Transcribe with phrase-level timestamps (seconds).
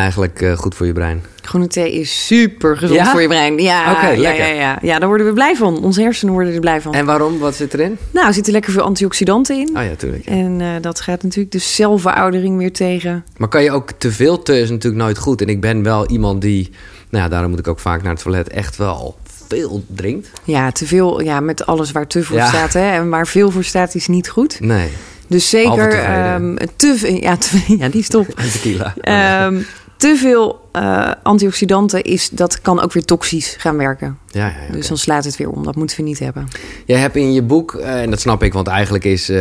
[0.00, 1.22] eigenlijk uh, goed voor je brein?
[1.42, 3.10] Groene thee is super gezond Ja?
[3.10, 3.58] voor je brein.
[3.58, 4.46] Ja, ja, lekker.
[4.46, 4.78] ja, ja.
[4.82, 5.82] ja, daar worden we blij van.
[5.82, 6.94] Onze hersenen worden er blij van.
[6.94, 7.38] En waarom?
[7.38, 7.98] Wat zit erin?
[8.10, 9.68] Nou, er zitten lekker veel antioxidanten in.
[9.76, 10.26] Oh ja, tuurlijk.
[10.26, 13.24] En eh, dat gaat natuurlijk de celveroudering weer tegen.
[13.36, 15.40] Maar kan je ook te veel te is natuurlijk nooit goed.
[15.40, 16.70] En ik ben wel iemand die,
[17.10, 19.16] nou ja, daarom moet ik ook vaak naar het toilet, echt wel
[19.48, 20.30] veel drinkt.
[20.44, 22.72] Ja, te veel, ja, met alles waar te voor staat.
[22.72, 24.60] Hè, en waar veel voor staat is niet goed.
[24.60, 24.88] Nee.
[25.26, 27.14] Dus zeker ehm, te veel.
[27.16, 28.28] Ja, te- ja, die is top.
[28.28, 28.94] En tequila.
[29.00, 29.58] Ehm,
[29.96, 34.18] te veel eh, antioxidanten is, dat kan ook weer toxisch gaan werken.
[34.26, 35.64] ja, ja, ja, Dus dan slaat het weer om.
[35.64, 36.48] Dat moeten we niet hebben.
[36.86, 39.38] Jij hebt in je boek, eh, en dat snap ik, want eigenlijk is eh,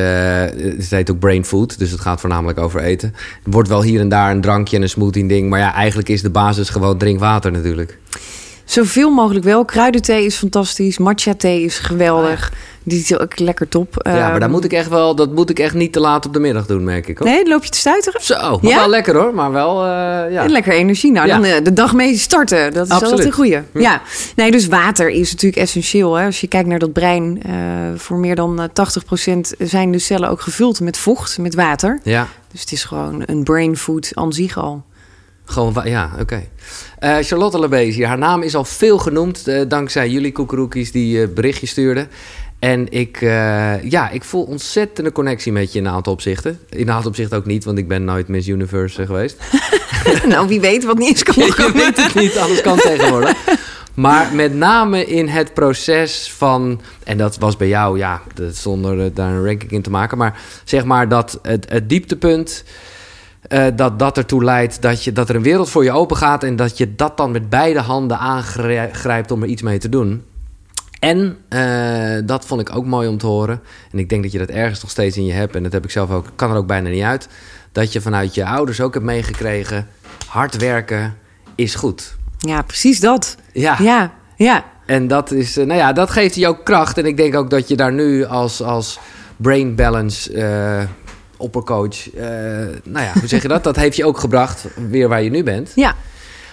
[0.58, 3.14] het heet ook brain food, dus het gaat voornamelijk over eten.
[3.44, 6.09] Er wordt wel hier en daar een drankje en een smoothie ding, maar ja, eigenlijk
[6.09, 7.98] is de basis gewoon drink water natuurlijk.
[8.66, 9.66] Zoveel mogelijk wel.
[9.66, 10.98] Kruidenthee is fantastisch.
[10.98, 12.53] Matcha thee is geweldig.
[12.88, 13.94] Die is ook lekker top.
[14.05, 16.25] ja, maar Ehm, daar moet ik echt wel, dat moet ik echt niet te laat
[16.25, 17.17] op de middag doen, merk ik.
[17.17, 17.27] Hoor.
[17.27, 18.21] Nee, loop je te stuiteren?
[18.23, 18.77] Zo, maar Ja?
[18.77, 19.88] wel lekker hoor, maar wel, eh,
[20.31, 20.44] ja.
[20.44, 21.11] En Lekker energie.
[21.11, 21.34] Nou, Ja.
[21.35, 22.73] dan eh, de dag mee starten.
[22.73, 23.03] Dat is Absoluut.
[23.11, 23.58] altijd een goeie.
[23.71, 23.80] Hm.
[23.80, 24.02] Ja.
[24.35, 26.16] Nee, dus water is natuurlijk essentieel.
[26.16, 26.25] Hè?
[26.25, 27.53] Als je kijkt naar dat brein, eh,
[27.95, 31.99] voor meer dan eh, 80% zijn de cellen ook gevuld met vocht, met water.
[32.03, 34.83] Ja, Dus het is gewoon een brain food aan zich al.
[35.47, 36.44] gewoon, ja, oké.
[36.99, 41.27] Eh, Charlotte Lebees hier, haar naam is al veel genoemd, dankzij jullie koekeroekies die eh,
[41.33, 42.08] berichtje stuurden.
[42.59, 46.59] En ik, eh, ja, ik voel ontzettende connectie met je in een aantal opzichten.
[46.70, 49.38] In een aantal opzichten ook niet, want ik ben nooit Miss Universe eh, geweest.
[50.28, 51.73] nou, wie weet wat niet eens kan Je komen.
[51.73, 53.38] weet het niet, alles kan tegenwoordig.
[53.94, 56.81] Maar met name in het proces van...
[57.03, 60.17] En dat was bij jou, ja, zonder eh, daar een ranking in te maken...
[60.17, 62.64] maar zeg maar dat het, het dieptepunt...
[63.76, 66.44] dat dat ertoe leidt dat, je, dat er een wereld voor je open gaat...
[66.44, 70.23] en dat je dat dan met beide handen aangrijpt om er iets mee te doen.
[71.06, 73.61] En eh, dat vond ik ook mooi om te horen.
[73.92, 75.56] En ik denk dat je dat ergens nog steeds in je hebt.
[75.56, 76.25] En dat heb ik zelf ook.
[76.36, 77.28] Kan er ook bijna niet uit.
[77.72, 79.88] Dat je vanuit je ouders ook hebt meegekregen.
[80.28, 81.17] Hard werken
[81.56, 82.16] is goed.
[82.38, 83.36] Ja, precies dat.
[83.53, 83.78] Ja.
[83.80, 84.66] Ja, ja.
[84.86, 86.98] En dat is, eh, nou ja, dat geeft je ook kracht.
[86.98, 88.99] En ik denk ook dat je daar nu als, als
[89.37, 90.83] brain balance eh
[91.37, 92.14] oppercoach.
[92.83, 93.64] nou ja, hoe zeg je dat?
[93.64, 95.72] Dat heeft je ook gebracht weer waar je nu bent.
[95.76, 95.95] Ja,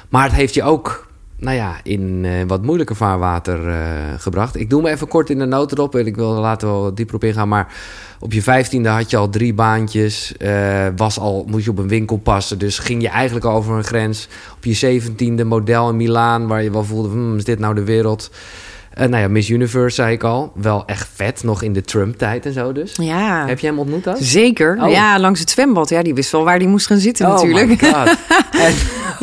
[0.08, 1.06] Maar het heeft je ook,
[1.42, 3.74] nou ja, in eh, wat moeilijker vaarwater eh,
[4.18, 4.56] gebracht.
[4.56, 5.44] Ik doe me even kort in de.
[5.90, 7.48] En ik wil er later wel dieper op ingaan.
[7.48, 7.74] Maar
[8.20, 10.36] op je vijftiende had je al drie baantjes.
[10.36, 12.58] eh, was al, moest je op een winkel passen.
[12.58, 14.28] Dus ging je eigenlijk over een grens.
[14.56, 16.46] Op je zeventiende model in Milaan.
[16.46, 18.30] Waar je wel voelde, hmm, is dit nou de wereld?
[18.94, 20.52] Eh, nou ja, Miss Universe zei ik al.
[20.54, 21.44] Wel echt vet.
[21.44, 22.96] Nog in de Trump-tijd en zo dus.
[22.96, 23.46] ja.
[23.46, 24.16] Heb je hem ontmoet dan?
[24.16, 24.78] Zeker.
[24.82, 24.90] Oh.
[24.90, 25.88] Ja, langs het zwembad.
[25.88, 27.82] Ja, die wist wel waar die moest gaan zitten natuurlijk.
[27.82, 28.16] Oh god.
[28.66, 28.74] en,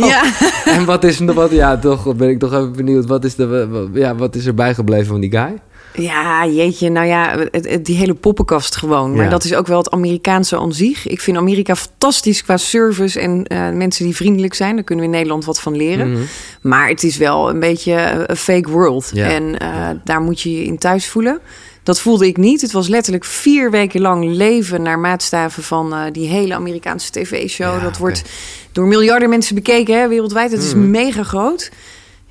[0.06, 0.24] Ja.
[0.66, 1.52] En wat is wat?
[1.52, 3.06] Ja, toch ben ik toch even benieuwd.
[3.06, 5.54] Wat is, de, ja, wat is er bijgebleven van die guy?
[5.94, 6.90] Ja, jeetje.
[6.90, 9.16] Nou ja, het- het- die hele poppenkast gewoon.
[9.16, 9.30] Maar Ja.
[9.30, 11.08] dat is ook wel het Amerikaanse aan zich.
[11.08, 14.76] Ik vind Amerika fantastisch qua service en eh, mensen die vriendelijk zijn.
[14.76, 16.12] Daar kunnen we in Nederland wat van leren.
[16.12, 16.22] Mhm.
[16.62, 19.12] Maar het is wel een beetje eh, een fake world.
[19.14, 19.28] Ja.
[19.30, 21.40] En eh, daar moet je je in thuis voelen.
[21.84, 22.62] Dat voelde ik niet.
[22.62, 27.82] Het was letterlijk vier weken lang leven naar maatstaven van die hele Amerikaanse tv-show.
[27.82, 27.92] Dat.
[27.92, 28.00] Mhm.
[28.00, 28.24] wordt
[28.72, 30.52] door miljarden mensen bekeken hè, wereldwijd.
[30.52, 31.72] Het is mega groot.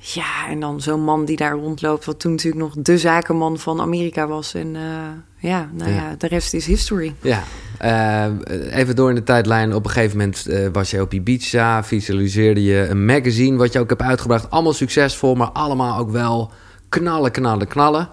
[0.01, 3.81] Ja, en dan zo'n man die daar rondloopt, wat toen natuurlijk nog de zakenman van
[3.81, 4.53] Amerika was.
[4.53, 4.81] En eh,
[5.49, 5.95] ja, nou Ja.
[5.95, 6.15] ja.
[6.17, 7.15] de rest is history.
[7.21, 7.43] Ja,
[7.77, 8.25] eh,
[8.79, 9.75] even door in de tijdlijn.
[9.75, 13.79] Op een gegeven moment eh, was je op Ibiza, visualiseerde je een magazine wat je
[13.79, 14.49] ook hebt uitgebracht.
[14.49, 16.51] Allemaal succesvol, maar allemaal ook wel
[16.89, 18.09] knallen, knallen, knallen.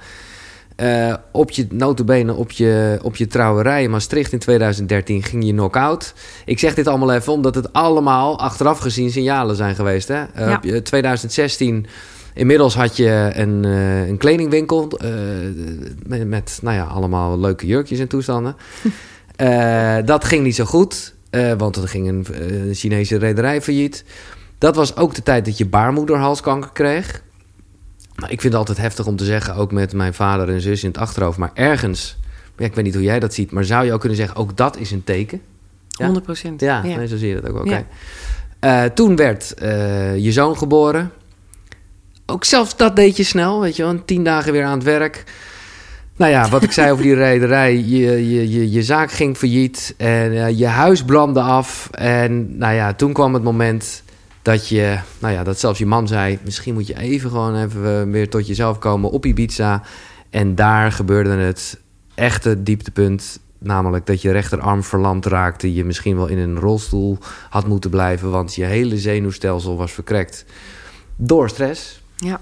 [0.77, 5.53] Eh, op je notabene op je, op je trouwerij in Maastricht in 2013 ging je
[5.53, 6.15] knock-out.
[6.45, 10.09] Ik zeg dit allemaal even omdat het allemaal achteraf gezien signalen zijn geweest.
[10.09, 10.23] Hè?
[10.35, 10.57] Eh, Ja.
[10.57, 11.87] op je- 2016,
[12.35, 15.11] inmiddels had je een, eh, een kledingwinkel eh,
[16.07, 18.57] met, met nou ja, allemaal leuke jurkjes en toestanden.
[19.37, 24.05] Eh, dat ging niet zo goed, eh, want er ging een eh, Chinese rederij failliet.
[24.59, 27.23] Dat was ook de tijd dat je baarmoederhalskanker kreeg.
[28.17, 30.83] Nou, ik vind het altijd heftig om te zeggen, ook met mijn vader en zus
[30.83, 31.39] in het achterhoofd.
[31.39, 32.17] Maar ergens,
[32.57, 34.57] ja, ik weet niet hoe jij dat ziet, maar zou je ook kunnen zeggen, ook
[34.57, 35.41] dat is een teken?
[35.89, 36.05] Ja.
[36.05, 36.61] 100 procent.
[36.61, 37.67] Ja, Nee, zo zie je dat ook.
[37.67, 37.87] Ja.
[38.59, 41.13] Eh, toen werd eh, je zoon geboren.
[42.27, 44.05] Ook zelfs dat deed je snel, weet je wel.
[44.05, 45.25] Tien dagen weer aan het werk.
[46.17, 47.77] Nou ja, wat ik zei over die rederij.
[47.77, 51.89] Je, je, je, je zaak ging failliet en eh, je huis brandde af.
[51.91, 54.03] En nou ja, toen kwam het moment
[54.47, 54.99] dat je...
[55.19, 56.39] Nou ja, dat zelfs je man zei...
[56.45, 59.83] Misschien moet je even gewoon even eh, weer tot jezelf komen op Ibiza.
[60.31, 61.81] En daar gebeurde het
[62.15, 63.39] echte dieptepunt.
[63.59, 65.75] Namelijk dat je rechterarm verlamd raakte.
[65.75, 68.31] Je misschien wel in een rolstoel had moeten blijven.
[68.31, 70.45] Want je hele zenuwstelsel was verkrekt
[71.17, 72.03] door stress.
[72.17, 72.41] Ja.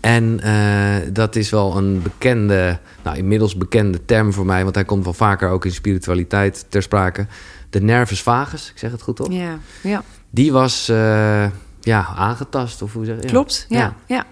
[0.00, 4.84] En eh, dat is wel een bekende, nou inmiddels bekende term voor mij, want hij
[4.84, 7.26] komt wel vaker ook in spiritualiteit ter sprake.
[7.70, 9.32] De nervus vagus, ik zeg het goed toch?
[9.32, 10.02] Ja, ja.
[10.34, 11.44] Die was eh,
[11.80, 12.82] ja, aangetast.
[12.82, 13.26] Of hoe zeg je?
[13.26, 13.78] Klopt, ja.
[13.78, 13.94] Ja.
[14.06, 14.24] ja.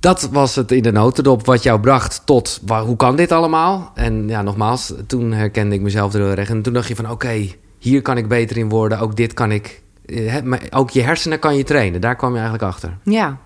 [0.00, 3.90] Dat was het in de notendop wat jou bracht tot wa- hoe kan dit allemaal?
[3.94, 6.48] En ja, nogmaals, toen herkende ik mezelf er heel erg.
[6.50, 7.48] En toen dacht je van oké,
[7.78, 8.98] hier kan ik beter in worden.
[8.98, 9.82] Ook dit kan ik.
[10.06, 12.00] eh, hè, maar ook je hersenen kan je trainen.
[12.00, 12.96] Daar kwam je eigenlijk achter.
[13.02, 13.38] Ja.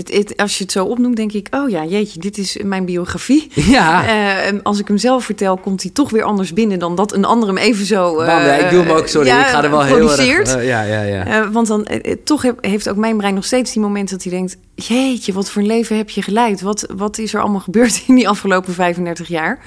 [0.00, 1.46] Het, het- als je het zo opnoemt, denk ik...
[1.50, 3.50] oh ja, jeetje, dit is mijn biografie.
[3.76, 6.78] Ja, Eh, en als ik hem zelf vertel, komt hij toch weer anders binnen...
[6.78, 8.18] dan dat een ander hem even zo...
[8.20, 9.26] eh, Bam, ja, ik doe hem ook, sorry.
[9.28, 10.54] ja, ik ga er wel heel erg...
[10.54, 11.26] eh, ja, ja, ja.
[11.26, 14.14] Eh, want dan eh, eh, toch heb- heeft ook mijn brein nog steeds die momenten
[14.16, 16.60] dat hij denkt: Jeetje, wat voor een leven heb je geleid?
[16.60, 19.58] Wat, wat is er allemaal gebeurd in die afgelopen 35 jaar?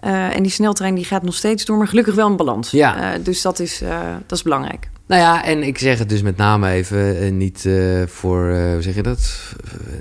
[0.00, 2.70] Eh, en die sneltrein die gaat nog steeds door, maar gelukkig wel in balans.
[2.70, 3.12] Ja.
[3.14, 4.90] Eh, dus dat is, eh, dat is belangrijk.
[5.06, 8.72] Nou ja, en ik zeg het dus met name even eh, niet eh, voor, eh,
[8.72, 9.54] hoe zeg je dat?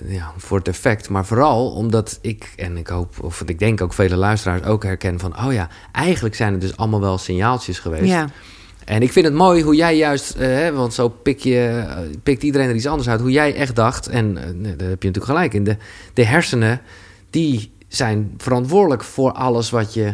[0.06, 3.94] Ja, voor het effect, maar vooral omdat ik, en ik hoop, of ik denk ook
[3.94, 8.06] vele luisteraars ook herkennen van, oh ja, eigenlijk zijn het dus allemaal wel signaaltjes geweest.
[8.06, 8.28] Ja,
[8.86, 11.86] En ik vind het mooi hoe jij juist, hè, want zo pik je,
[12.24, 15.26] pikt iedereen er iets anders uit, hoe jij echt dacht, en daar heb je natuurlijk
[15.26, 15.78] gelijk in, de,
[16.14, 16.82] de hersenen,
[17.30, 20.14] die zijn verantwoordelijk voor alles wat je,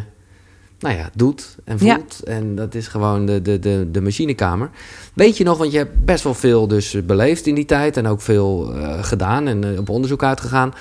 [0.78, 1.94] nou ja, doet en Ja.
[1.94, 2.22] voelt.
[2.22, 4.70] En dat is gewoon de, de, de, de machinekamer.
[5.14, 8.06] Weet je nog, want je hebt best wel veel dus beleefd in die tijd en
[8.06, 10.72] ook veel eh, gedaan en eh, op onderzoek uitgegaan.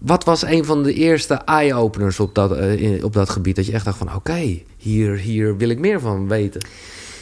[0.00, 3.56] Wat was een van de eerste eye-openers op dat, eh, in- op dat gebied?
[3.56, 6.60] Dat je echt dacht van, oké, hier, hier wil ik meer van weten.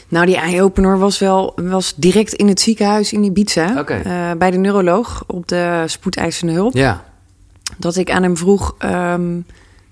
[0.09, 3.85] nou die eye-opener was wel was direct in het ziekenhuis in Ibiza.
[3.87, 6.75] Eh, bij de neuroloog op de spoedeisende hulp.
[6.75, 7.05] Ja,
[7.79, 9.39] Dat ik aan hem vroeg: ehm,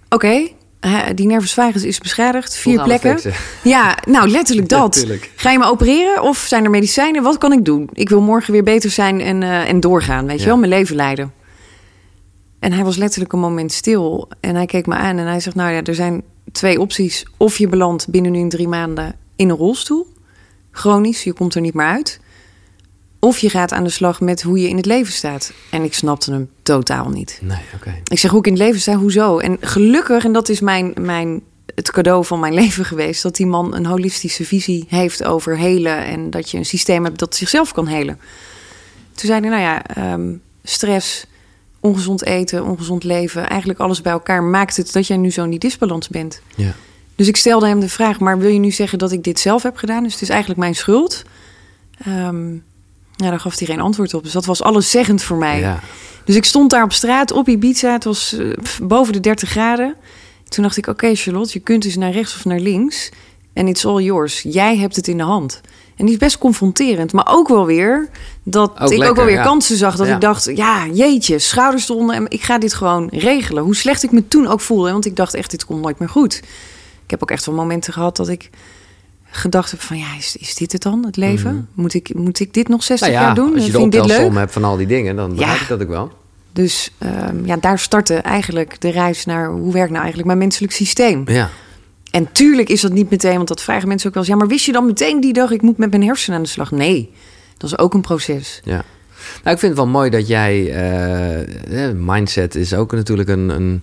[0.08, 0.48] Oké,
[1.14, 3.18] die nervus vagus is beschadigd, vier plekken.
[3.62, 4.94] Ja, nou letterlijk dat.
[4.94, 5.30] Natuurlijk.
[5.36, 7.22] Ga je me opereren of zijn er medicijnen?
[7.22, 7.88] Wat kan ik doen?
[7.92, 10.96] Ik wil morgen weer beter zijn en, eh, en doorgaan, weet je wel, mijn leven
[10.96, 11.32] leiden.
[12.58, 15.56] En hij was letterlijk een moment stil en hij keek me aan en hij zegt:
[15.56, 16.22] Nou ja, er zijn
[16.52, 17.26] twee opties.
[17.36, 20.06] Of je belandt binnen nu in drie maanden in een rolstoel,
[20.70, 22.20] chronisch, je komt er niet meer uit.
[23.20, 25.52] Of je gaat aan de slag met hoe je in het leven staat.
[25.70, 27.38] En ik snapte hem totaal niet.
[27.42, 28.00] Nee, oké.
[28.04, 29.38] Ik zeg hoe ik in het leven sta, hoezo?
[29.38, 31.40] En gelukkig, en dat is mijn, mijn,
[31.74, 33.22] het cadeau van mijn leven geweest...
[33.22, 36.04] dat die man een holistische visie heeft over helen...
[36.04, 38.20] en dat je een systeem hebt dat zichzelf kan helen.
[39.14, 41.26] Toen zei hij, nou ja, ehm, stress,
[41.80, 43.48] ongezond eten, ongezond leven...
[43.48, 46.40] eigenlijk alles bij elkaar maakt het dat jij nu zo in die disbalans bent.
[46.54, 46.74] Ja.
[47.14, 49.62] Dus ik stelde hem de vraag, maar wil je nu zeggen dat ik dit zelf
[49.62, 50.02] heb gedaan?
[50.02, 51.22] Dus het is eigenlijk mijn schuld.
[52.04, 52.56] Ehm
[53.24, 54.22] ja, daar gaf hij geen antwoord op.
[54.22, 55.60] Dus dat was alleszeggend voor mij.
[55.60, 55.80] ja.
[56.24, 57.92] Dus ik stond daar op straat op Ibiza.
[57.92, 58.46] Het was eh,
[58.82, 59.94] boven de 30 graden.
[60.48, 63.08] Toen dacht ik, oké Charlotte, je kunt dus naar rechts of naar links.
[63.52, 64.42] En it's all yours.
[64.42, 65.60] Jij hebt het in de hand.
[65.96, 67.12] En die is best confronterend.
[67.12, 68.08] Maar ook wel weer
[68.42, 69.42] dat Ook ik ook wel weer ja.
[69.42, 69.96] kansen zag.
[69.96, 70.14] Dat Ja.
[70.14, 72.14] ik dacht, ja jeetje, schouders eronder.
[72.16, 73.62] En ik ga dit gewoon regelen.
[73.62, 74.92] Hoe slecht ik me toen ook voelde.
[74.92, 76.34] Want ik dacht echt, dit komt nooit meer goed.
[77.04, 78.50] Ik heb ook echt wel momenten gehad dat ik
[79.30, 79.98] gedacht heb van...
[79.98, 81.68] ja, is, is dit het dan, het leven?
[81.74, 83.54] moet, ik, moet ik dit nog 60 Nou ja, jaar doen?
[83.54, 85.62] als je de optelsom hebt van al die dingen, dan begrijp Ja.
[85.62, 86.12] ik dat ook wel.
[86.52, 90.72] Dus ehm, ja, daar startte eigenlijk de reis naar hoe werkt nou eigenlijk mijn menselijk
[90.72, 91.22] systeem.
[91.26, 91.50] Ja.
[92.10, 94.32] En tuurlijk is dat niet meteen, want dat vragen mensen ook wel eens.
[94.32, 96.48] Ja, maar wist je dan meteen die dag, ik moet met mijn hersenen aan de
[96.48, 96.70] slag?
[96.70, 97.12] Nee,
[97.56, 98.60] dat is ook een proces.
[98.64, 98.84] Ja.
[99.42, 100.72] Nou, ik vind het wel mooi dat jij...
[100.72, 103.82] eh, eh, mindset is ook natuurlijk een, een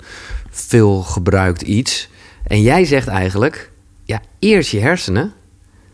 [0.49, 2.09] veel gebruikt iets.
[2.47, 3.71] En jij zegt eigenlijk...
[4.05, 5.33] Ja, eerst je hersenen,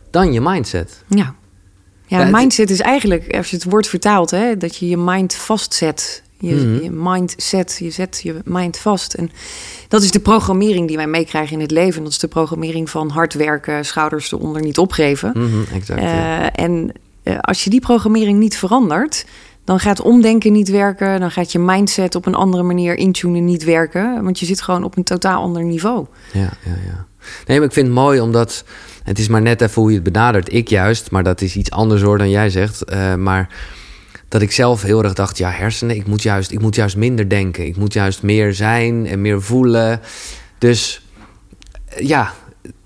[0.10, 1.04] dan je mindset.
[1.08, 1.36] Ja.
[2.08, 6.24] Ja, mindset is eigenlijk, als je het woord vertaalt, hè, dat je je mind vastzet.
[6.40, 6.84] Je, Mhm.
[6.84, 9.14] je mindset, je zet je mind vast.
[9.14, 9.32] En
[9.88, 12.04] dat is de programmering die wij meekrijgen in het leven.
[12.04, 15.32] Dat is de programmering van hard werken, schouders eronder niet opgeven.
[15.36, 16.02] Mhm, exact.
[16.02, 16.52] ja.
[16.52, 16.92] Eh, en
[17.24, 19.26] eh, als je die programmering niet verandert,
[19.64, 21.20] dan gaat omdenken niet werken.
[21.20, 24.24] Dan gaat je mindset op een andere manier intunen niet werken.
[24.24, 26.06] Want je zit gewoon op een totaal ander niveau.
[26.34, 27.06] Ja, ja, ja.
[27.48, 28.64] Nee, maar ik vind het mooi omdat...
[29.04, 30.54] Het is maar net even hoe je het benadert.
[30.54, 32.84] Ik juist, maar dat is iets anders hoor dan jij zegt.
[32.84, 33.50] Eh, maar
[34.28, 35.38] dat ik zelf heel erg dacht...
[35.38, 37.66] Ja, hersenen, ik moet, juist, ik moet juist minder denken.
[37.66, 40.00] Ik moet juist meer zijn en meer voelen.
[40.58, 41.08] Dus
[41.86, 42.34] eh, ja,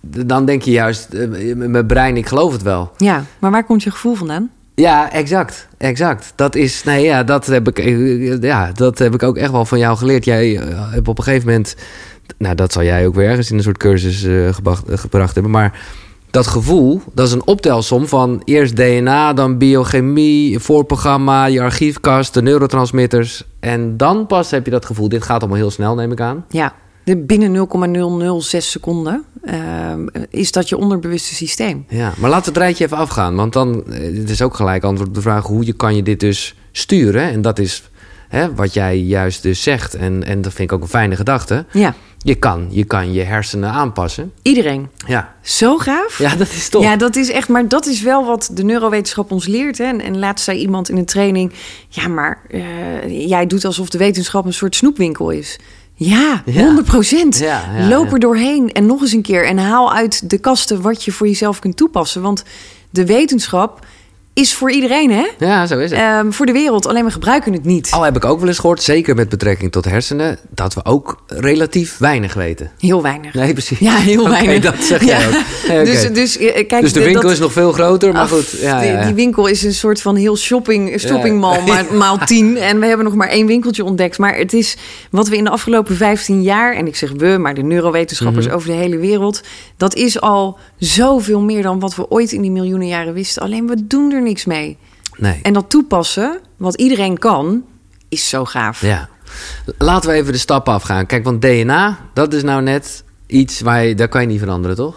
[0.01, 1.13] dan denk je juist...
[1.13, 2.92] eh, mijn brein, ik geloof het wel.
[2.98, 4.50] Ja, maar waar komt je gevoel vandaan?
[4.75, 5.68] Ja, exact.
[5.77, 6.34] Exact.
[6.36, 7.77] Dat is, nee, ja, dat heb ik,
[8.44, 10.25] ja, dat heb ik ook echt wel van jou geleerd.
[10.25, 10.60] Jij
[10.92, 11.75] hebt op een gegeven moment,
[12.38, 15.34] nou, dat zal jij ook weer ergens in een soort cursus eh, gebracht, eh, gebracht
[15.34, 15.80] hebben, maar
[16.36, 22.42] dat gevoel, dat is een optelsom van eerst DNA, dan biochemie, voorprogramma, je archiefkast, de
[22.42, 23.44] neurotransmitters.
[23.60, 25.10] En dan pas heb je dat gevoel.
[25.10, 26.46] Dit gaat allemaal heel snel, neem ik aan.
[26.50, 26.74] Ja,
[27.18, 31.86] binnen 0,006 seconden ehm, is dat je onderbewuste systeem.
[31.88, 33.36] Ja, maar laten we het rijtje even afgaan.
[33.36, 35.46] Want dan, eh, het is ook gelijk antwoord op de vraag...
[35.46, 37.22] hoe je, kan je dit dus sturen?
[37.22, 37.89] En dat is
[38.27, 39.96] hè, wat jij juist dus zegt.
[39.96, 41.65] En, en dat vind ik ook een fijne gedachte.
[41.72, 44.32] Ja, Je kan, je kan je hersenen aanpassen.
[44.41, 44.89] Iedereen.
[45.08, 46.17] Ja, Zo gaaf.
[46.17, 46.84] ja dat is toch.
[46.84, 49.77] Ja, dat is echt, maar dat is wel wat de neurowetenschap ons leert.
[49.77, 49.84] Hè?
[49.84, 51.53] En, en laatst zei iemand in een training:
[51.89, 55.60] Ja, maar eh, jij doet alsof de wetenschap een soort snoepwinkel is.
[55.94, 56.63] Ja, Ja.
[56.63, 57.38] 100 procent.
[57.38, 59.48] Ja, ja, Loop er doorheen en nog eens een keer.
[59.48, 62.22] En haal uit de kasten wat je voor jezelf kunt toepassen.
[62.22, 62.44] Want
[62.89, 63.86] de wetenschap
[64.36, 65.25] is voor iedereen, hè?
[65.39, 66.00] Ja, zo is het.
[66.00, 67.92] Ehm, voor de wereld, alleen we gebruiken het niet.
[67.92, 71.24] Al heb ik ook wel eens gehoord, zeker met betrekking tot hersenen, dat we ook
[71.27, 72.72] relatief weinig weten.
[72.80, 73.34] Heel weinig.
[73.34, 73.80] Nee, precies.
[73.80, 74.63] Ja, heel weinig.
[74.63, 75.27] dat zeg jij Ja.
[75.27, 75.34] ook.
[75.86, 78.50] Dus, dus, eh, kijk, Dus de winkel dat- is nog veel groter, maar Ach, goed.
[78.62, 79.06] Ja, die, ja, ja.
[79.06, 82.58] die winkel is een soort van heel shopping, shoppingmall, maar maal tien.
[82.58, 84.18] En we hebben nog maar één winkeltje ontdekt.
[84.18, 84.77] Maar het is
[85.12, 88.56] wat we in de afgelopen 15 jaar, en ik zeg we, maar de neurowetenschappers Mhm.
[88.56, 89.42] over de hele wereld,
[89.77, 93.42] dat is al zoveel meer dan wat we ooit in die miljoenen jaren wisten.
[93.42, 94.77] Alleen we doen er niks mee.
[95.17, 95.39] Nee.
[95.41, 97.63] En dat toepassen, wat iedereen kan,
[98.10, 98.82] is zo gaaf.
[98.82, 99.10] Ja.
[99.77, 101.05] Laten we even de stappen afgaan.
[101.05, 104.75] Kijk, want DNA, dat is nou net iets waar je, daar kan je niet veranderen,
[104.75, 104.96] toch?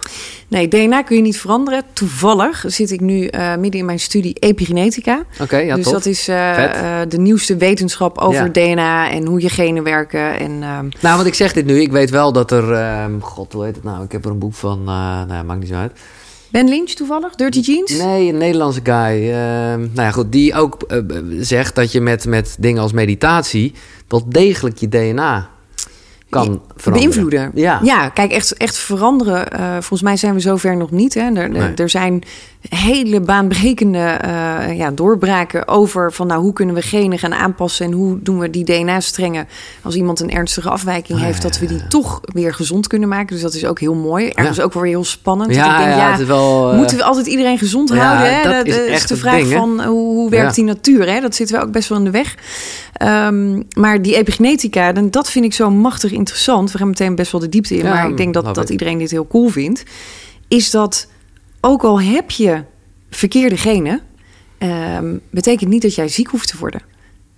[0.49, 1.82] Nee, DNA kun je niet veranderen.
[1.92, 5.23] Toevallig zit ik nu eh, midden in mijn studie epigenetica.
[5.40, 8.76] Oké, ja, dus dat is eh, eh, de nieuwste wetenschap over Ja.
[8.76, 10.38] DNA en hoe je genen werken.
[10.38, 11.80] En, ehm, Nou, want ik zeg dit nu.
[11.80, 12.73] Ik weet wel dat er...
[12.73, 14.04] ehm, God, hoe heet het nou?
[14.04, 14.85] Ik heb er een boek van...
[14.85, 15.92] nou, maakt niet zo uit.
[16.50, 17.35] Ben Lynch toevallig?
[17.35, 17.90] Dirty Jeans?
[17.99, 19.31] Nee, een Nederlandse guy.
[19.31, 20.33] ehm, nou ja, goed.
[20.33, 20.99] Die ook eh,
[21.40, 23.73] zegt dat je met, met dingen als meditatie...
[24.09, 25.49] wel degelijk je DNA
[26.31, 26.45] kan
[26.76, 26.93] veranderen.
[26.93, 27.50] Beïnvloeden.
[27.55, 27.81] Ja.
[27.83, 29.52] ja, kijk, echt, echt veranderen.
[29.52, 31.14] eh, volgens mij zijn we zover nog niet.
[31.14, 31.21] Hè.
[31.21, 31.75] Er, er- Nee.
[31.75, 32.23] er zijn
[32.69, 37.93] hele baanbrekende eh, ja, doorbraken over van nou, hoe kunnen we genen gaan aanpassen en
[37.93, 39.49] hoe doen we die DNA-strengen
[39.83, 43.27] als iemand een ernstige afwijking Ah, heeft, dat we die toch weer gezond kunnen maken.
[43.35, 44.29] Dus dat is ook heel mooi.
[44.29, 44.62] Ergens Ja.
[44.62, 45.55] ook wel weer heel spannend.
[45.55, 46.71] Ja, Dat ik denk, ja, wel...
[46.71, 48.35] eh, Moeten we altijd iedereen gezond houden?
[48.35, 48.43] Hè?
[48.53, 51.07] dat is echt de vraag ding, van hoe, hoe werkt die natuur?
[51.12, 51.21] Hè?
[51.21, 52.35] Dat zitten we ook best wel in de weg.
[52.93, 56.73] Ehm, maar die epigenetica, dan, dat vind ik zo machtig interessant.
[56.73, 59.11] We gaan meteen best wel de diepte in, maar ik denk dat, dat iedereen dit
[59.11, 59.83] heel cool vindt.
[60.49, 61.07] Is dat
[61.61, 62.65] ook al heb je
[63.11, 64.00] verkeerde genen,
[64.59, 66.83] ehm, betekent niet dat jij ziek hoeft te worden.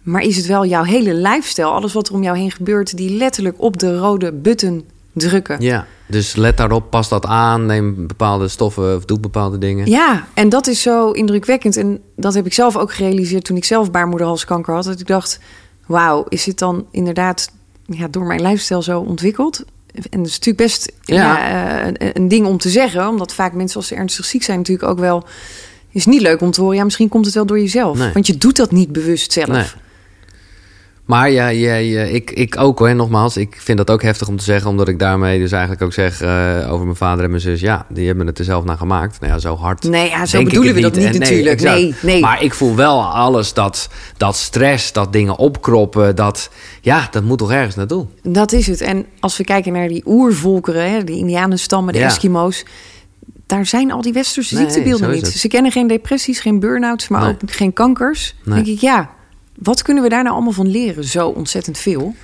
[0.02, 3.16] Maar is het wel jouw hele lifestyle, alles wat er om jou heen gebeurt, die
[3.16, 5.60] letterlijk op de rode button drukken?
[5.60, 9.90] Ja, dus let daarop, pas dat aan, neem bepaalde stoffen of doe bepaalde dingen.
[9.90, 11.76] Ja, en dat is zo indrukwekkend.
[11.76, 14.84] En dat heb ik zelf ook gerealiseerd toen ik zelf baarmoederhalskanker had.
[14.84, 15.40] Dat ik dacht,
[15.86, 17.50] wauw, is dit dan inderdaad
[17.86, 19.64] ja, door mijn lifestyle zo ontwikkeld?
[19.94, 21.16] En dat is natuurlijk best Ja.
[21.16, 21.80] ja.
[21.80, 23.08] eh, een, een ding om te zeggen.
[23.08, 25.24] Omdat vaak mensen als ze ernstig ziek zijn natuurlijk ook wel...
[25.90, 26.76] is niet leuk om te horen.
[26.76, 27.98] Ja, misschien komt het wel door jezelf.
[27.98, 28.12] Nee.
[28.12, 29.48] Want je doet dat niet bewust zelf.
[29.48, 29.64] Nee.
[31.10, 33.36] Maar ja, ja, ja, ik, ik ook hoor, nogmaals.
[33.36, 36.20] Ik vind dat ook heftig om te zeggen, omdat ik daarmee dus eigenlijk ook zeg
[36.20, 37.60] eh, over mijn vader en mijn zus.
[37.60, 39.20] Ja, die hebben het er zelf naar gemaakt.
[39.20, 39.82] Nou ja, zo hard.
[39.82, 41.60] Nee, ja, zo bedoelen we dat niet natuurlijk.
[41.62, 42.20] Nee, nee.
[42.20, 46.50] Maar ik voel wel alles dat, dat stress, dat dingen opkroppen, dat,
[46.80, 48.06] ja, dat moet toch ergens naartoe.
[48.22, 48.80] Dat is het.
[48.80, 52.06] En als we kijken naar die oervolkeren, hè, die Indianenstammen, de Ja.
[52.06, 52.64] Eskimo's.
[53.46, 55.26] Daar zijn al die westerse ziektebeelden niet.
[55.26, 57.30] Ze kennen geen depressies, geen burn-outs, maar Nee.
[57.30, 58.34] ook geen kankers.
[58.44, 58.54] Nee.
[58.54, 59.10] denk ik, ja,
[59.62, 61.04] wat kunnen we daar nou allemaal van leren?
[61.04, 62.14] Zo ontzettend veel.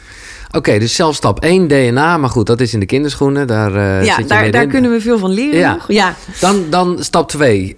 [0.50, 2.16] Oké, dus zelf stap 1, DNA.
[2.16, 3.46] Maar goed, dat is in de kinderschoenen.
[3.46, 6.14] Daar, eh, ja, zit je daar, daar kunnen we veel van leren Ja.
[6.40, 7.74] Dan, dan stap 2,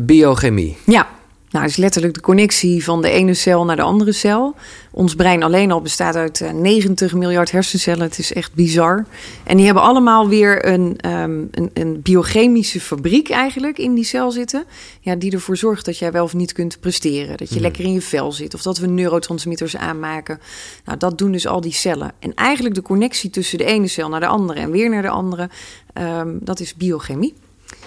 [0.00, 0.76] biochemie.
[0.84, 1.08] ja.
[1.52, 4.54] Nou, het is letterlijk de connectie van de ene cel naar de andere cel.
[4.90, 8.02] Ons brein alleen al bestaat uit eh, 90 miljard hersencellen.
[8.02, 9.06] Het is echt bizar.
[9.44, 14.30] En die hebben allemaal weer een, ehm, een, een biochemische fabriek eigenlijk in die cel
[14.30, 14.64] zitten.
[15.00, 17.36] Ja, die ervoor zorgt dat jij wel of niet kunt presteren.
[17.36, 18.54] Dat je lekker in je vel zit.
[18.54, 20.40] Of dat we neurotransmitters aanmaken.
[20.84, 22.12] Nou, dat doen dus al die cellen.
[22.18, 25.08] En eigenlijk de connectie tussen de ene cel naar de andere en weer naar de
[25.08, 25.48] andere.
[25.92, 27.34] ehm, dat is biochemie.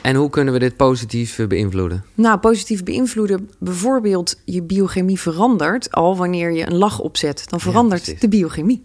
[0.02, 2.04] En hoe kunnen we dit positief eh, beïnvloeden?
[2.14, 3.50] Nou, positief beïnvloeden.
[3.60, 7.44] Bijvoorbeeld, je biochemie verandert al wanneer je een lach opzet.
[7.50, 8.84] Dan verandert de biochemie.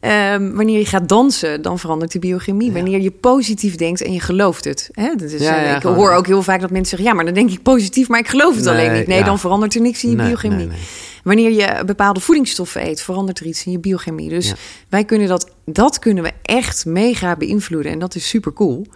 [0.00, 2.72] Ehm, wanneer je gaat dansen, dan verandert de biochemie.
[2.72, 4.88] Wanneer je positief denkt en je gelooft het.
[4.92, 5.14] Hè?
[5.16, 7.08] Dat is, Ja, eh, ik hoor ook heel vaak dat mensen zeggen...
[7.08, 9.06] ja, maar dan denk ik positief, maar ik geloof het Nee, alleen niet.
[9.06, 10.56] Nee, dan verandert er niks in je Nee, biochemie.
[10.56, 10.78] nee, nee.
[11.24, 14.28] Wanneer je bepaalde voedingsstoffen eet, verandert er iets in je biochemie.
[14.28, 14.54] Dus
[14.88, 17.92] wij kunnen dat, dat kunnen we echt mega beïnvloeden.
[17.92, 18.86] En dat is super cool.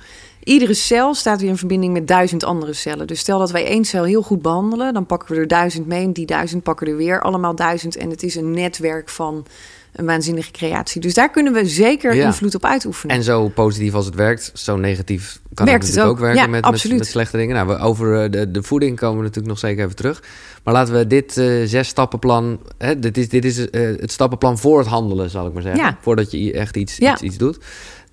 [0.45, 3.07] Iedere cel staat weer in verbinding met duizend andere cellen.
[3.07, 6.05] Dus stel dat wij één cel heel goed behandelen, dan pakken we er duizend mee.
[6.05, 7.97] En die duizend pakken er weer allemaal duizend.
[7.97, 9.47] En het is een netwerk van
[9.93, 11.01] een waanzinnige creatie.
[11.01, 12.27] Dus daar kunnen we zeker Ja.
[12.27, 13.17] invloed op uitoefenen.
[13.17, 16.19] En zo positief als het werkt, zo negatief kan Werkt het het ook, ook.
[16.19, 16.99] werken Ja, met, met, absoluut.
[16.99, 17.55] met slechte dingen.
[17.55, 20.23] Nou, we, over eh, de, de voeding komen we natuurlijk nog zeker even terug.
[20.65, 24.59] Maar laten we dit eh zes stappenplan, hè, dit is, dit is eh, het stappenplan
[24.59, 25.83] voor het handelen, zal ik maar zeggen.
[25.83, 25.99] Ja.
[26.01, 27.59] Voordat je echt iets, iets, iets doet.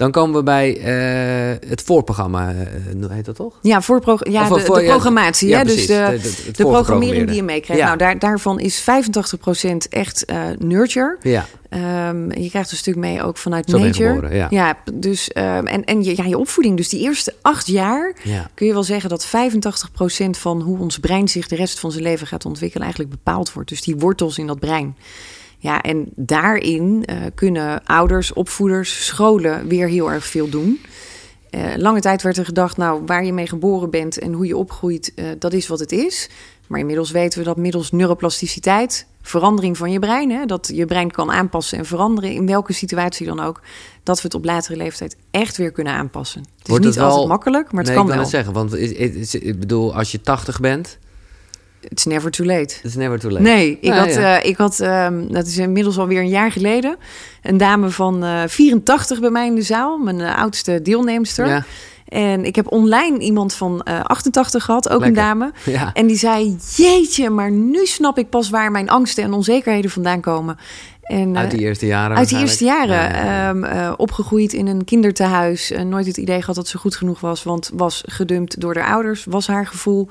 [0.02, 3.58] Dan komen we bij eh, het voorprogramma, eh, heet dat toch?
[3.62, 5.48] Ja, voor pro- ja, Of de, voor- de ja, programmatie.
[5.50, 5.64] ja, hè?
[5.64, 5.88] Dus precies.
[5.90, 7.82] de, De- de, de- het programmering die je meekrijgt.
[7.82, 7.88] Ja.
[7.88, 11.18] Nou, daar, daarvan is 85% echt eh, nurture.
[11.22, 14.10] Ja, Ehm, je krijgt een stuk mee ook vanuit Zo nature.
[14.14, 14.78] geboren, ja.
[14.94, 16.78] dus, ehm, en, en je, ja, je opvoeding.
[16.78, 18.50] Dus die eerste acht jaar Ja.
[18.54, 22.04] kun je wel zeggen dat 85% van hoe ons brein zich de rest van zijn
[22.04, 23.70] leven gaat ontwikkelen eigenlijk bepaald wordt.
[23.70, 24.96] Dus die wortels in dat brein.
[25.64, 30.80] Ja, en daarin eh, kunnen ouders, opvoeders, scholen weer heel erg veel doen.
[31.50, 34.58] Eh, lange tijd werd er gedacht, nou, waar je mee geboren bent en hoe je
[34.58, 36.30] opgroeit, eh, dat is wat het is.
[36.68, 41.12] Maar inmiddels weten we dat middels neuroplasticiteit, verandering van je brein, hè, dat je brein
[41.12, 43.62] kan aanpassen en veranderen in welke situatie dan ook,
[44.04, 46.40] dat we het op latere leeftijd echt weer kunnen aanpassen.
[46.42, 48.30] Het is Wordt niet het wel- altijd makkelijk, maar het nee, kan ik wil wel.
[48.32, 48.74] zeggen, want
[49.44, 50.98] ik bedoel, als je 80 bent,
[51.90, 52.60] It's never too late.
[52.76, 53.44] het is never too late.
[53.44, 54.40] Nee, ik Nou, had, ja.
[54.40, 56.98] eh, ik had ehm, dat is inmiddels alweer een jaar geleden,
[57.42, 61.48] een dame van eh 84 bij mij in de zaal, mijn eh, oudste deelnemster.
[61.48, 61.64] Ja,
[62.08, 65.08] En ik heb online iemand van eh 88 gehad, ook Lekker.
[65.22, 65.52] een dame.
[65.66, 65.94] ja.
[65.94, 70.22] En die zei: Jeetje, maar nu snap ik pas waar mijn angsten en onzekerheden vandaan
[70.22, 70.58] komen.
[71.02, 72.18] En, uit die eh, eerste jaren.
[72.18, 72.88] uit die eerste jaren.
[72.98, 73.24] waarschijnlijk.
[73.24, 73.50] Ja, ja, ja.
[73.80, 75.72] ehm, eh, opgegroeid in een kindertehuis.
[75.72, 77.44] eh, nooit het idee gehad dat ze goed genoeg was.
[77.44, 80.08] Want was gedumpt door haar ouders, was haar gevoel.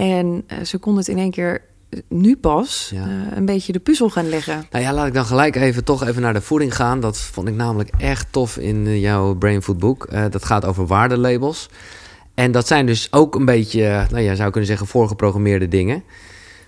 [0.00, 1.60] En eh, ze kon het in één keer
[2.08, 3.02] nu pas Ja.
[3.04, 4.66] eh, een beetje de puzzel gaan leggen.
[4.70, 7.00] Nou ja, laat ik dan gelijk even toch even naar de voeding gaan.
[7.00, 10.08] Dat vond ik namelijk echt tof in eh, jouw Brain Food boek.
[10.30, 11.68] Dat gaat over waardelabels.
[12.34, 16.02] En dat zijn dus ook een beetje, nou ja, zou kunnen zeggen, voorgeprogrammeerde dingen.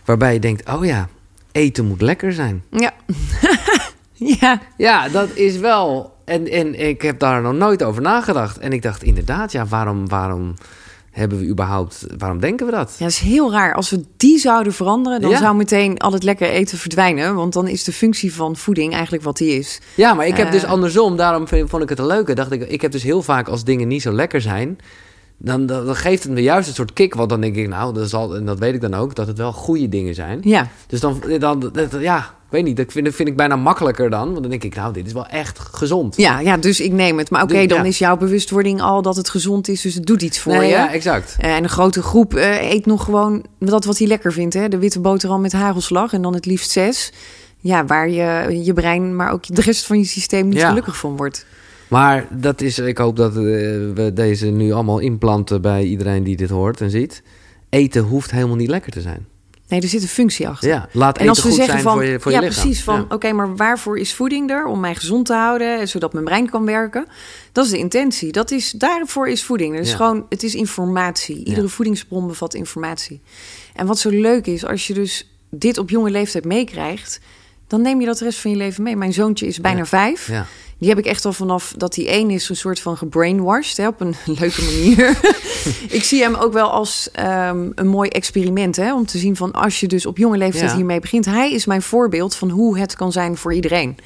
[0.05, 1.09] Waarbij je denkt, oh ja,
[1.53, 2.63] eten moet lekker zijn.
[2.71, 2.93] Ja.
[4.41, 4.61] ja.
[4.77, 6.15] Ja, dat is wel.
[6.25, 8.59] En, en ik heb daar nog nooit over nagedacht.
[8.59, 10.55] En ik dacht inderdaad, ja, waarom, waarom
[11.13, 12.91] hebben we überhaupt, waarom denken we dat?
[12.99, 13.75] Ja, dat is heel raar.
[13.75, 15.39] Als we die zouden veranderen, dan Ja.
[15.39, 17.35] zou meteen al het lekker eten verdwijnen.
[17.35, 19.81] Want dan is de functie van voeding eigenlijk wat die is.
[19.95, 20.71] Ja, maar ik heb dus Eh.
[20.71, 22.35] andersom, daarom vond ik het een leuke.
[22.35, 24.79] Dacht ik, ik heb dus heel vaak als dingen niet zo lekker zijn,
[25.45, 27.15] dan, dan, dan geeft het me juist een soort kick.
[27.15, 29.39] Want dan denk ik, nou, dat zal, en dat weet ik dan ook, dat het
[29.39, 30.41] wel goede dingen zijn.
[30.43, 33.57] Ja, Dus dan, dan dat- ja, ik weet niet, dat vind, dat vind ik bijna
[33.57, 34.29] makkelijker dan.
[34.31, 36.17] Want dan denk ik, nou, dit is wel echt gezond.
[36.17, 37.31] ja, ja dus ik neem het.
[37.31, 37.85] Maar oké, Dus, dan ja.
[37.85, 39.81] is jouw bewustwording al dat het gezond is.
[39.81, 40.69] Dus het doet iets voor Nee, je.
[40.75, 41.37] ja, exact.
[41.39, 44.55] Eh, En een grote groep eh, eet nog gewoon dat wat hij lekker vindt.
[44.55, 44.69] Hè?
[44.69, 47.13] De witte boterham met hagelslag en dan het liefst zes.
[47.59, 50.69] Ja, waar je, je brein, maar ook de rest van je systeem niet Ja.
[50.69, 51.47] gelukkig van wordt.
[51.93, 56.37] Maar dat is, ik hoop dat eh, we deze nu allemaal inplanten bij iedereen die
[56.37, 57.23] dit hoort en ziet.
[57.69, 59.27] Eten hoeft helemaal niet lekker te zijn.
[59.69, 60.69] Nee, er zit een functie achter.
[60.69, 62.47] Ja, laat En als eten we goed zeggen zijn van, voor je, voor ja, je
[62.47, 62.63] lichaam.
[62.63, 63.07] precies, van Ja.
[63.15, 64.65] oké, maar waarvoor is voeding er?
[64.67, 67.07] Om mij gezond te houden, zodat mijn brein kan werken.
[67.53, 68.33] Dat is de intentie.
[68.33, 69.75] Dat is, daarvoor is voeding.
[69.75, 69.97] Het is Ja.
[69.97, 71.37] gewoon, het is informatie.
[71.39, 71.69] Iedere Ja.
[71.69, 73.21] voedingsbron bevat informatie.
[73.75, 77.21] En wat zo leuk is, als je dus dit op jonge leeftijd meekrijgt,
[77.73, 78.97] dan neem je dat de rest van je leven mee.
[78.97, 79.87] Mijn zoontje is bijna Ja.
[79.87, 80.27] vijf.
[80.29, 80.47] Ja.
[80.79, 83.87] Die heb ik echt al vanaf dat hij één is, een soort van gebrainwashed, hè,
[83.87, 85.19] op een leuke manier.
[85.99, 89.53] ik zie hem ook wel als ehm, een mooi experiment, hè, om te zien van
[89.53, 90.77] als je dus op jonge leeftijd Ja.
[90.77, 91.25] hiermee begint.
[91.25, 93.97] Hij is mijn voorbeeld van hoe het kan zijn voor iedereen.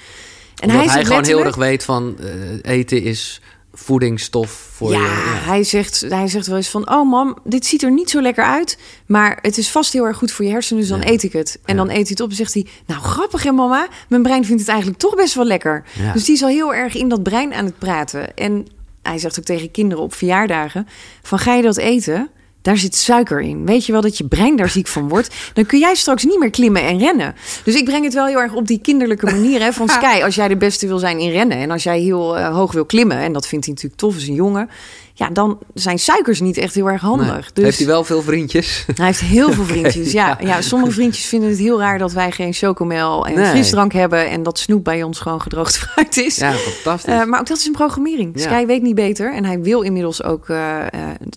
[0.57, 2.17] En Omdat hij, zegt gewoon heel erg weet van
[2.63, 3.41] eh, eten is
[3.79, 5.03] voedingsstof voor ja, je.
[5.05, 5.51] Ja.
[5.51, 6.91] Hij, zegt, hij zegt wel eens van...
[6.91, 8.79] oh mam, dit ziet er niet zo lekker uit...
[9.07, 10.81] maar het is vast heel erg goed voor je hersenen...
[10.81, 11.07] dus dan Ja.
[11.09, 11.59] eet ik het.
[11.65, 11.85] En Ja.
[11.85, 12.67] dan eet hij het op en zegt hij...
[12.87, 15.85] nou, grappig hè mama, mijn brein vindt het eigenlijk toch best wel lekker.
[16.13, 18.37] Dus die is al heel erg in dat brein aan het praten.
[18.37, 18.67] En
[19.03, 20.89] hij zegt ook tegen kinderen op verjaardagen...
[21.23, 22.31] van ga je dat eten...
[22.67, 23.67] Daar zit suiker in.
[23.67, 25.35] Weet je wel dat je brein daar ziek van wordt?
[25.53, 27.35] Dan kun jij straks niet meer klimmen en rennen.
[27.65, 29.61] Dus ik breng het wel heel erg op die kinderlijke manier.
[29.61, 31.59] Hè, van Sky, als jij de beste wil zijn in rennen...
[31.59, 33.17] en als jij heel eh, hoog wil klimmen...
[33.17, 34.69] en dat vindt hij natuurlijk tof als een jongen...
[35.19, 37.27] ja, dan zijn suikers niet echt heel erg handig.
[37.33, 37.43] Nee.
[37.53, 38.85] Dus Heeft hij wel veel vriendjes?
[38.95, 40.13] hij heeft heel veel vriendjes.
[40.13, 40.47] Ja, ja.
[40.47, 40.61] ja.
[40.61, 43.45] sommige vriendjes vinden het heel raar dat wij geen chocomel en Nee.
[43.51, 44.31] frisdrank hebben...
[44.31, 46.37] en dat snoep bij ons gewoon gedroogd fruit is.
[46.37, 47.13] Ja, fantastisch.
[47.15, 48.31] Eh, maar ook dat is een programmering.
[48.35, 48.43] Ja.
[48.43, 49.35] Sky weet niet beter.
[49.35, 50.89] En hij wil inmiddels ook eh, eh,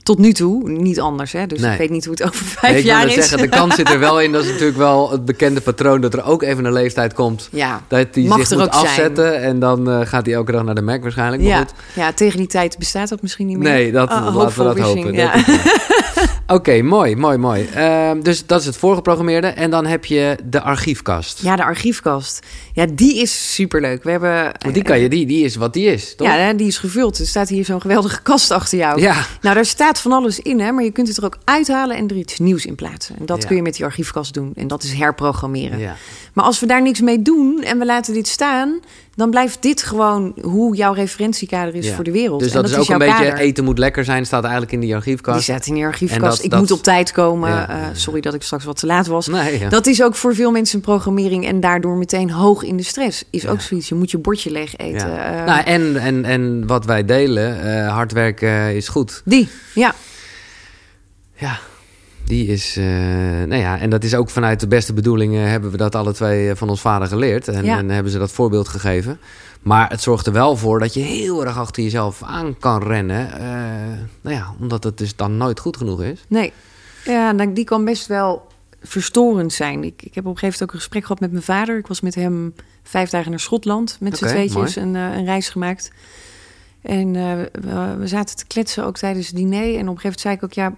[0.04, 1.32] tot nu toe niet anders.
[1.32, 1.48] Hè?
[1.48, 1.72] Dus Nee.
[1.72, 3.14] ik weet niet hoe het over Nee, vijf ik wil jaar is.
[3.14, 4.32] zeggen, de kans zit er wel in.
[4.32, 7.48] Dat is natuurlijk wel het bekende patroon dat er ook even een leeftijd komt.
[7.52, 8.86] ja, Dat hij Mag zich moet zijn.
[8.86, 9.42] afzetten.
[9.42, 11.42] En dan gaat hij elke dag naar de Mac waarschijnlijk.
[11.42, 11.58] Maar ja.
[11.58, 11.74] goed.
[11.96, 13.68] ja, tegen die tijd bestaat dat misschien niet meer.
[13.72, 15.14] Nee, dat, laten we dat hopen.
[15.14, 15.34] ja.
[16.48, 17.66] Oké, mooi, mooi, mooi.
[17.74, 19.48] Ehm, dus dat is het voorgeprogrammeerde.
[19.48, 21.42] En dan heb je de archiefkast.
[21.42, 22.40] Ja, de archiefkast.
[22.74, 24.04] Ja, die is superleuk.
[24.04, 24.52] We hebben...
[24.60, 26.28] Want die kan je, die, die is wat die is, toch?
[26.28, 27.20] Ja, die is gevuld.
[27.20, 29.02] Er staat hier zo'n geweldige kast achter jou.
[29.02, 29.26] Ja.
[29.42, 32.08] Nou, daar staat van alles in, hè, maar je kunt het er ook uithalen en
[32.08, 33.16] er iets nieuws in plaatsen.
[33.20, 33.48] En dat Ja.
[33.48, 34.52] kun je met die archiefkast doen.
[34.56, 35.80] En dat is herprogrammeren.
[35.80, 35.96] Ja.
[36.34, 38.80] Maar als we daar niks mee doen en we laten dit staan,
[39.20, 41.96] dan blijft dit gewoon hoe jouw referentiekader is Ja.
[41.96, 42.40] voor de wereld.
[42.40, 43.38] Dus dat, is ook een beetje kader.
[43.40, 45.44] eten moet lekker zijn, staat eigenlijk in die Die archiefkast.
[45.44, 46.22] staat in die archiefkast.
[46.36, 47.50] dat- ik dat- moet op tijd komen.
[47.50, 49.28] Ja, Eh, ja, sorry dat ik straks wat te laat was.
[49.28, 49.68] Nee.
[49.68, 53.24] Dat is ook voor veel mensen een programmering en daardoor meteen hoog in de stress.
[53.30, 53.90] Is ook zoiets.
[53.90, 55.26] Je moet je bordje leeg eten.
[55.26, 59.22] Eh, nou, en, en, en wat wij delen, eh, hard werken is goed.
[59.26, 59.94] die, ja.
[61.36, 61.60] Ja,
[62.30, 62.86] Die is, uh,
[63.44, 66.56] nou ja, en dat is ook vanuit de beste bedoelingen hebben we dat alle twee
[66.56, 67.48] van ons vader geleerd.
[67.48, 67.78] En, Ja.
[67.78, 69.20] en hebben ze dat voorbeeld gegeven.
[69.62, 73.32] Maar het zorgt er wel voor dat je heel erg achter jezelf aan kan rennen.
[73.32, 73.42] eh,
[74.22, 76.26] nou ja, omdat het dus dan nooit goed genoeg is.
[76.28, 76.54] Nee.
[77.06, 78.48] Ja, die kan best wel
[78.82, 79.84] verstorend zijn.
[79.84, 81.78] Ik, ik heb op een gegeven moment ook een gesprek gehad met mijn vader.
[81.78, 85.50] Ik was met hem vijf dagen naar Schotland met z'n tweetjes een, eh, een reis
[85.50, 85.92] gemaakt.
[86.82, 89.62] En eh, we, we zaten te kletsen ook tijdens het diner.
[89.64, 90.74] En op een gegeven moment zei ik ook, ja,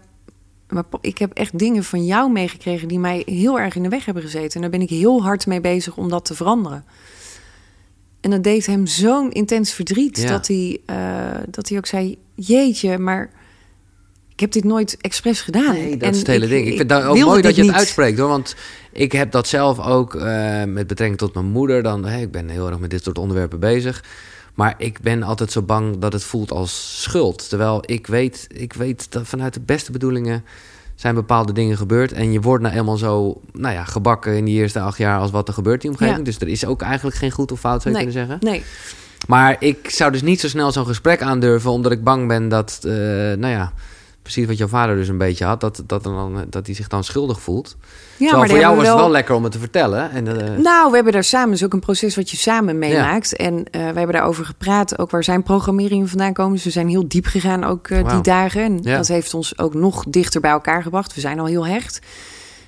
[0.71, 4.05] maar ik heb echt dingen van jou meegekregen die mij heel erg in de weg
[4.05, 4.51] hebben gezeten.
[4.55, 6.85] En daar ben ik heel hard mee bezig om dat te veranderen.
[8.21, 10.27] En dat deed hem zo'n intens verdriet Ja.
[10.29, 10.95] dat, hij, eh,
[11.49, 13.29] dat hij ook zei: Jeetje, maar
[14.33, 15.73] ik heb dit nooit expres gedaan.
[15.73, 16.61] Nee, dat En is het hele ik- ding.
[16.65, 17.79] Ik ik vind het ook mooi dat je het niet.
[17.79, 18.27] uitspreekt hoor.
[18.27, 18.55] Want
[18.91, 21.83] ik heb dat zelf ook eh, met betrekking tot mijn moeder.
[21.83, 24.03] Dan, ik ben heel erg met dit soort onderwerpen bezig.
[24.53, 27.49] Maar ik ben altijd zo bang dat het voelt als schuld.
[27.49, 30.43] Terwijl ik weet, ik weet dat vanuit de beste bedoelingen
[30.95, 32.11] zijn bepaalde dingen gebeurd.
[32.11, 35.31] En je wordt nou eenmaal zo nou ja, gebakken in die eerste acht jaar als
[35.31, 36.17] wat er gebeurt in die omgeving.
[36.17, 36.31] Ja.
[36.31, 38.13] Dus er is ook eigenlijk geen goed of fout, zou je Nee.
[38.13, 38.51] kunnen zeggen.
[38.51, 38.63] Nee,
[39.27, 42.79] Maar ik zou dus niet zo snel zo'n gesprek aandurven, omdat ik bang ben dat,
[42.83, 43.73] eh, nou ja,
[44.21, 47.03] precies wat jouw vader dus een beetje had, dat, dat, dan, dat hij zich dan
[47.03, 47.77] schuldig voelt.
[48.17, 50.11] ja, Terwijl voor jou was hebben we het wel lekker om het te vertellen.
[50.11, 53.35] En, eh, Nou, we hebben daar samen, is ook een proces wat je samen meemaakt.
[53.35, 56.53] En eh, we hebben daarover gepraat, ook waar zijn programmeringen vandaan komen.
[56.53, 58.61] Dus we zijn heel diep gegaan ook eh, die dagen.
[58.63, 58.97] En Ja.
[58.97, 61.13] dat heeft ons ook nog dichter bij elkaar gebracht.
[61.15, 61.99] We zijn al heel hecht.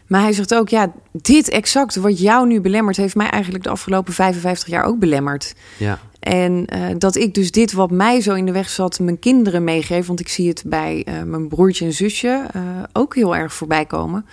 [0.08, 2.98] Maar hij zegt ook, ja, dit exact wat jou nu belemmert...
[2.98, 5.54] heeft mij eigenlijk de afgelopen 55 jaar ook belemmerd.
[5.78, 9.20] ja, En eh, dat ik dus dit wat mij zo in de weg zat, mijn
[9.20, 10.08] kinderen meegeef.
[10.08, 12.62] Want ik zie het bij eh, mijn broertje en zusje eh,
[12.94, 14.26] ook heel erg voorbij komen.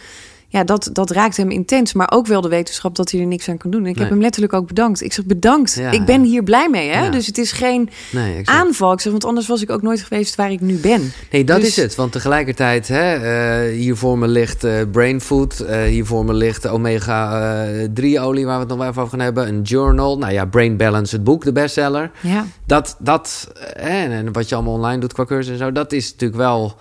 [0.52, 1.92] Ja, dat, dat raakt hem intens.
[1.92, 3.80] Maar ook wel de wetenschap dat hij er niks aan kan doen.
[3.82, 4.02] En ik Nee.
[4.04, 5.02] heb hem letterlijk ook bedankt.
[5.02, 5.74] Ik zeg bedankt.
[5.74, 6.26] Ja, ik ben ja.
[6.28, 6.88] hier blij mee.
[6.90, 7.04] Hè?
[7.04, 7.10] Ja.
[7.10, 8.92] Dus het is geen nee, aanval.
[8.92, 11.12] Ik zeg, want anders was ik ook nooit geweest waar ik nu ben.
[11.30, 11.94] Nee, dat Dus- is het.
[11.94, 15.60] Want tegelijkertijd, hè, eh, hier voor me ligt eh, brain food.
[15.60, 19.48] eh, hier voor me ligt omega-3-olie, waar we het nog wel even over gaan hebben.
[19.48, 20.18] Een journal.
[20.18, 22.10] Nou ja, Brain Balance, het boek, de bestseller.
[22.20, 25.92] Ja, Dat, dat en, en wat je allemaal online doet qua cursus en zo, dat
[25.92, 26.76] is natuurlijk wel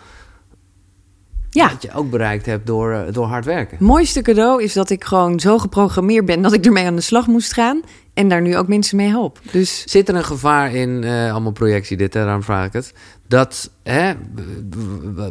[1.49, 1.69] ja.
[1.69, 3.77] wat je ook bereikt hebt door, eh, door hard werken.
[3.77, 6.41] Het mooiste cadeau is dat ik gewoon zo geprogrammeerd ben...
[6.41, 7.81] dat ik ermee aan de slag moest gaan.
[8.13, 9.39] En daar nu ook mensen mee help.
[9.51, 12.93] Dus Zit er een gevaar in, eh, allemaal projectie dit, hè, daarom vraag ik het,
[13.27, 14.13] dat, hè,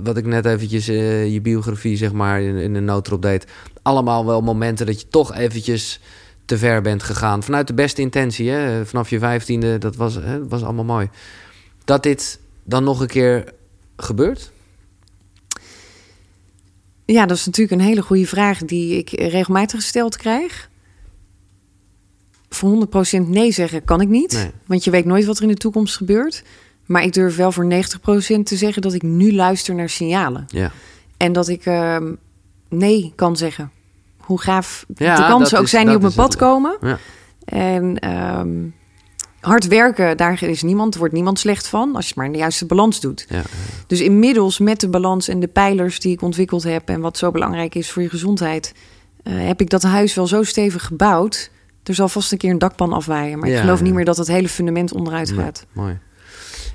[0.03, 3.47] wat ik net eventjes eh, je biografie zeg maar in, in een noodrop deed,
[3.83, 6.01] allemaal wel momenten dat je toch eventjes
[6.45, 10.39] te ver bent gegaan, vanuit de beste intentie, hè, vanaf je vijftiende, dat was, hè,
[10.39, 11.09] dat was allemaal mooi.
[11.85, 13.53] Dat dit dan nog een keer
[13.97, 14.53] gebeurt?
[17.13, 20.71] Ja, dat is natuurlijk een hele goede vraag die ik regelmatig gesteld krijg.
[22.49, 24.33] Voor 100% nee zeggen kan ik niet.
[24.33, 24.51] Nee.
[24.67, 26.43] Want je weet nooit wat er in de toekomst gebeurt.
[26.87, 30.45] Maar ik durf wel voor 90% te zeggen dat ik nu luister naar signalen.
[30.49, 30.71] Ja.
[31.17, 32.13] En dat ik ehm,
[32.69, 33.71] nee kan zeggen.
[34.19, 36.37] Hoe gaaf Ja, de kansen ook is- zijn die op mijn pad het.
[36.43, 36.77] komen.
[36.81, 36.99] Ja.
[37.45, 38.49] En ehm,
[39.41, 41.97] hard werken, daar is niemand, wordt niemand slecht van.
[41.97, 43.27] Als je maar in de juiste balans doet.
[43.29, 43.43] Ja.
[43.87, 47.31] Dus inmiddels met de balans en de pijlers die ik ontwikkeld heb en wat zo
[47.31, 48.75] belangrijk is voor je gezondheid,
[49.23, 51.51] eh, heb ik dat huis wel zo stevig gebouwd.
[51.83, 54.17] Er zal vast een keer een dakpan afwaaien, maar Ja, ik geloof niet meer dat
[54.17, 55.67] het hele fundament onderuit gaat.
[55.73, 55.99] mooi.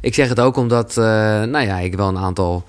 [0.02, 1.04] Ik zeg het ook omdat, eh,
[1.44, 2.66] nou ja, ik wel een aantal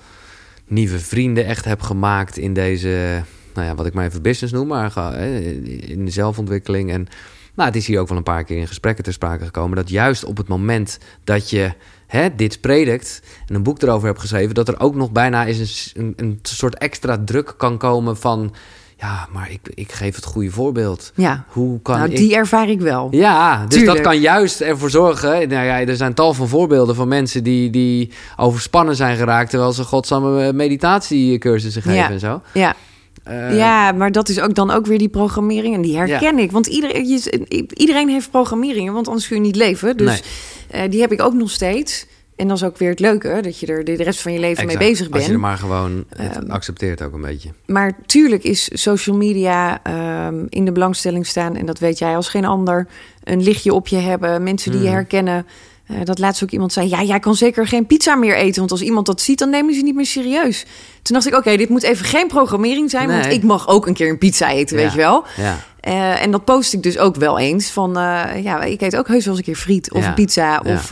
[0.67, 4.67] nieuwe vrienden echt heb gemaakt in deze, nou ja, wat ik maar even business noem,
[4.67, 6.91] maar eh, in de zelfontwikkeling.
[6.91, 7.07] En
[7.55, 9.89] nou, het is hier ook wel een paar keer in gesprekken ter sprake gekomen dat
[9.89, 11.71] juist op het moment dat je
[12.07, 15.91] hè, dit predikt en een boek erover hebt geschreven, dat er ook nog bijna eens
[15.95, 18.53] een, een, een soort extra druk kan komen van,
[18.97, 21.11] ja, maar ik, ik geef het goede voorbeeld.
[21.15, 22.17] Ja, Hoe kan nou ik...
[22.17, 23.07] die ervaar ik wel.
[23.11, 23.97] Ja, dus Tuurlijk.
[23.97, 25.29] dat kan juist ervoor zorgen.
[25.49, 29.49] Nou ja, er zijn tal van voorbeelden van mensen die, die overspannen zijn geraakt.
[29.49, 32.09] terwijl ze godsamme meditatiecursussen geven Ja.
[32.09, 32.41] en zo.
[32.53, 32.75] Ja.
[33.25, 35.75] Eh, ja, maar dat is ook dan ook weer die programmering.
[35.75, 36.51] En die herken ik.
[36.51, 39.97] Want iedereen, je- iedereen heeft programmeringen, want anders kun je niet leven.
[39.97, 40.21] Dus
[40.69, 42.05] eh, die heb ik ook nog steeds.
[42.35, 44.63] En dat is ook weer het leuke, dat je er de rest van je leven
[44.63, 44.79] exact.
[44.79, 45.41] mee bezig Als je er bent.
[45.41, 47.49] maar gewoon het Ehm, accepteert ook een beetje.
[47.65, 52.29] Maar tuurlijk is social media ehm, in de belangstelling staan, en dat weet jij als
[52.29, 52.87] geen ander,
[53.23, 54.95] een lichtje op je hebben, mensen die je Mhm.
[54.95, 55.45] herkennen.
[55.87, 58.71] Eh, dat laatst ook iemand zei, ja, jij kan zeker geen pizza meer eten, want
[58.71, 60.65] als iemand dat ziet, dan nemen ze niet meer serieus.
[61.01, 63.93] Toen dacht ik, oké, dit moet even geen programmering zijn, want ik mag ook een
[63.93, 65.23] keer een pizza eten, weet je wel.
[65.37, 67.69] Ja, Eh, en dat post ik dus ook wel eens.
[67.69, 70.07] Van eh, ja, ik eet ook heus wel eens een keer friet of Ja.
[70.07, 70.59] een pizza.
[70.65, 70.89] Of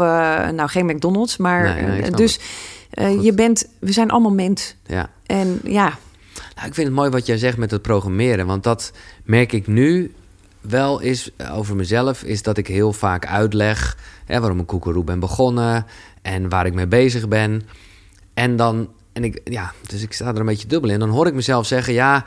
[0.52, 1.38] nou geen McDonald's.
[1.38, 2.40] Maar Nee, nee, dus
[3.22, 4.76] je bent, we zijn allemaal mens.
[4.88, 5.10] ja.
[5.26, 5.98] En ja,
[6.56, 8.46] Nou, ik vind het mooi wat jij zegt met het programmeren.
[8.46, 8.92] Want dat
[9.24, 10.14] merk ik nu
[10.70, 12.24] wel is over mezelf.
[12.24, 15.86] Is dat ik heel vaak uitleg hè, waarom ik koekeroe ben begonnen.
[16.22, 17.62] En waar ik mee bezig ben.
[18.34, 21.00] En dan En ik, ja, dus ik sta er een beetje dubbel in.
[21.00, 22.26] Dan hoor ik mezelf zeggen, ja,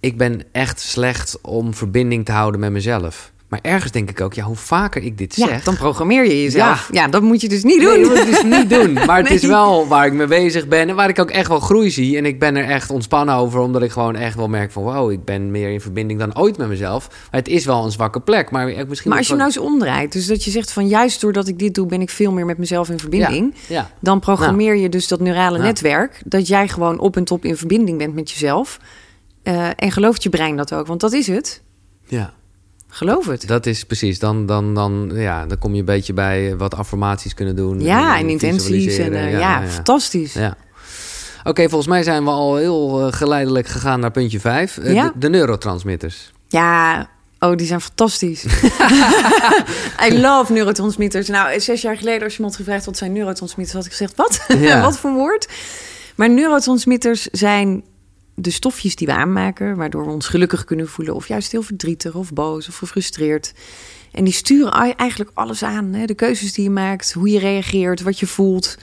[0.00, 3.32] ik ben echt slecht om verbinding te houden met mezelf.
[3.50, 5.64] Maar ergens denk ik ook, ja, hoe vaker ik dit Ja, zeg...
[5.64, 6.88] dan programmeer je jezelf.
[6.92, 7.92] Ja, dat moet je dus niet doen.
[7.92, 8.92] Nee, dat moet ik dus niet doen.
[9.06, 11.60] Maar het is wel waar ik mee bezig ben en waar ik ook echt wel
[11.60, 12.16] groei zie.
[12.16, 14.82] En ik ben er echt ontspannen over, omdat ik gewoon echt wel merk van...
[14.82, 17.08] wow, ik ben meer in verbinding dan ooit met mezelf.
[17.08, 18.50] Maar het is wel een zwakke plek.
[18.50, 21.20] Maar ik misschien Maar als je nou eens omdraait, dus dat je zegt van juist
[21.20, 23.54] doordat ik dit doe, ben ik veel meer met mezelf in verbinding.
[23.68, 27.56] Ja, Dan programmeer je dus dat neurale netwerk, dat jij gewoon op en top in
[27.56, 28.78] verbinding bent met jezelf.
[29.42, 30.86] Eh, en gelooft je brein dat ook?
[30.86, 31.62] Want dat is het.
[32.06, 32.32] ja,
[32.90, 33.46] Geloof het.
[33.46, 34.18] dat is precies.
[34.18, 37.80] Dan, dan, dan, ja, dan kom je een beetje bij wat affirmaties kunnen doen.
[37.80, 38.98] ja, en intenties.
[38.98, 40.32] En, eh, ja, fantastisch.
[40.32, 40.56] Ja.
[41.44, 44.78] Oké, volgens mij zijn we al heel eh, geleidelijk gegaan naar puntje 5.
[44.82, 45.04] Ja.
[45.04, 46.32] de, de neurotransmitters.
[46.48, 48.44] Ja, oh, die zijn fantastisch.
[50.08, 51.28] I love neurotransmitters.
[51.28, 54.16] Nou, zes jaar geleden, als je me had gevraagd wat zijn neurotransmitters, had ik gezegd,
[54.16, 54.44] wat?
[54.58, 54.80] Ja.
[54.86, 55.48] wat voor woord?
[56.14, 57.82] Maar neurotransmitters zijn
[58.40, 62.14] de stofjes die we aanmaken, waardoor we ons gelukkig kunnen voelen, of juist heel verdrietig,
[62.14, 63.52] of boos, of gefrustreerd.
[64.12, 65.92] En die sturen eigenlijk alles aan.
[65.92, 66.04] Hè?
[66.04, 68.76] De keuzes die je maakt, hoe je reageert, wat je voelt.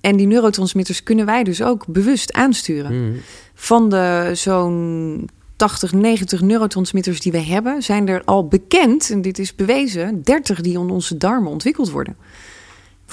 [0.00, 3.08] En die neurotransmitters kunnen wij dus ook bewust aansturen.
[3.08, 3.18] Mhm.
[3.54, 9.38] Van de zo'n 80, 90 neurotransmitters die we hebben, zijn er al bekend, en dit
[9.38, 12.16] is bewezen, 30 die in onze darmen ontwikkeld worden.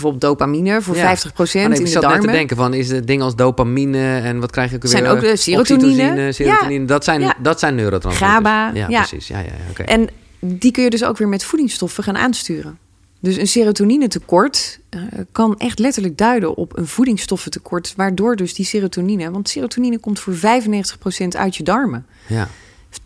[0.02, 1.02] Bijvoorbeeld dopamine voor Ja.
[1.02, 4.40] 50 Maar nee, in ik de te denken van, is het ding als dopamine en
[4.40, 4.92] wat krijg je ook weer?
[4.92, 5.88] Zijn ook de Eh, serotonine.
[5.88, 7.36] oxytocine, serotonine, dat, zijn, Ja.
[7.42, 8.34] dat zijn neurotransmitters.
[8.34, 9.00] GABA, Ja, ja.
[9.06, 9.28] precies.
[9.28, 9.84] Ja, ja, ja, oké.
[9.84, 10.10] En
[10.40, 12.78] die kun je dus ook weer met voedingsstoffen gaan aansturen.
[13.20, 19.32] Dus een serotoninetekort eh, kan echt letterlijk duiden op een voedingsstoffentekort, waardoor dus die serotonine,
[19.32, 22.06] want serotonine komt voor 95% uit je darmen.
[22.28, 22.48] Ja,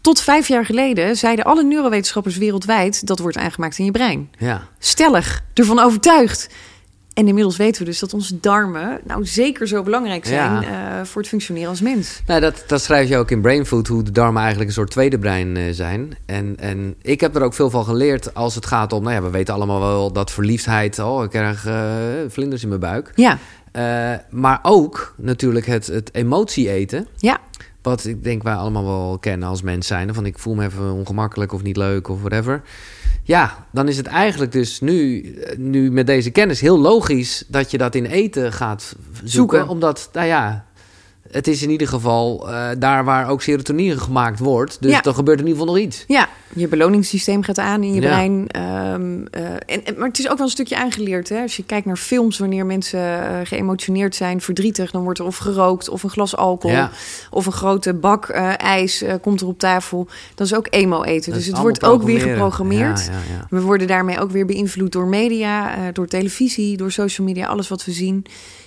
[0.01, 4.29] Tot vijf jaar geleden zeiden alle neurowetenschappers wereldwijd dat wordt aangemaakt in je brein.
[4.37, 4.67] ja.
[4.79, 6.49] stellig ervan overtuigd.
[7.15, 10.99] En inmiddels weten we dus dat onze darmen nou zeker zo belangrijk zijn Ja.
[10.99, 12.21] eh, voor het functioneren als mens.
[12.27, 14.91] Nou, dat, dat schrijf je ook in Brain Food, hoe de darmen eigenlijk een soort
[14.91, 16.17] tweede brein eh, zijn.
[16.25, 19.03] En, en ik heb er ook veel van geleerd als het gaat om...
[19.03, 20.99] Nou ja, we weten allemaal wel dat verliefdheid...
[20.99, 21.83] Oh, ik krijg eh,
[22.27, 23.11] vlinders in mijn buik.
[23.15, 23.37] Ja,
[24.29, 27.07] maar ook natuurlijk het, het emotie eten.
[27.17, 27.37] ja,
[27.81, 30.13] Wat ik denk wij allemaal wel kennen als mens zijn.
[30.13, 32.61] Van ik voel me even ongemakkelijk of niet leuk of whatever.
[33.27, 37.77] Ja, dan is het eigenlijk dus nu, nu met deze kennis heel logisch dat je
[37.77, 39.29] dat in eten gaat zoeken.
[39.29, 39.67] Zoeken.
[39.67, 40.65] Omdat, nou ja,
[41.31, 44.77] het is in ieder geval eh, daar waar ook serotonine gemaakt wordt.
[44.81, 45.01] Dus Ja.
[45.01, 46.03] dan gebeurt in ieder geval nog iets.
[46.07, 46.29] ja.
[46.55, 48.07] Je beloningssysteem gaat aan in je Ja.
[48.07, 48.47] brein.
[48.47, 49.27] Eh, en,
[49.65, 51.29] en- maar het is ook wel een stukje aangeleerd.
[51.29, 51.41] Hè?
[51.41, 55.37] Als je kijkt naar films, wanneer mensen eh, geëmotioneerd zijn, verdrietig, dan wordt er of
[55.37, 56.91] gerookt of een glas alcohol Ja.
[57.31, 60.07] of een grote bak ijs komt er op tafel.
[60.35, 61.31] Dat is ook emo eten.
[61.31, 63.09] Dat dus het wordt ook weer geprogrammeerd.
[63.49, 67.85] We worden daarmee ook weer beïnvloed door media, door televisie, door social media, alles wat
[67.85, 68.25] we zien.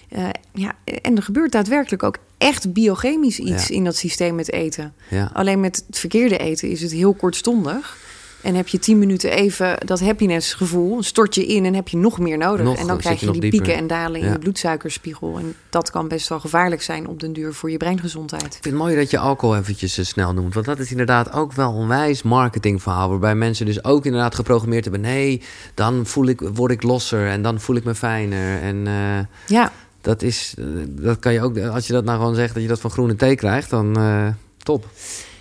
[0.08, 3.74] Eh, ja, en er gebeurt daadwerkelijk ook echt biochemisch iets Ja.
[3.74, 4.92] in dat systeem met eten.
[5.08, 5.30] ja.
[5.32, 7.96] Alleen met het verkeerde eten is het heel kortstondig.
[8.42, 11.96] En heb je tien minuten even dat happiness gevoel, stort je in en heb je
[11.96, 12.64] nog meer nodig.
[12.66, 14.32] Nog, en dan krijg je je die pieken en dalen in Ja.
[14.32, 15.38] je bloedsuikerspiegel.
[15.38, 18.44] En dat kan best wel gevaarlijk zijn op den duur voor je breingezondheid.
[18.44, 20.54] Ik vind het mooi dat je alcohol eventjes eh, snel noemt.
[20.54, 23.08] Want dat is inderdaad ook wel een wijs marketingverhaal.
[23.08, 25.02] Waarbij mensen dus ook inderdaad geprogrammeerd hebben.
[25.02, 25.42] Nee,
[25.74, 28.60] dan voel ik, word ik losser en dan voel ik me fijner.
[28.62, 29.72] En eh, Ja,
[30.08, 32.68] dat is, eh, dat kan je ook, als je dat nou gewoon zegt dat je
[32.68, 34.26] dat van groene thee krijgt, dan eh,
[34.62, 34.86] top.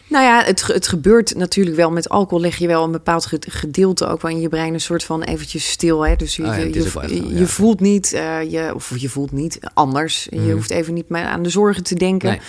[0.09, 1.91] Nou ja, het, het gebeurt natuurlijk wel.
[1.91, 4.81] Met alcohol leg je wel een bepaald ge- gedeelte ook wel in je brein een
[4.81, 6.05] soort van eventjes stil.
[6.05, 6.15] Hè?
[6.15, 10.27] Dus je, Ah ja, je, wel voelt niet, eh, je, of je voelt niet anders.
[10.29, 10.51] Je Mhm.
[10.51, 12.39] hoeft even niet meer aan de zorgen te denken.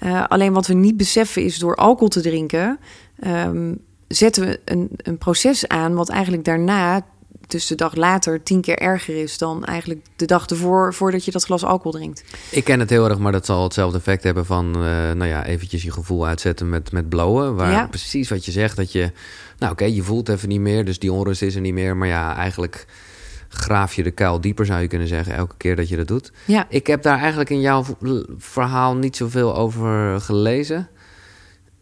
[0.00, 0.12] Nee.
[0.28, 2.78] Alleen wat we niet beseffen is door alcohol te drinken,
[3.20, 3.74] ehm,
[4.08, 7.06] zetten we een, een proces aan wat eigenlijk daarna,
[7.50, 11.30] dus de dag later, tien keer erger is dan eigenlijk de dag ervoor, voordat je
[11.30, 12.24] dat glas alcohol drinkt.
[12.50, 15.44] Ik ken het heel erg, maar dat zal hetzelfde effect hebben van, eh, nou ja,
[15.44, 17.54] eventjes je gevoel uitzetten met, met blowen.
[17.54, 17.86] Waar Ja.
[17.86, 19.12] precies wat je zegt, dat je,
[19.58, 21.96] nou oké, je voelt even niet meer, dus die onrust is er niet meer.
[21.96, 22.86] Maar ja, eigenlijk
[23.48, 26.32] graaf je de kuil dieper, zou je kunnen zeggen, elke keer dat je dat doet.
[26.44, 27.84] Ja, Ik heb daar eigenlijk in jouw
[28.38, 30.88] verhaal niet zoveel over gelezen.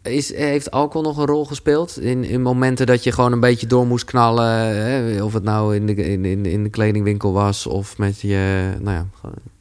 [0.09, 1.99] Is, heeft alcohol nog een rol gespeeld?
[1.99, 4.47] In, in momenten dat je gewoon een beetje door moest knallen.
[4.75, 5.23] Hè?
[5.23, 8.69] Of het nou in de, in, in, in de kledingwinkel was of met je.
[8.79, 9.57] Nou ja, gewoon-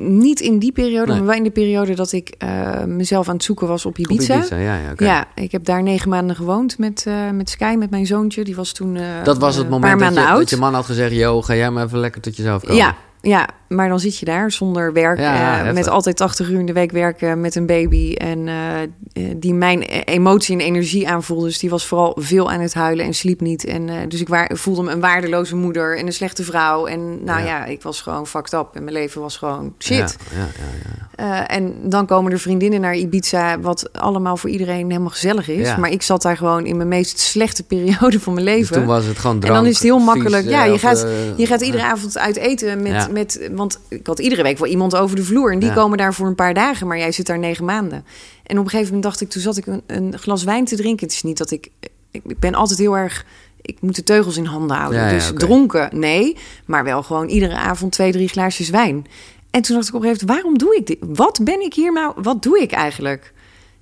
[0.00, 1.16] niet in die periode, Nee.
[1.18, 4.34] maar wel in de periode dat ik eh, mezelf aan het zoeken was op Ibiza.
[4.34, 4.92] Op Ibiza, ja, ja.
[4.96, 8.44] Ja, ik heb daar negen maanden gewoond met, eh, met Sky, met mijn zoontje.
[8.44, 10.84] Die was toen eh, Dat was het moment paar dat je, dat je man had
[10.84, 12.76] gezegd: Yo, ga jij maar even lekker tot jezelf komen.
[12.76, 13.48] Ja, ja.
[13.68, 15.18] Maar dan zit je daar zonder werk.
[15.18, 18.14] Ja, eh, met altijd 80 uur in de week werken met een baby.
[18.14, 18.88] En eh, eh,
[19.36, 21.46] die mijn emotie en energie aanvoelde.
[21.46, 23.64] Dus die was vooral veel aan het huilen en sliep niet.
[23.64, 26.86] En, dus ik waar, voelde me een waardeloze moeder en een slechte vrouw.
[26.86, 27.46] En nou Ja.
[27.46, 27.64] ja.
[27.64, 28.68] ik was gewoon fucked up.
[28.72, 30.16] En mijn leven was gewoon shit.
[30.30, 31.48] Ja, ja, ja, ja.
[31.48, 35.76] En dan komen er vriendinnen naar Ibiza, wat allemaal voor iedereen helemaal gezellig is.
[35.76, 38.76] Maar ik zat daar gewoon in mijn meest slechte periode van mijn Dus leven.
[38.76, 40.48] toen was het gewoon En drank, dan is het heel makkelijk.
[40.48, 43.48] Ja, je gaat, je gaat iedere avond uit eten met, met.
[43.58, 45.52] Want ik had iedere week wel iemand over de vloer.
[45.52, 45.74] En die Ja.
[45.74, 46.86] komen daar voor een paar dagen.
[46.86, 48.04] Maar jij zit daar negen maanden.
[48.46, 50.76] En op een gegeven moment dacht ik, toen zat ik een, een glas wijn te
[50.76, 51.06] drinken.
[51.06, 51.68] Het is niet dat ik.
[52.10, 53.24] Ik ik ben altijd heel erg.
[53.62, 55.00] Ik moet de teugels in handen houden.
[55.00, 56.36] Ja, ja, dus dronken, nee.
[56.64, 59.06] Maar wel gewoon iedere avond twee, drie glaasjes wijn.
[59.50, 60.98] En toen dacht ik op een gegeven moment, waarom doe ik dit?
[61.18, 62.12] Wat ben ik hier nou?
[62.22, 63.32] Wat doe ik eigenlijk?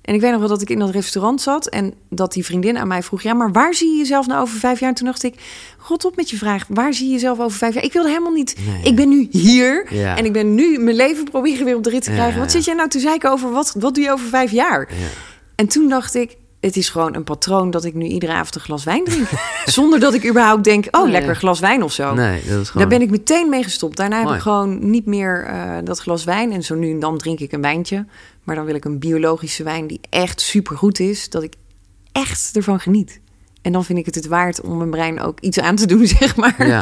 [0.07, 2.77] En ik weet nog wel dat ik in dat restaurant zat en dat die vriendin
[2.77, 4.89] aan mij vroeg: Ja, maar waar zie je jezelf nou over vijf jaar?
[4.89, 5.35] En toen dacht ik:
[5.77, 7.83] God op met je vraag, waar zie je jezelf over vijf jaar?
[7.83, 8.55] Ik wilde helemaal niet.
[8.65, 8.83] Nee.
[8.83, 10.17] Ik ben nu hier Ja.
[10.17, 12.33] en ik ben nu mijn leven proberen weer op de rit te krijgen.
[12.33, 14.87] ja, Wat zit jij nou te zeiken over wat, wat doe je over vijf jaar?
[14.89, 15.07] Ja.
[15.55, 16.35] En toen dacht ik.
[16.59, 19.27] Het is gewoon een patroon dat ik nu iedere avond een glas wijn drink.
[19.65, 21.11] Zonder dat ik überhaupt denk, oh, Nee.
[21.11, 22.13] lekker glas wijn of zo.
[22.13, 22.89] Nee, dat is gewoon...
[22.89, 23.97] Daar ben ik meteen mee gestopt.
[23.97, 26.51] Daarna heb ik gewoon niet meer eh, dat glas wijn.
[26.51, 28.05] En zo nu en dan drink ik een wijntje.
[28.47, 31.29] Maar dan wil ik een biologische wijn die echt supergoed is.
[31.29, 31.53] Dat ik
[32.11, 33.19] echt ervan geniet.
[33.61, 36.07] En dan vind ik het het waard om mijn brein ook iets aan te doen,
[36.19, 36.67] zeg maar.
[36.67, 36.81] Ja.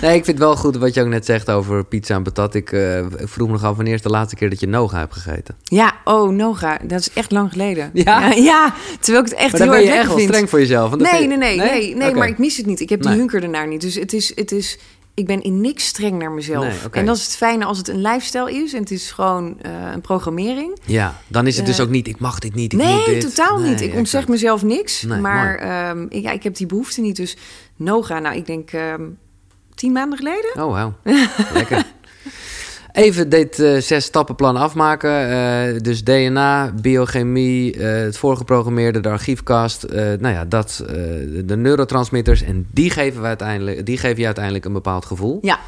[0.00, 2.54] Nee, ik vind het wel goed wat je ook net zegt over pizza en patat.
[2.54, 4.98] Ik, eh, ik vroeg me nog af wanneer is de laatste keer dat je Noga
[4.98, 5.56] hebt gegeten.
[5.62, 6.78] Ja, oh, Noga.
[6.86, 7.90] Dat is echt lang geleden.
[7.92, 8.30] Ja?
[8.32, 10.28] ja, terwijl ik het echt maar heel ben erg je echt lekker wel vind.
[10.28, 10.96] streng voor jezelf.
[10.96, 12.80] Nee, vind nee, je- nee, nee, nee, maar ik mis het niet.
[12.80, 13.18] Ik heb die Nee.
[13.18, 13.80] hunker ernaar niet.
[13.80, 14.78] Dus het is, het is,
[15.16, 16.64] ik ben in niks streng naar mezelf.
[16.64, 16.90] Nee.
[16.90, 19.72] En dat is het fijne als het een lifestyle is en het is gewoon eh,
[19.92, 20.78] een programmering.
[20.84, 23.20] Ja, dan is het dus Eh, ook niet, ik mag dit niet, ik Nee, dit.
[23.20, 23.80] totaal niet.
[23.80, 24.28] Ik ontzeg exact.
[24.28, 25.02] mezelf niks.
[25.02, 27.16] Nee, maar ehm, ik, ja, ik heb die behoefte niet.
[27.16, 27.36] Dus
[27.76, 29.02] Noga, nou, ik denk ehm,
[29.74, 30.50] tien maanden geleden.
[30.64, 30.94] Oh, wauw.
[31.54, 31.84] Lekker.
[32.96, 35.30] Even dit eh, zes stappenplan afmaken.
[35.30, 39.86] Eh, dus DNA, biochemie, eh, het voorgeprogrammeerde, de archiefkast.
[39.92, 40.84] nou ja, dat,
[41.44, 42.42] de neurotransmitters.
[42.42, 45.38] En die geven, we uiteindelijk, die geven je uiteindelijk een bepaald gevoel.
[45.42, 45.58] Ja,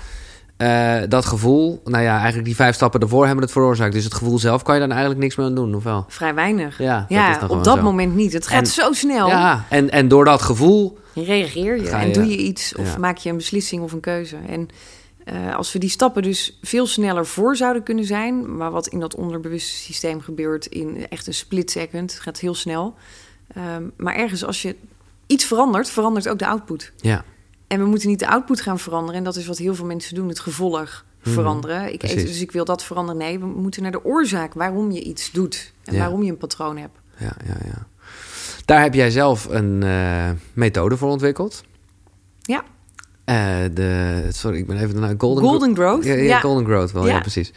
[1.06, 3.92] dat gevoel, nou ja, eigenlijk die vijf stappen ervoor hebben het veroorzaakt.
[3.92, 6.04] Dus het gevoel zelf kan je dan eigenlijk niks meer aan doen, of wel?
[6.08, 6.78] vrij weinig.
[6.78, 7.82] Ja, dat is ja op dat zo.
[7.82, 8.32] moment niet.
[8.32, 9.26] Het gaat En- zo snel.
[9.26, 10.98] Ja, en, en door dat gevoel...
[11.14, 12.98] Reageer je en doe je iets of ja.
[12.98, 14.36] maak je een beslissing of een keuze.
[14.48, 14.68] En
[15.32, 19.00] eh, als we die stappen dus veel sneller voor zouden kunnen zijn, maar wat in
[19.00, 22.94] dat onderbewuste systeem gebeurt in echt een split second, het gaat heel snel.
[23.54, 24.76] Ehm, maar ergens als je
[25.26, 26.92] iets verandert, verandert ook de output.
[26.96, 27.24] Ja,
[27.66, 29.14] En we moeten niet de output gaan veranderen.
[29.18, 31.92] En dat is wat heel veel mensen doen, het gevolg Mhm, veranderen.
[31.92, 33.20] Ik eet, dus ik wil dat veranderen.
[33.20, 35.72] Nee, we moeten naar de oorzaak waarom je iets doet.
[35.84, 35.98] En Ja.
[36.00, 36.98] waarom je een patroon hebt.
[37.18, 37.86] ja, ja, ja.
[38.64, 41.62] Daar heb jij zelf een eh, methode voor ontwikkeld.
[42.42, 42.64] Ja,
[43.28, 46.04] Eh, de, sorry, ik ben even naar Golden, Golden Growth.
[46.04, 47.20] Ja, ja, Golden Growth wel, ja, Ja.
[47.20, 47.52] precies.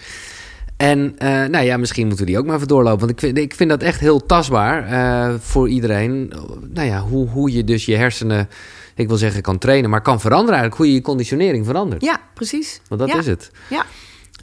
[0.78, 3.00] En eh, nou ja, misschien moeten we die ook maar even doorlopen.
[3.00, 6.34] Want ik vind, ik vind dat echt heel tastbaar eh, voor iedereen.
[6.74, 8.50] Nou ja, hoe, hoe je dus je hersenen,
[8.96, 10.82] ik wil zeggen kan trainen, maar kan veranderen eigenlijk.
[10.82, 12.02] Hoe je je conditionering verandert.
[12.02, 12.82] ja precies.
[12.88, 13.52] Want dat is het.
[13.70, 13.86] Ja.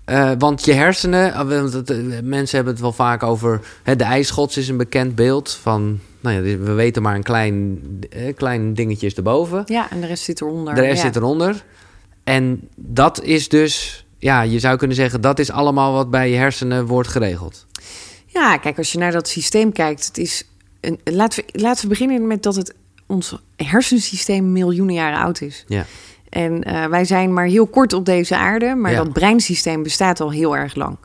[0.08, 3.60] Eh, want je hersenen, eh, want eh, mensen hebben het wel vaak over.
[3.82, 6.00] Hè, de ijsschots is een bekend beeld van.
[6.20, 9.62] Nou ja, we weten maar een klein, eh, klein dingetje is erboven.
[9.66, 10.74] Ja, en de rest zit eronder.
[10.74, 11.06] De rest ja.
[11.06, 11.64] zit eronder.
[12.24, 16.36] En dat is dus, ja, je zou kunnen zeggen, dat is allemaal wat bij je
[16.36, 17.66] hersenen wordt geregeld.
[18.26, 20.44] Ja, kijk, als je naar dat systeem kijkt, het is
[20.80, 22.74] een, laten, we, laten we beginnen met dat het
[23.06, 25.64] ons hersensysteem miljoenen jaren oud is.
[25.66, 25.86] Ja,
[26.30, 28.96] En eh, wij zijn maar heel kort op deze aarde, maar Ja.
[29.04, 30.96] dat breinsysteem bestaat al heel erg lang.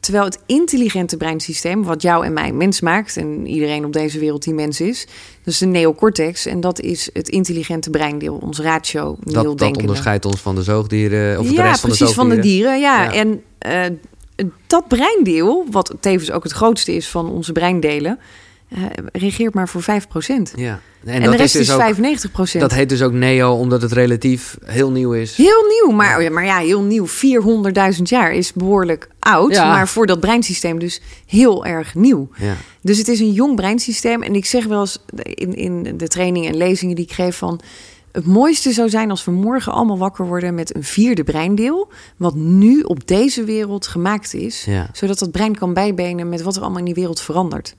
[0.00, 4.42] Terwijl het intelligente breinsysteem, wat jou en mij mens maakt, en iedereen op deze wereld
[4.42, 5.06] die mens is,
[5.44, 6.46] dat is de neocortex.
[6.46, 11.38] En dat is het intelligente breindeel, ons ratio, dat, dat onderscheidt ons van de zoogdieren,
[11.38, 12.80] of de ja, rest van de precies, van de dieren.
[12.80, 13.12] Ja, Ja.
[13.12, 13.82] en eh,
[14.66, 18.18] dat breindeel, wat tevens ook het grootste is van onze breindelen,
[18.70, 19.86] eh, regeert maar voor 5%.
[20.54, 20.80] Ja.
[21.04, 22.58] En, En, dat de rest is is, dus ook, 95%.
[22.58, 25.36] dat heet dus ook neo, omdat het relatief heel nieuw is.
[25.36, 27.06] Heel nieuw, maar, maar ja, heel nieuw.
[27.96, 29.52] 400.000 jaar is behoorlijk oud.
[29.52, 29.68] Ja.
[29.68, 32.28] Maar voor dat breinsysteem dus heel erg nieuw.
[32.36, 34.22] Ja, Dus het is een jong breinsysteem.
[34.22, 37.60] En ik zeg wel eens in, in de trainingen en lezingen die ik geef van...
[38.12, 41.88] Het mooiste zou zijn als we morgen allemaal wakker worden met een vierde breindeel.
[42.16, 44.64] Wat nu op deze wereld gemaakt is.
[44.64, 44.90] Ja.
[44.92, 47.76] Zodat dat brein kan bijbenen met wat er allemaal in die wereld verandert.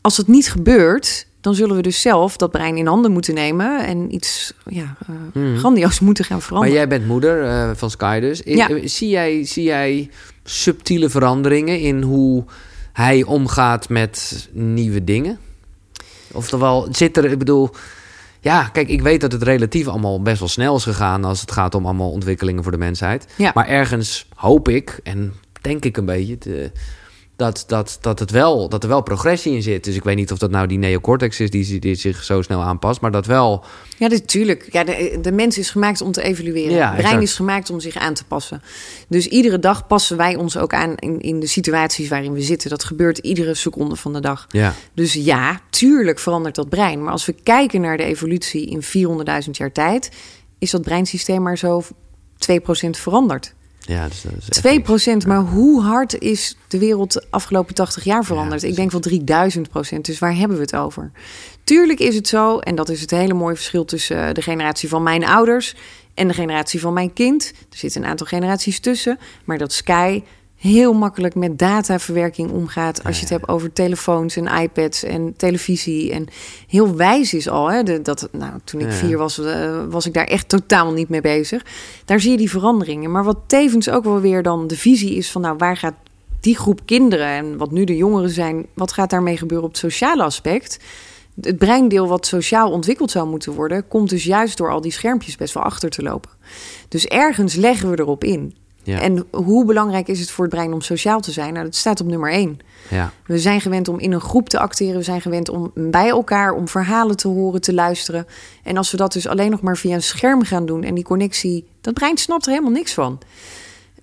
[0.00, 3.86] Als dat niet gebeurt, dan zullen we dus zelf dat brein in handen moeten nemen.
[3.86, 4.96] En iets ja,
[5.32, 5.56] Hmm.
[5.58, 6.76] grandioos moeten gaan Maar veranderen.
[6.76, 8.40] jij bent moeder eh, van Sky dus.
[8.44, 8.68] Ja.
[8.68, 10.10] eh, zie, jij, zie jij
[10.44, 12.44] subtiele veranderingen in hoe
[12.92, 15.38] hij omgaat met nieuwe dingen?
[16.32, 17.70] Oftewel, zit er, ik bedoel,
[18.40, 21.52] ja, kijk, ik weet dat het relatief allemaal best wel snel is gegaan als het
[21.52, 23.26] gaat om allemaal ontwikkelingen voor de mensheid.
[23.36, 23.50] Ja.
[23.54, 26.72] Maar ergens hoop ik en denk ik een beetje te-
[27.38, 29.84] dat, dat, dat, het wel, dat er wel progressie in zit.
[29.84, 32.62] Dus ik weet niet of dat nou die neocortex is die, die zich zo snel
[32.62, 33.64] aanpast, maar dat wel.
[33.98, 34.68] Ja, natuurlijk.
[34.72, 36.74] Ja, de, de mens is gemaakt om te evalueren.
[36.74, 38.62] Ja, het brein is gemaakt om zich aan te passen.
[39.08, 42.70] Dus iedere dag passen wij ons ook aan in, in de situaties waarin we zitten.
[42.70, 44.46] Dat gebeurt iedere seconde van de dag.
[44.48, 47.02] Ja, Dus ja, tuurlijk verandert dat brein.
[47.02, 48.82] Maar als we kijken naar de evolutie in
[49.44, 50.10] 400.000 jaar tijd,
[50.58, 51.86] is dat breinsysteem maar zo 2%
[52.90, 53.54] veranderd.
[53.88, 55.24] Ja dus dat is echt 2%, niks.
[55.24, 58.60] maar hoe hard is de wereld de afgelopen 80 jaar veranderd?
[58.60, 60.04] Ja, ik denk wel 3000 procent.
[60.04, 61.10] Dus waar hebben we het over?
[61.64, 64.88] Tuurlijk is het zo, en dat is het hele mooie verschil tussen eh, de generatie
[64.88, 65.74] van mijn ouders
[66.14, 67.52] en de generatie van mijn kind.
[67.70, 70.22] Er zitten een aantal generaties tussen, maar dat Sky
[70.58, 73.04] heel makkelijk met dataverwerking omgaat.
[73.04, 76.12] Als je het hebt over telefoons en iPads en televisie.
[76.12, 76.26] En
[76.66, 77.70] heel wijs is al.
[77.70, 77.82] Hè?
[77.82, 81.20] De, dat, nou, toen ik vier was, eh, was ik daar echt totaal niet mee
[81.20, 81.64] bezig.
[82.04, 83.10] Daar zie je die veranderingen.
[83.10, 85.40] Maar wat tevens ook wel weer dan de visie is van...
[85.40, 85.94] nou, waar gaat
[86.40, 88.66] die groep kinderen en wat nu de jongeren zijn...
[88.74, 90.78] wat gaat daarmee gebeuren op het sociale aspect?
[91.40, 93.88] Het breindeel wat sociaal ontwikkeld zou moeten worden...
[93.88, 96.30] komt dus juist door al die schermpjes best wel achter te lopen.
[96.88, 98.54] Dus ergens leggen we erop in.
[98.88, 101.52] Ja, En hoe belangrijk is het voor het brein om sociaal te zijn?
[101.52, 102.58] Nou, dat staat op nummer één.
[102.90, 104.96] ja, We zijn gewend om in een groep te acteren.
[104.96, 108.26] We zijn gewend om bij elkaar, om verhalen te horen, te luisteren.
[108.62, 111.04] En als we dat dus alleen nog maar via een scherm gaan doen en die
[111.04, 113.18] connectie, dat brein snapt er helemaal niks van.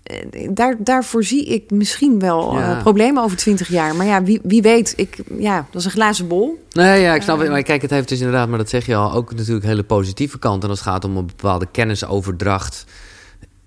[0.04, 3.96] Eh, Daar, daarvoor zie ik misschien wel eh, problemen over twintig jaar.
[3.96, 6.64] Maar ja, wie, wie weet, ik, ja, dat is een glazen bol.
[6.72, 7.50] Nee, ja, ik snap het.
[7.50, 10.40] Maar kijk, het heeft dus inderdaad, maar dat zeg je al, ook natuurlijk hele positieve
[10.40, 10.64] kant.
[10.64, 12.86] En als het gaat om een bepaalde kennisoverdracht.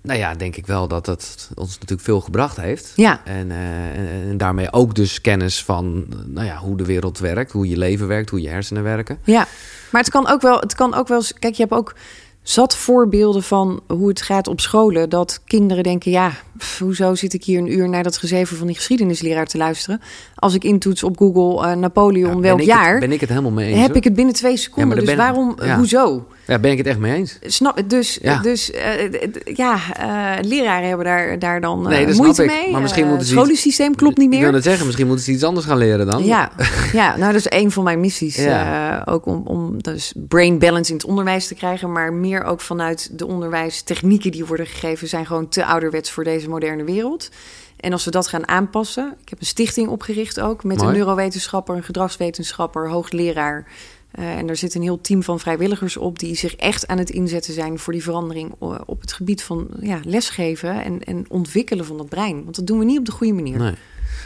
[0.08, 2.92] Nou ja, denk ik wel dat dat ons natuurlijk veel gebracht heeft.
[2.96, 7.18] Ja, En, eh, en, en daarmee ook dus kennis van nou ja, hoe de wereld
[7.18, 9.18] werkt, hoe je leven werkt, hoe je hersenen werken.
[9.24, 9.46] ja.
[9.90, 11.22] Maar het kan ook wel, het kan ook wel.
[11.38, 11.94] Kijk, je hebt ook
[12.42, 15.08] zat voorbeelden van hoe het gaat op scholen.
[15.08, 18.66] Dat kinderen denken, ja, pff, hoezo zit ik hier een uur naar dat gezeven van
[18.66, 20.00] die geschiedenisleraar te luisteren?
[20.34, 23.50] Als ik intoets op Google eh, Napoleon Ja, welk jaar, Het, ben ik het helemaal
[23.50, 23.78] mee eens.
[23.78, 23.96] heb hoor.
[23.96, 24.96] ik het binnen twee seconden.
[24.98, 25.76] dus ben- waarom, ja.
[25.76, 26.26] hoezo?
[26.48, 27.38] Ja, ben ik het echt mee eens.
[27.42, 28.40] Snap, dus Ja.
[28.42, 29.10] dus eh,
[29.44, 32.50] ja, eh, leraren hebben daar, daar dan Nee, dat moeite ik.
[32.50, 32.70] mee.
[32.70, 34.54] Maar misschien moeten ze het scholensysteem klopt niet Ik wil meer.
[34.54, 36.24] het zeggen, misschien moeten ze iets anders gaan leren dan.
[36.24, 36.50] Ja,
[36.92, 38.36] ja, nou dat is een van mijn missies.
[38.36, 39.02] Ja.
[39.04, 41.92] ook om, om dus brain balance in het onderwijs te krijgen.
[41.92, 45.08] Maar meer ook vanuit de onderwijstechnieken die worden gegeven...
[45.08, 47.28] zijn gewoon te ouderwets voor deze moderne wereld.
[47.76, 49.14] En als we dat gaan aanpassen...
[49.22, 50.64] Ik heb een stichting opgericht ook...
[50.64, 50.88] met Mooi.
[50.88, 53.66] een neurowetenschapper, een gedragswetenschapper, hoogleraar...
[54.10, 56.18] Eh, en daar zit een heel team van vrijwilligers op...
[56.18, 58.54] die zich echt aan het inzetten zijn voor die verandering...
[58.60, 62.42] eh, op het gebied van ja, lesgeven en, en ontwikkelen van het brein.
[62.44, 63.58] Want dat doen we niet op de goede manier.
[63.58, 63.74] Nee.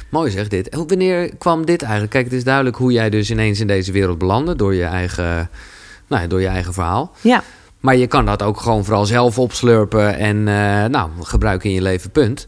[0.09, 0.75] Mooi zeg dit.
[0.87, 2.13] Wanneer kwam dit eigenlijk?
[2.13, 5.51] Kijk, het is duidelijk hoe jij dus ineens in deze wereld belandde door je eigen,
[6.07, 7.13] nou ja, door je eigen verhaal.
[7.21, 7.43] Ja,
[7.81, 11.83] Maar je kan dat ook gewoon vooral zelf opslurpen en eh, nou, gebruiken in je
[11.83, 12.47] leven, punt.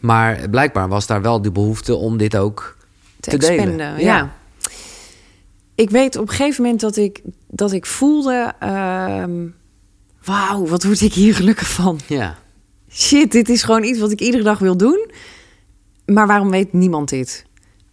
[0.00, 2.76] Maar blijkbaar was daar wel de behoefte om dit ook
[3.20, 3.98] te, te delen.
[3.98, 4.32] Ja.
[5.74, 8.52] Ik weet op een gegeven moment dat ik, dat ik voelde...
[8.58, 9.46] ehm,
[10.24, 12.00] Wauw, wat word ik hier gelukkig van.
[12.06, 12.38] Ja,
[12.90, 15.10] Shit, dit is gewoon iets wat ik iedere dag wil doen.
[16.06, 17.46] Maar waarom weet niemand dit?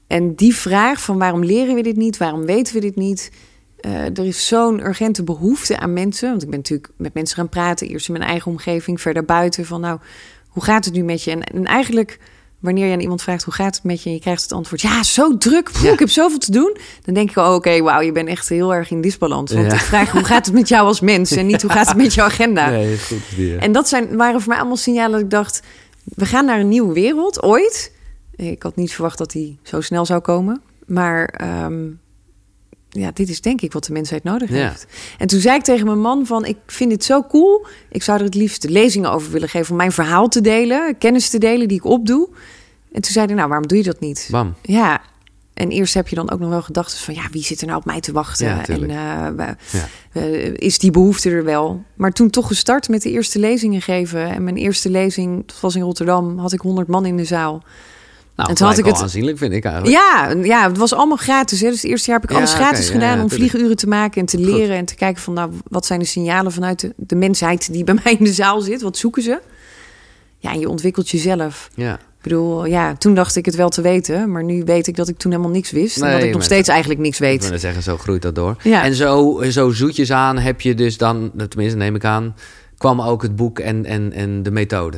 [0.07, 2.17] En die vraag van waarom leren we dit niet?
[2.17, 3.31] Waarom weten we dit niet?
[3.79, 6.29] Eh, er is zo'n urgente behoefte aan mensen.
[6.29, 7.87] Want ik ben natuurlijk met mensen gaan praten.
[7.87, 9.65] Eerst in mijn eigen omgeving, verder buiten.
[9.65, 9.99] Van nou,
[10.47, 11.31] hoe gaat het nu met je?
[11.31, 12.19] En, en eigenlijk,
[12.59, 14.09] wanneer je aan iemand vraagt hoe gaat het met je...
[14.09, 15.69] en je krijgt het antwoord, ja, zo druk.
[15.81, 15.91] Ja.
[15.91, 16.77] Ik heb zoveel te doen.
[17.05, 19.51] Dan denk ik, oh, oké, wauw, je bent echt heel erg in disbalans.
[19.53, 19.73] Want Ja.
[19.73, 21.31] ik vraag, hoe gaat het met jou als mens?
[21.31, 22.69] En niet, hoe gaat het met jouw agenda?
[22.69, 23.57] nee, goed.
[23.59, 25.61] En dat zijn, waren voor mij allemaal signalen dat ik dacht...
[26.03, 27.91] we gaan naar een nieuwe wereld, ooit.
[28.35, 30.61] Ik had niet verwacht dat die zo snel zou komen.
[30.85, 31.87] Maar ehm,
[32.89, 34.67] ja, dit is denk ik wat de mensheid nodig Ja.
[34.67, 34.85] heeft.
[35.17, 36.45] En toen zei ik tegen mijn man van...
[36.45, 37.65] ik vind dit zo cool.
[37.89, 39.71] Ik zou er het liefst lezingen over willen geven...
[39.71, 42.29] om mijn verhaal te delen, kennis te delen die ik opdoe.
[42.91, 44.27] En toen zei hij, nou, waarom doe je dat niet?
[44.31, 44.55] Bam.
[44.61, 45.01] Ja,
[45.53, 47.13] en eerst heb je dan ook nog wel gedachten van...
[47.13, 48.47] ja, wie zit er nou op mij te wachten?
[48.47, 48.65] Ja, en
[50.11, 51.83] eh, is die behoefte er wel?
[51.95, 54.29] Maar toen toch gestart met de eerste lezingen geven.
[54.29, 57.63] En mijn eerste lezing, dat was in Rotterdam, had ik 100 man in de zaal.
[58.39, 59.95] Nou, En toen had ik het- aanzienlijk, vind ik eigenlijk.
[59.95, 61.61] Ja, ja, het was allemaal gratis.
[61.61, 61.69] Hè?
[61.69, 64.19] Dus het eerste jaar heb ik Ja, alles gratis gedaan ja, om vliegenuren te maken
[64.21, 64.45] en te Goed.
[64.45, 64.75] leren.
[64.75, 67.95] En te kijken van, nou, wat zijn de signalen vanuit de, de mensheid die bij
[68.03, 68.81] mij in de zaal zit?
[68.81, 69.39] Wat zoeken ze?
[70.37, 71.69] Ja, en je ontwikkelt jezelf.
[71.75, 71.93] Ja.
[71.93, 74.31] Ik bedoel, ja, toen dacht ik het wel te weten.
[74.31, 75.97] Maar nu weet ik dat ik toen helemaal niks wist.
[75.97, 77.49] en Nee, dat ik nog steeds eigenlijk niks Ik weet.
[77.49, 78.55] wil zeggen, zo groeit dat door.
[78.63, 78.83] Ja.
[78.83, 82.35] En zo, zo zoetjes aan heb je dus dan, tenminste neem ik aan,
[82.77, 84.97] kwam ook het boek en, en, en de methode.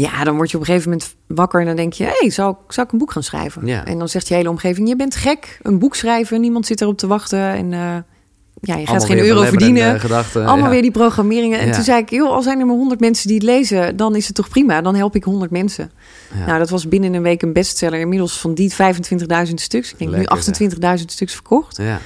[0.00, 2.04] Ja, dan word je op een gegeven moment wakker en dan denk je...
[2.04, 3.66] hé, hey, zou, ik- zou ik een boek gaan schrijven?
[3.66, 3.84] Ja.
[3.84, 5.58] En dan zegt je hele omgeving, je bent gek.
[5.62, 7.38] Een boek schrijven, niemand zit erop te wachten.
[7.40, 7.78] En eh,
[8.60, 10.00] ja, je gaat Allemaal geen euro verdienen.
[10.00, 10.70] Gedachten, Allemaal ja.
[10.70, 11.58] weer die programmeringen.
[11.58, 11.72] En Ja.
[11.72, 14.26] toen zei ik, joh, al zijn er maar 100 mensen die het lezen, dan is
[14.26, 14.80] het toch prima.
[14.80, 15.90] Dan help ik 100 mensen.
[16.38, 16.46] Ja.
[16.46, 18.00] Nou, dat was binnen een week een bestseller.
[18.00, 19.92] Inmiddels van die 25.000 stuks.
[19.92, 21.76] Ik denk Lekker, nu 28.000 stuks verkocht.
[21.76, 22.00] Ja.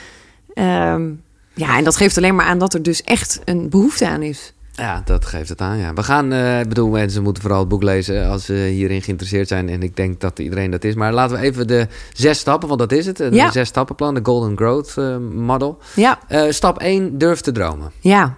[0.55, 1.11] Ehm,
[1.55, 4.53] ja, en dat geeft alleen maar aan dat er dus echt een behoefte aan is.
[4.77, 5.79] Ja, dat geeft het aan.
[5.79, 5.93] Ja.
[5.93, 9.49] We gaan, eh, ik bedoel, mensen moeten vooral het boek lezen als ze hierin geïnteresseerd
[9.49, 9.69] zijn.
[9.69, 10.95] En ik denk dat iedereen dat is.
[10.95, 13.21] Maar laten we even de zes stappen, want dat is het.
[13.21, 13.51] Een Ja.
[13.51, 15.79] zes stappenplan, de Golden Growth eh, Model.
[15.95, 17.91] Ja, Eh, stap 1, durf te dromen.
[18.01, 18.37] ja.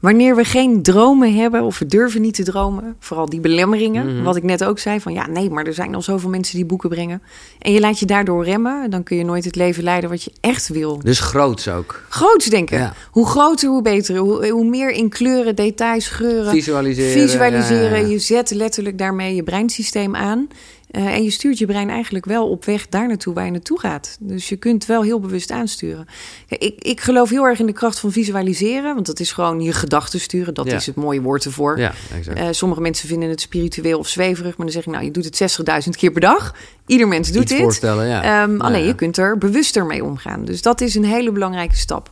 [0.00, 4.22] Wanneer we geen dromen hebben of we durven niet te dromen, vooral die belemmeringen, Mhm.
[4.24, 6.64] wat ik net ook zei, van ja, nee, maar er zijn al zoveel mensen die
[6.66, 7.22] boeken brengen.
[7.58, 10.30] En je laat je daardoor remmen, dan kun je nooit het leven leiden wat je
[10.40, 10.98] echt wil.
[11.04, 12.02] Dus groots ook.
[12.08, 12.78] Groots denken.
[12.78, 12.94] Ja.
[13.10, 14.16] Hoe groter, hoe beter.
[14.16, 16.50] Hoe, hoe meer in kleuren, details, geuren.
[16.52, 17.22] Visualiseren.
[17.28, 17.90] Visualiseren.
[17.90, 18.06] ja, ja.
[18.06, 20.48] Je zet letterlijk daarmee je breinsysteem aan.
[20.90, 23.80] Eh, en je stuurt je brein eigenlijk wel op weg daar naartoe waar je naartoe
[23.80, 24.16] gaat.
[24.20, 26.06] Dus je kunt wel heel bewust aansturen.
[26.48, 28.94] Ik, ik geloof heel erg in de kracht van visualiseren.
[28.94, 30.54] Want dat is gewoon je gedachten sturen.
[30.54, 30.74] Dat Ja.
[30.76, 31.78] is het mooie woord ervoor.
[31.78, 32.38] Ja, exact.
[32.38, 34.56] Eh, sommige mensen vinden het spiritueel of zweverig.
[34.56, 36.54] Maar dan zeg ik, nou, je doet het 60.000 keer per dag.
[36.86, 37.60] Ieder mens doet Iets dit.
[37.60, 38.42] voorstellen, ja.
[38.42, 40.44] Ehm, alleen je kunt er bewuster mee omgaan.
[40.44, 42.10] Dus dat is een hele belangrijke stap.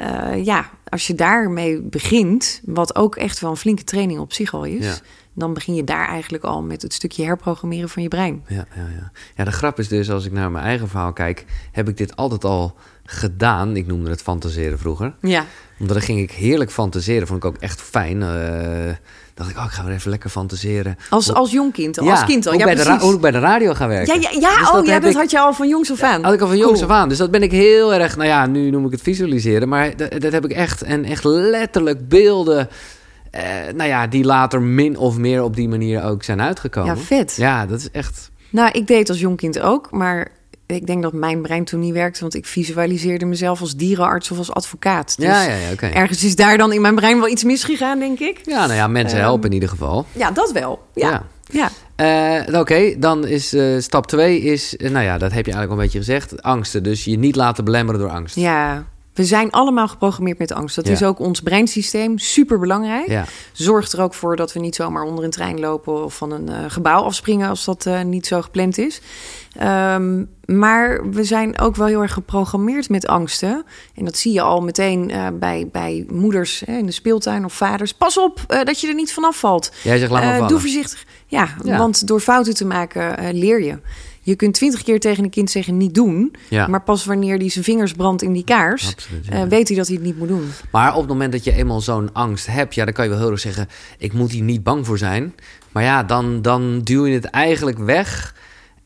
[0.00, 4.54] Eh, ja, als je daarmee begint, wat ook echt wel een flinke training op zich
[4.54, 4.94] al is, Ja.
[5.32, 8.44] dan begin je daar eigenlijk al met het stukje herprogrammeren van je brein.
[8.46, 9.12] Ja, ja, ja.
[9.36, 12.16] ja, de grap is dus, als ik naar mijn eigen verhaal kijk, heb ik dit
[12.16, 13.76] altijd al gedaan.
[13.76, 15.14] Ik noemde het fantaseren vroeger.
[15.20, 15.44] Ja,
[15.78, 17.26] Omdat dan ging ik heerlijk fantaseren.
[17.26, 18.22] Vond ik ook echt fijn.
[18.22, 18.94] Eh
[19.34, 20.96] dacht ik, oh, ik ga weer even lekker fantaseren.
[21.10, 22.52] als, Hoe- als jong kind, al, ja, als kind al.
[22.52, 23.02] Hoe, Ja, bij de precies.
[23.02, 24.20] hoe ik bij de radio ga werken.
[24.20, 26.02] ja, ja, ja, Dus oh, ja heb dat ik- had je al van jongs af
[26.02, 26.24] aan.
[26.24, 27.08] Had ik al van jongs af aan.
[27.08, 28.16] Dus dat ben ik heel erg...
[28.16, 29.68] Nou ja, nu noem ik het visualiseren.
[29.68, 30.82] Maar dat, dat heb ik echt...
[30.82, 32.68] En echt letterlijk beelden...
[33.30, 33.42] eh,
[33.74, 36.94] nou ja, die later min of meer op die manier ook zijn uitgekomen.
[36.94, 37.34] Ja, vet.
[37.36, 38.30] Ja, dat is echt...
[38.50, 40.28] Nou, ik deed als jong kind ook, maar
[40.72, 44.38] ik denk dat mijn brein toen niet werkte, want ik visualiseerde mezelf als dierenarts of
[44.38, 45.16] als advocaat.
[45.16, 45.86] Dus ja, ja, ja, oké.
[45.86, 48.40] ergens is daar dan in mijn brein wel iets misgegaan, denk ik.
[48.44, 50.06] Ja, nou ja, mensen Ehm, helpen in ieder geval.
[50.12, 50.82] Ja, dat wel.
[50.94, 51.70] Ja, ja.
[51.96, 54.76] Eh, Oké, dan is eh, stap 2 is...
[54.76, 56.42] eh, nou ja, dat heb je eigenlijk al een beetje gezegd.
[56.42, 56.82] Angsten.
[56.82, 58.36] Dus je niet laten belemmeren door angst.
[58.36, 58.84] Ja,
[59.20, 60.76] we zijn allemaal geprogrammeerd met angst.
[60.76, 60.92] Dat Ja.
[60.92, 63.08] is ook ons breinsysteem, super belangrijk.
[63.08, 63.24] Ja.
[63.52, 66.48] Zorgt er ook voor dat we niet zomaar onder een trein lopen of van een
[66.48, 69.00] eh, gebouw afspringen als dat eh, niet zo gepland is.
[69.56, 73.64] Ehm, maar we zijn ook wel heel erg geprogrammeerd met angsten.
[73.94, 77.52] En dat zie je al meteen eh, bij, bij moeders hè, in de speeltuin of
[77.52, 77.92] vaders.
[77.94, 79.72] Pas op dat je er niet vanaf valt.
[79.82, 81.04] Jij zegt, laat maar doe voorzichtig.
[81.26, 81.78] Ja, Ja.
[81.78, 83.78] want door fouten te maken leer je.
[84.22, 86.34] Je kunt twintig keer tegen een kind zeggen niet doen.
[86.48, 86.66] Ja.
[86.66, 89.32] Maar pas wanneer hij zijn vingers brandt in die kaars, Absoluut, ja.
[89.32, 90.50] eh, weet hij dat hij het niet moet doen.
[90.72, 93.18] Maar op het moment dat je eenmaal zo'n angst hebt, ja, dan kan je wel
[93.20, 93.68] heel erg zeggen:
[93.98, 95.34] ik moet hier niet bang voor zijn.
[95.72, 98.34] Maar ja, dan, dan duw je het eigenlijk weg.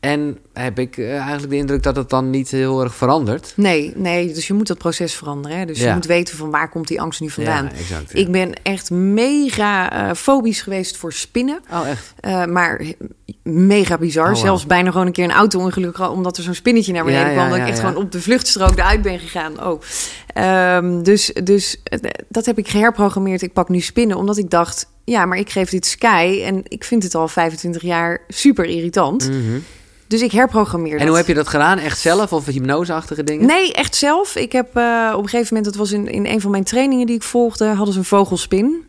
[0.01, 3.53] En heb ik eh, eigenlijk de indruk dat het dan niet heel erg verandert.
[3.57, 5.59] Nee, nee, dus je moet dat proces veranderen.
[5.59, 5.65] Hè?
[5.65, 7.65] Dus je moet weten van waar komt die angst nu vandaan.
[7.65, 8.13] Ja, exact.
[8.13, 8.19] ja.
[8.19, 11.61] Ik ben echt mega eh, fobisch geweest voor spinnen.
[11.73, 12.15] Oh, echt?
[12.49, 12.81] Maar
[13.45, 14.31] mega bizar.
[14.31, 14.37] Oh.
[14.37, 17.37] Zelfs bijna gewoon een keer een auto-ongeluk omdat er zo'n spinnetje naar beneden Ja, ja,
[17.37, 17.49] kwam.
[17.49, 19.67] Dat ja, ik echt gewoon op de vluchtstrook eruit ben gegaan.
[19.67, 19.81] Oh.
[20.27, 23.43] Ehm, dus dus eh, dat heb ik geherprogrammeerd.
[23.43, 24.89] Ik pak nu spinnen, omdat ik dacht...
[25.05, 26.43] ja, maar ik geef dit Sky...
[26.45, 29.29] en ik vind het al 25 jaar super irritant.
[29.29, 29.59] Mhm.
[30.07, 31.79] Dus ik herprogrammeer En hoe heb je dat gedaan?
[31.79, 33.47] Echt zelf of hypnoseachtige dingen?
[33.47, 34.37] Nee, echt zelf.
[34.37, 37.07] Ik heb eh, op een gegeven moment, dat was in, in een van mijn trainingen
[37.07, 38.85] die ik volgde, hadden ze een vogelspin.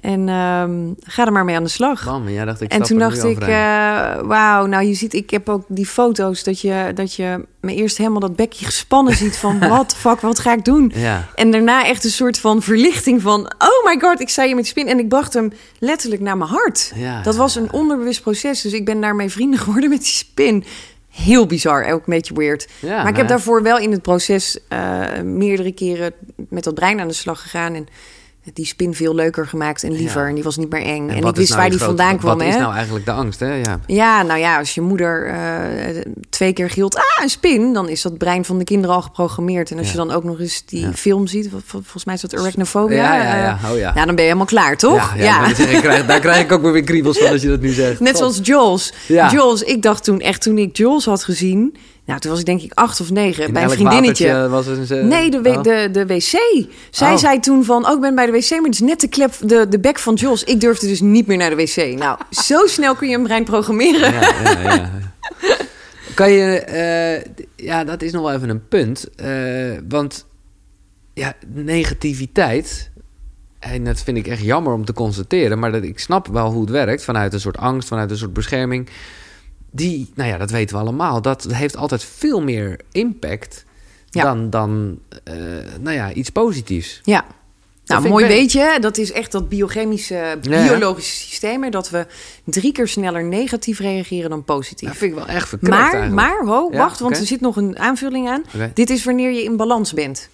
[0.00, 2.04] En ehm, ga er maar mee aan de slag.
[2.04, 5.30] Bam, en jij dacht ik en toen dacht ik, eh, wauw, nou je ziet, ik
[5.30, 9.36] heb ook die foto's dat je, dat je me eerst helemaal dat bekje gespannen ziet
[9.36, 10.92] van, wat fuck, wat ga ik doen?
[10.94, 14.54] Ja, En daarna echt een soort van verlichting van, oh my god, ik sta hier
[14.54, 14.88] met spin.
[14.88, 16.92] En ik bracht hem letterlijk naar mijn hart.
[16.94, 17.22] ja.
[17.22, 20.64] Dat was een onderbewust proces, dus ik ben daarmee vrienden geworden met die spin.
[21.10, 22.68] Heel bizar, ook een beetje weird.
[22.78, 26.12] Ja, maar ik heb daarvoor wel in het proces eh, meerdere keren
[26.48, 27.74] met dat brein aan de slag gegaan.
[27.74, 27.86] En
[28.54, 30.22] die spin veel leuker gemaakt en liever.
[30.22, 30.28] Ja.
[30.28, 31.08] En die was niet meer eng.
[31.08, 32.38] En, wat ik is wist nou waar die vandaan kwam.
[32.38, 32.52] Wat hè?
[32.52, 33.54] is nou eigenlijk de angst, hè?
[33.54, 33.80] Ja.
[33.86, 38.02] Ja, nou ja, als je moeder eh, twee keer gilt, ah, een spin, dan is
[38.02, 39.70] dat brein van de kinderen al geprogrammeerd.
[39.70, 39.92] En als Ja.
[39.92, 42.96] je dan ook nog eens die film ziet, volgens mij is dat arachnophobia.
[42.96, 43.70] Ja, ja, eh, ja.
[43.70, 43.92] Oh ja.
[43.94, 45.14] ja, dan ben je helemaal klaar, toch?
[45.16, 47.60] Ja, ja, ik zeggen, krijg- daar krijg ik ook weer kriebels van als je dat
[47.60, 48.00] nu zegt.
[48.08, 48.92] Net zoals Jules.
[49.06, 49.30] Ja.
[49.30, 51.76] Jules, ik dacht toen echt, toen ik Jules had gezien...
[52.08, 54.48] Nou, toen was ik denk ik acht of negen, In bij een vriendinnetje.
[54.48, 55.62] Was er een, Nee, de, oh.
[55.62, 56.20] de, de wc.
[56.90, 57.16] Zij Oh.
[57.16, 59.32] zei toen van, oh, ik ben bij de wc, maar het is net de, klep,
[59.40, 60.44] de, de bek van Jules.
[60.44, 61.98] Ik durfde dus niet meer naar de wc.
[61.98, 64.12] Nou, zo snel kun je een brein programmeren.
[64.12, 64.90] Ja, ja, ja.
[66.14, 69.14] Kan je, eh, ja, dat is nog wel even een punt.
[69.16, 70.26] eh, want
[71.14, 72.90] ja, negativiteit,
[73.58, 76.60] en dat vind ik echt jammer om te constateren, maar dat, ik snap wel hoe
[76.60, 78.88] het werkt vanuit een soort angst, vanuit een soort bescherming.
[79.70, 83.64] Die, nou ja, dat weten we allemaal, dat heeft altijd veel meer impact
[84.10, 84.22] Ja.
[84.22, 85.34] dan, dan eh,
[85.80, 87.00] nou ja, iets positiefs.
[87.04, 87.24] Ja.
[87.84, 91.70] Nou, mooi weet je, dat is echt dat biochemische, biologische systeem...
[91.70, 92.06] dat we
[92.44, 94.88] drie keer sneller negatief reageren dan positief.
[94.88, 96.14] Dat vind ik wel echt verkrekt Maar, eigenlijk.
[96.14, 98.44] maar, ho, Ja, wacht, want er zit nog een aanvulling aan.
[98.74, 100.28] Dit is wanneer je in balans bent.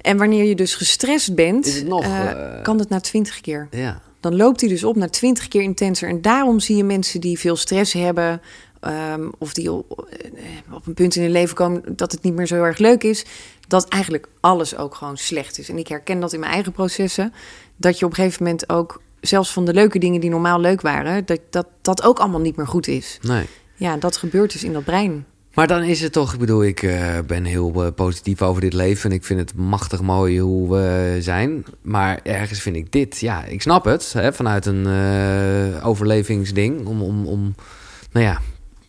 [0.00, 3.40] En wanneer je dus gestrest bent, Is het nog, eh, eh, kan het na twintig
[3.40, 3.68] keer.
[3.70, 4.00] Ja.
[4.22, 6.08] Dan loopt hij dus op naar twintig keer intenser.
[6.08, 8.40] En daarom zie je mensen die veel stress hebben...
[8.80, 12.34] ehm, of die op, eh, op een punt in hun leven komen dat het niet
[12.34, 13.24] meer zo heel erg leuk is...
[13.68, 15.68] dat eigenlijk alles ook gewoon slecht is.
[15.68, 17.32] En ik herken dat in mijn eigen processen.
[17.76, 20.80] Dat je op een gegeven moment ook, zelfs van de leuke dingen die normaal leuk
[20.80, 21.26] waren...
[21.26, 23.18] dat dat, dat ook allemaal niet meer goed is.
[23.22, 23.46] Nee.
[23.74, 25.26] Ja, dat gebeurt dus in dat brein.
[25.54, 28.72] Maar dan is het toch, ik bedoel, ik eh, ben heel eh, positief over dit
[28.72, 29.10] leven.
[29.10, 31.64] En ik vind het machtig mooi hoe we zijn.
[31.82, 34.12] Maar ergens vind ik dit, ja, ik snap het.
[34.12, 36.86] Hè, vanuit een eh, overlevingsding.
[36.86, 37.54] Om, om, om,
[38.12, 38.40] nou ja,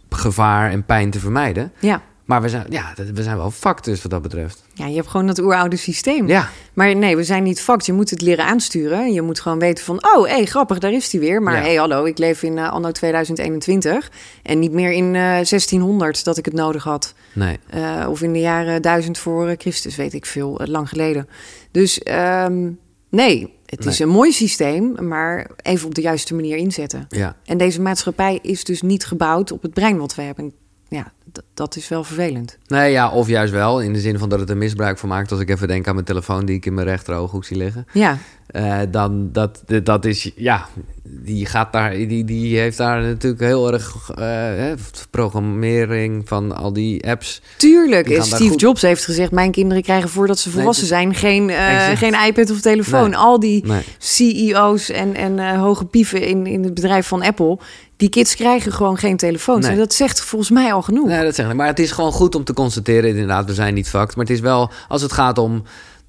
[0.09, 1.71] gevaar en pijn te vermijden.
[1.79, 2.01] Ja.
[2.25, 4.63] Maar we zijn, ja, we zijn wel fucked dus wat dat betreft.
[4.73, 6.27] ja, je hebt gewoon dat oeroude systeem.
[6.27, 7.85] Ja, Maar nee, we zijn niet fucked.
[7.85, 9.13] Je moet het leren aansturen.
[9.13, 10.03] Je moet gewoon weten van...
[10.15, 11.41] oh, hé, grappig, daar is hij weer.
[11.41, 11.61] Maar Ja.
[11.61, 14.11] hé, hallo, ik leef in eh, anno 2021...
[14.43, 17.13] en niet meer in eh 1600 dat ik het nodig had.
[17.33, 17.59] nee.
[17.69, 21.27] Eh, of in de jaren 1000 voor eh, Christus, weet ik veel, eh, lang geleden.
[21.71, 22.69] Dus ehm,
[23.09, 25.07] nee, het is een mooi systeem...
[25.07, 27.05] maar even op de juiste manier inzetten.
[27.09, 30.53] Ja, En deze maatschappij is dus niet gebouwd op het brein wat we hebben.
[30.93, 31.11] Ja,
[31.53, 32.57] dat is wel vervelend.
[32.67, 33.81] nee, ja, of juist wel.
[33.81, 35.31] In de zin van dat het er misbruik van maakt.
[35.31, 37.85] Als ik even denk aan mijn telefoon die ik in mijn rechterooghoek zie liggen.
[37.93, 38.17] Ja,
[38.53, 40.65] Eh, dan dat, dat is, ja,
[41.03, 44.73] die gaat daar, die, die heeft daar natuurlijk heel erg hè,
[45.09, 47.41] programmering van al die apps.
[47.57, 48.07] Tuurlijk.
[48.07, 51.49] Die daar Steve goed- Jobs heeft gezegd: Mijn kinderen krijgen voordat ze volwassen zijn geen,
[51.49, 53.09] eh, geen iPad of telefoon.
[53.09, 53.19] Nee.
[53.19, 53.81] Al die Nee.
[53.97, 57.57] CEO's en, en hoge pieven in, in het bedrijf van Apple.
[57.97, 59.67] Die kids krijgen gewoon geen telefoons.
[59.67, 61.07] En dat zegt volgens mij al genoeg.
[61.07, 61.53] Nee, dat zeg ik.
[61.55, 64.15] Maar het is gewoon goed om te constateren, inderdaad, we zijn niet fucked.
[64.15, 65.63] Maar het is wel, als het gaat om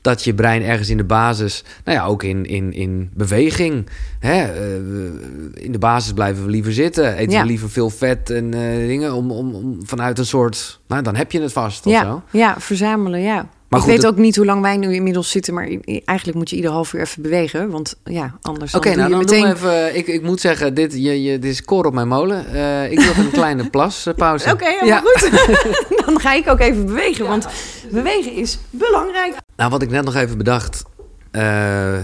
[0.04, 3.88] dat je brein ergens in de basis, nou ja, ook in, in, in beweging,
[4.18, 7.40] hè, eh, in de basis blijven we liever zitten, eten Ja.
[7.40, 11.14] we liever veel vet en eh, dingen, om, om, om vanuit een soort, nou dan
[11.14, 12.22] heb je het vast of ja, zo.
[12.30, 13.48] ja, verzamelen, ja.
[13.74, 15.68] Maar ik goed, weet ook niet hoe lang wij nu inmiddels zitten, maar
[16.04, 17.70] eigenlijk moet je ieder half uur even bewegen.
[17.70, 19.54] Want ja, anders Oké, dan nou dan je doen meteen...
[19.62, 19.96] we even.
[19.96, 22.46] Ik, ik moet zeggen, dit, je, je, dit is koor op mijn molen.
[22.52, 24.52] Eh, ik doe even een kleine plaspauze.
[24.52, 25.30] Oké, helemaal goed.
[26.06, 27.46] dan ga ik ook even bewegen, want
[27.90, 29.34] bewegen is belangrijk.
[29.56, 30.82] Nou, wat ik net nog even bedacht,
[31.30, 31.98] eh,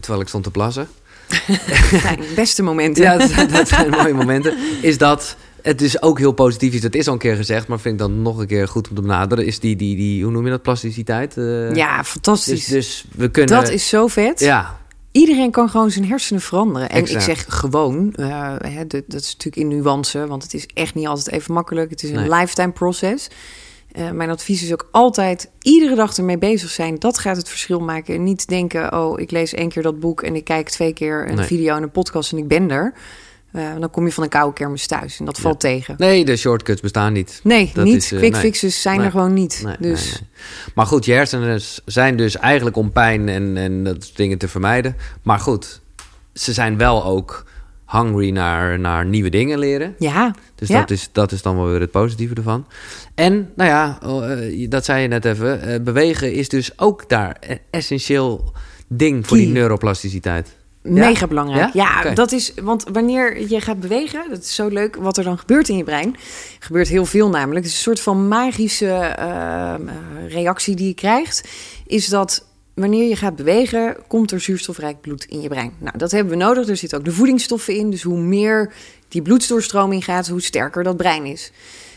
[0.00, 0.88] terwijl ik stond te plassen.
[2.04, 3.02] Fijn, beste momenten.
[3.02, 4.56] Ja, dat, zijn- dat zijn mooie momenten.
[4.82, 6.80] Is dat het dus ook heel positief is.
[6.80, 8.94] Dat is al een keer gezegd, maar vind ik dan nog een keer goed om
[8.94, 9.46] te benaderen.
[9.46, 11.36] Is die, die, die hoe noem je dat, plasticiteit?
[11.36, 12.64] Eh, Ja, fantastisch.
[12.64, 13.60] Dus, dus we kunnen...
[13.60, 14.40] dat is zo vet.
[14.40, 14.80] Ja,
[15.12, 16.90] Iedereen kan gewoon zijn hersenen veranderen.
[16.90, 17.28] En Exact.
[17.28, 20.94] ik zeg gewoon, eh, hè, dat, dat is natuurlijk in nuance, want het is echt
[20.94, 21.90] niet altijd even makkelijk.
[21.90, 22.28] Het is een Nee.
[22.28, 23.28] lifetime proces.
[23.92, 26.98] Eh, mijn advies is ook altijd iedere dag ermee bezig zijn.
[26.98, 28.14] Dat gaat het verschil maken.
[28.14, 31.28] En niet denken, oh, ik lees één keer dat boek en ik kijk twee keer
[31.28, 31.46] een Nee.
[31.46, 32.94] video en een podcast en ik ben er.
[33.52, 35.94] Eh, dan kom je van een koude kermis thuis en dat valt tegen.
[35.98, 37.40] nee, de shortcuts bestaan niet.
[37.42, 37.96] Nee, Dat niet.
[37.96, 38.40] is, eh, Quick nee.
[38.40, 39.04] fixes zijn Nee.
[39.06, 39.62] er gewoon niet.
[39.64, 40.22] Nee, dus.
[40.74, 44.48] Maar goed, je hersenen zijn dus eigenlijk om pijn en, en dat soort dingen te
[44.48, 44.96] vermijden.
[45.22, 45.80] Maar goed,
[46.34, 47.44] ze zijn wel ook
[47.86, 49.94] hungry naar, naar nieuwe dingen leren.
[49.98, 50.78] ja, Dus ja.
[50.80, 52.66] dat, is, dat is dan wel weer het positieve ervan.
[53.14, 55.62] En, nou ja, oh, eh, dat zei je net even.
[55.62, 58.52] eh, bewegen is dus ook daar een essentieel
[58.88, 60.56] ding voor die neuroplasticiteit.
[60.82, 61.72] Mega belangrijk.
[61.72, 62.14] Ja?
[62.14, 65.68] Dat is, want wanneer je gaat bewegen, dat is zo leuk wat er dan gebeurt
[65.68, 66.14] in je brein.
[66.14, 67.64] Er gebeurt heel veel namelijk.
[67.64, 69.80] Het is een soort van magische eh, eh,
[70.28, 71.48] reactie die je krijgt.
[71.86, 75.72] Is dat wanneer je gaat bewegen, komt er zuurstofrijk bloed in je brein.
[75.78, 76.68] Nou, dat hebben we nodig.
[76.68, 77.90] Er zitten ook de voedingsstoffen in.
[77.90, 78.72] Dus hoe meer
[79.08, 81.52] die bloeddoorstroming gaat, hoe sterker dat brein is.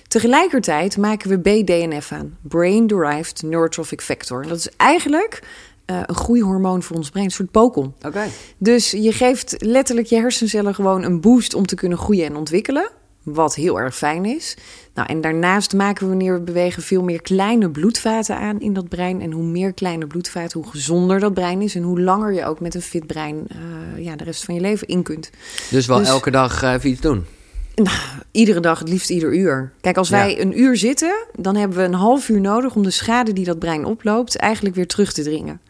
[0.07, 4.41] Tegelijkertijd maken we BDNF aan, Brain Derived Neurotrophic Factor.
[4.41, 5.41] En dat is eigenlijk
[5.86, 7.93] eh, een groeihormoon voor ons brein, een soort pokon.
[8.05, 8.23] Oké.
[8.57, 12.89] Dus je geeft letterlijk je hersencellen gewoon een boost om te kunnen groeien en ontwikkelen.
[13.23, 14.57] Wat heel erg fijn is.
[14.93, 18.89] Nou, en daarnaast maken we wanneer we bewegen veel meer kleine bloedvaten aan in dat
[18.89, 19.21] brein.
[19.21, 21.75] En hoe meer kleine bloedvaten, hoe gezonder dat brein is.
[21.75, 24.61] En hoe langer je ook met een fit brein eh, ja, de rest van je
[24.61, 25.29] leven in kunt.
[25.71, 27.25] Dus wel Dus- elke dag eh, even iets doen.
[27.75, 27.97] Nou,
[28.31, 29.71] iedere dag, het liefst ieder uur.
[29.81, 30.41] Kijk, als wij Ja.
[30.41, 33.59] een uur zitten, dan hebben we een half uur nodig om de schade die dat
[33.59, 35.61] brein oploopt eigenlijk weer terug te dringen.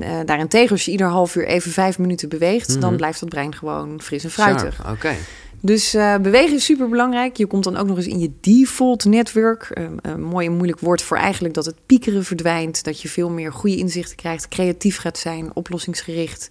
[0.00, 2.96] Eh, daarentegen, als je ieder half uur even vijf minuten beweegt, dan Mhm.
[2.96, 4.90] blijft dat brein gewoon fris en fruitig.
[4.90, 5.14] Oké.
[5.60, 7.36] Dus eh, bewegen is super belangrijk.
[7.36, 9.62] Je komt dan ook nog eens in je default network.
[9.62, 12.84] Eh, een mooi en moeilijk woord voor eigenlijk dat het piekeren verdwijnt.
[12.84, 16.48] Dat je veel meer goede inzichten krijgt, creatief gaat zijn, oplossingsgericht.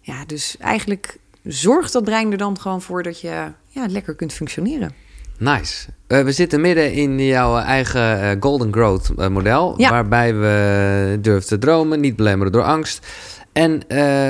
[0.00, 4.32] Ja, dus eigenlijk zorgt dat brein er dan gewoon voor dat je ja, lekker kunt
[4.32, 4.94] functioneren.
[5.42, 5.86] Nice.
[6.06, 9.74] Eh, we zitten midden in jouw eigen eh, Golden Growth eh, model.
[9.76, 9.90] Ja.
[9.90, 13.06] Waarbij we durven te dromen, niet belemmeren door angst.
[13.52, 13.82] En,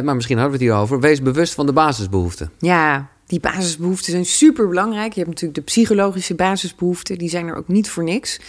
[0.05, 1.01] maar misschien hadden we het hierover.
[1.01, 2.51] Wees bewust van de basisbehoeften.
[2.59, 5.13] Ja, die basisbehoeften zijn super belangrijk.
[5.13, 8.41] Je hebt natuurlijk de psychologische basisbehoeften, die zijn er ook niet voor niks.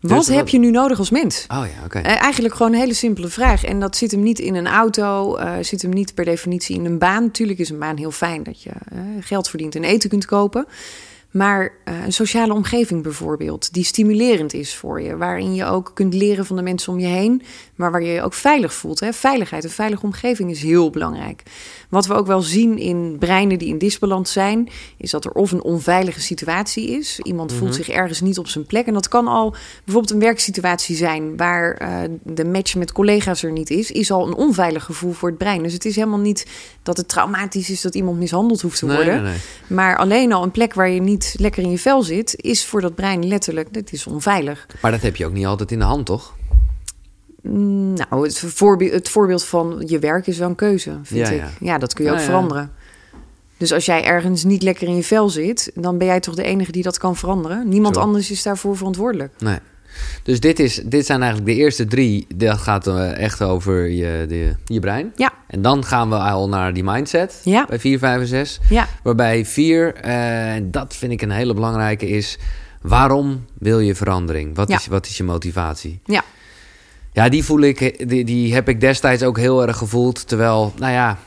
[0.00, 1.44] Wat Dus heb wat- je nu nodig als mens?
[1.48, 1.98] Oh ja, oké.
[1.98, 3.64] Eigenlijk gewoon een hele simpele vraag.
[3.64, 6.98] En dat zit hem niet in een auto, zit hem niet per definitie in een
[6.98, 7.30] baan.
[7.30, 8.70] Tuurlijk is een baan heel fijn dat je
[9.20, 10.66] geld verdient en eten kunt kopen.
[11.32, 15.16] Maar eh, een sociale omgeving bijvoorbeeld, die stimulerend is voor je.
[15.16, 17.42] Waarin je ook kunt leren van de mensen om je heen,
[17.74, 19.00] maar waar je je ook veilig voelt.
[19.00, 19.12] Hè?
[19.12, 21.42] Veiligheid, een veilige omgeving is heel belangrijk.
[21.88, 25.52] Wat we ook wel zien in breinen die in disbalans zijn, is dat er of
[25.52, 27.18] een onveilige situatie is.
[27.22, 28.86] Iemand voelt zich ergens niet op zijn plek.
[28.86, 29.54] En dat kan al
[29.84, 34.26] bijvoorbeeld een werksituatie zijn waar eh, de match met collega's er niet is, is al
[34.26, 35.62] een onveilig gevoel voor het brein.
[35.62, 36.46] Dus het is helemaal niet
[36.82, 39.14] dat het traumatisch is dat iemand mishandeld hoeft te Nee, worden.
[39.22, 39.40] nee, nee.
[39.66, 42.80] Maar alleen al een plek waar je niet lekker in je vel zit, is voor
[42.80, 44.66] dat brein letterlijk, dat is onveilig.
[44.82, 46.34] Maar dat heb je ook niet altijd in de hand, toch?
[47.42, 51.32] Mm, Nou, het voorbeeld, het voorbeeld van je werk is wel een keuze, vind Ja,
[51.34, 51.40] ik.
[51.40, 51.50] ja.
[51.60, 51.78] Ja.
[51.78, 52.28] dat kun je Ja, ook ja.
[52.30, 52.72] veranderen.
[53.56, 56.42] Dus als jij ergens niet lekker in je vel zit, dan ben jij toch de
[56.42, 57.68] enige die dat kan veranderen.
[57.68, 58.00] Niemand Zo.
[58.00, 59.32] anders is daarvoor verantwoordelijk.
[59.38, 59.58] Nee.
[60.22, 62.26] Dus dit, is, dit zijn eigenlijk de eerste drie.
[62.34, 65.12] Dat gaat eh, echt over je, de, je brein.
[65.16, 67.66] Ja, En dan gaan we al naar die mindset Ja.
[67.68, 68.58] bij 4, 5 en 6.
[68.68, 72.38] ja, Waarbij 4, eh, en dat vind ik een hele belangrijke, is...
[72.80, 74.56] waarom wil je verandering?
[74.56, 74.76] Wat, Ja.
[74.76, 76.00] is, wat is je motivatie?
[76.04, 76.24] ja.
[77.14, 80.28] Ja, die voel ik, die, die heb ik destijds ook heel erg gevoeld.
[80.28, 81.18] Terwijl, nou ja,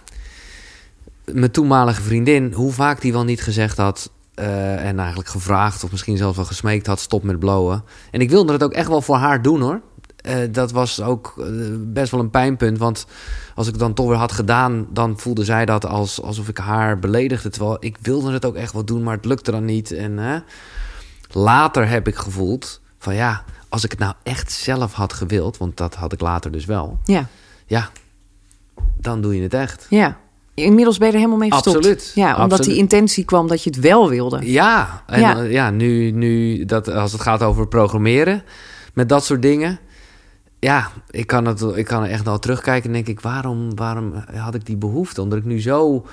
[1.25, 4.11] mijn toenmalige vriendin, hoe vaak die wel niet gezegd had.
[4.35, 7.83] Eh, en eigenlijk gevraagd, of misschien zelfs wel gesmeekt had: stop met blowen.
[8.11, 9.81] En ik wilde het ook echt wel voor haar doen hoor.
[10.15, 11.45] Eh, dat was ook eh,
[11.79, 12.77] best wel een pijnpunt.
[12.77, 13.05] Want
[13.55, 16.57] als ik het dan toch weer had gedaan, dan voelde zij dat als, alsof ik
[16.57, 17.49] haar beledigde.
[17.49, 19.91] Terwijl ik wilde het ook echt wel doen, maar het lukte dan niet.
[19.91, 20.43] En
[21.31, 25.77] later heb ik gevoeld van ja, als ik het nou echt zelf had gewild, want
[25.77, 26.99] dat had ik later dus wel.
[27.03, 27.27] ja,
[27.65, 27.89] Ja,
[28.97, 29.85] dan doe je het echt.
[29.89, 30.17] ja.
[30.55, 31.77] Inmiddels ben je er helemaal mee gestopt.
[31.77, 32.11] Absoluut.
[32.15, 32.65] Ja, omdat Absoluut.
[32.69, 34.51] die intentie kwam dat je het wel wilde.
[34.51, 35.37] Ja, en Ja.
[35.37, 35.41] ja.
[35.43, 38.43] ja, nu, nu dat, als het gaat over programmeren
[38.93, 39.79] met dat soort dingen.
[40.59, 44.13] Ja, ik kan, het, ik kan er echt al terugkijken en denk ik, waarom, waarom
[44.35, 45.21] had ik die behoefte?
[45.21, 46.05] Omdat ik nu zo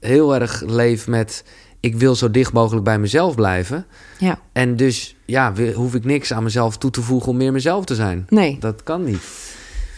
[0.00, 1.44] heel erg leef met,
[1.80, 3.86] ik wil zo dicht mogelijk bij mezelf blijven.
[4.18, 7.84] Ja, En dus ja, hoef ik niks aan mezelf toe te voegen om meer mezelf
[7.84, 8.26] te zijn.
[8.28, 8.56] nee.
[8.60, 9.45] Dat kan niet.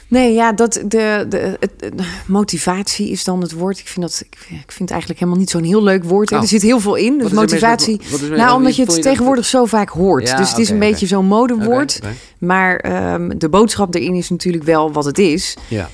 [0.08, 1.94] Nee, ja, dat, de, de, het,
[2.26, 3.78] motivatie is dan het woord.
[3.78, 6.32] Ik vind, dat, ik, vind het eigenlijk helemaal niet zo'n heel leuk woord.
[6.32, 6.40] Oh.
[6.40, 7.18] Er zit heel veel in.
[7.18, 8.00] Dus motivatie.
[8.10, 10.28] wat nou, omdat je het tegenwoordig zo vaak hoort.
[10.28, 12.00] Ja, dus het is een beetje zo'n modewoord.
[12.38, 15.56] Maar ehm, de boodschap erin is natuurlijk wel wat het is.
[15.68, 15.90] Ja.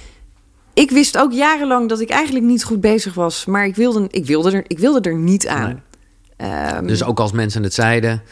[0.75, 3.45] Ik wist ook jarenlang dat ik eigenlijk niet goed bezig was.
[3.45, 5.83] Maar ik wilde, ik wilde, er, ik wilde er niet aan.
[6.37, 8.23] Ehm, Dus ook als mensen het zeiden,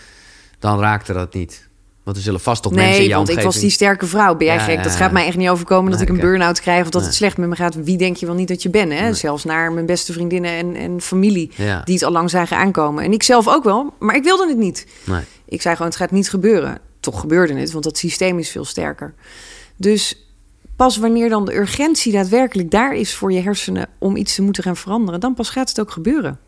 [0.58, 1.68] dan raakte dat niet.
[2.02, 4.34] Want er zullen vast toch mensen in Nee, jouw want ik was die sterke vrouw.
[4.36, 4.82] Ben jij Ja, gek?
[4.82, 6.84] Dat gaat mij echt niet overkomen dat Nee, ik een burn-out krijg...
[6.84, 7.04] of dat Nee.
[7.10, 7.74] het slecht met me gaat.
[7.74, 8.92] Wie denk je wel niet dat je bent?
[8.92, 9.00] Hè?
[9.00, 9.14] Nee.
[9.14, 11.50] Zelfs naar mijn beste vriendinnen en, en familie...
[11.56, 11.82] Ja.
[11.84, 13.04] die het al lang zagen aankomen.
[13.04, 14.86] En ik zelf ook wel, maar ik wilde het niet.
[15.04, 15.22] Nee.
[15.48, 16.78] Ik zei gewoon, het gaat niet gebeuren.
[17.00, 19.14] Toch gebeurde het, want dat systeem is veel sterker.
[19.76, 20.26] Dus
[20.76, 23.86] pas wanneer dan de urgentie daadwerkelijk daar is voor je hersenen...
[23.98, 26.38] om iets te moeten gaan veranderen, dan pas gaat het ook gebeuren.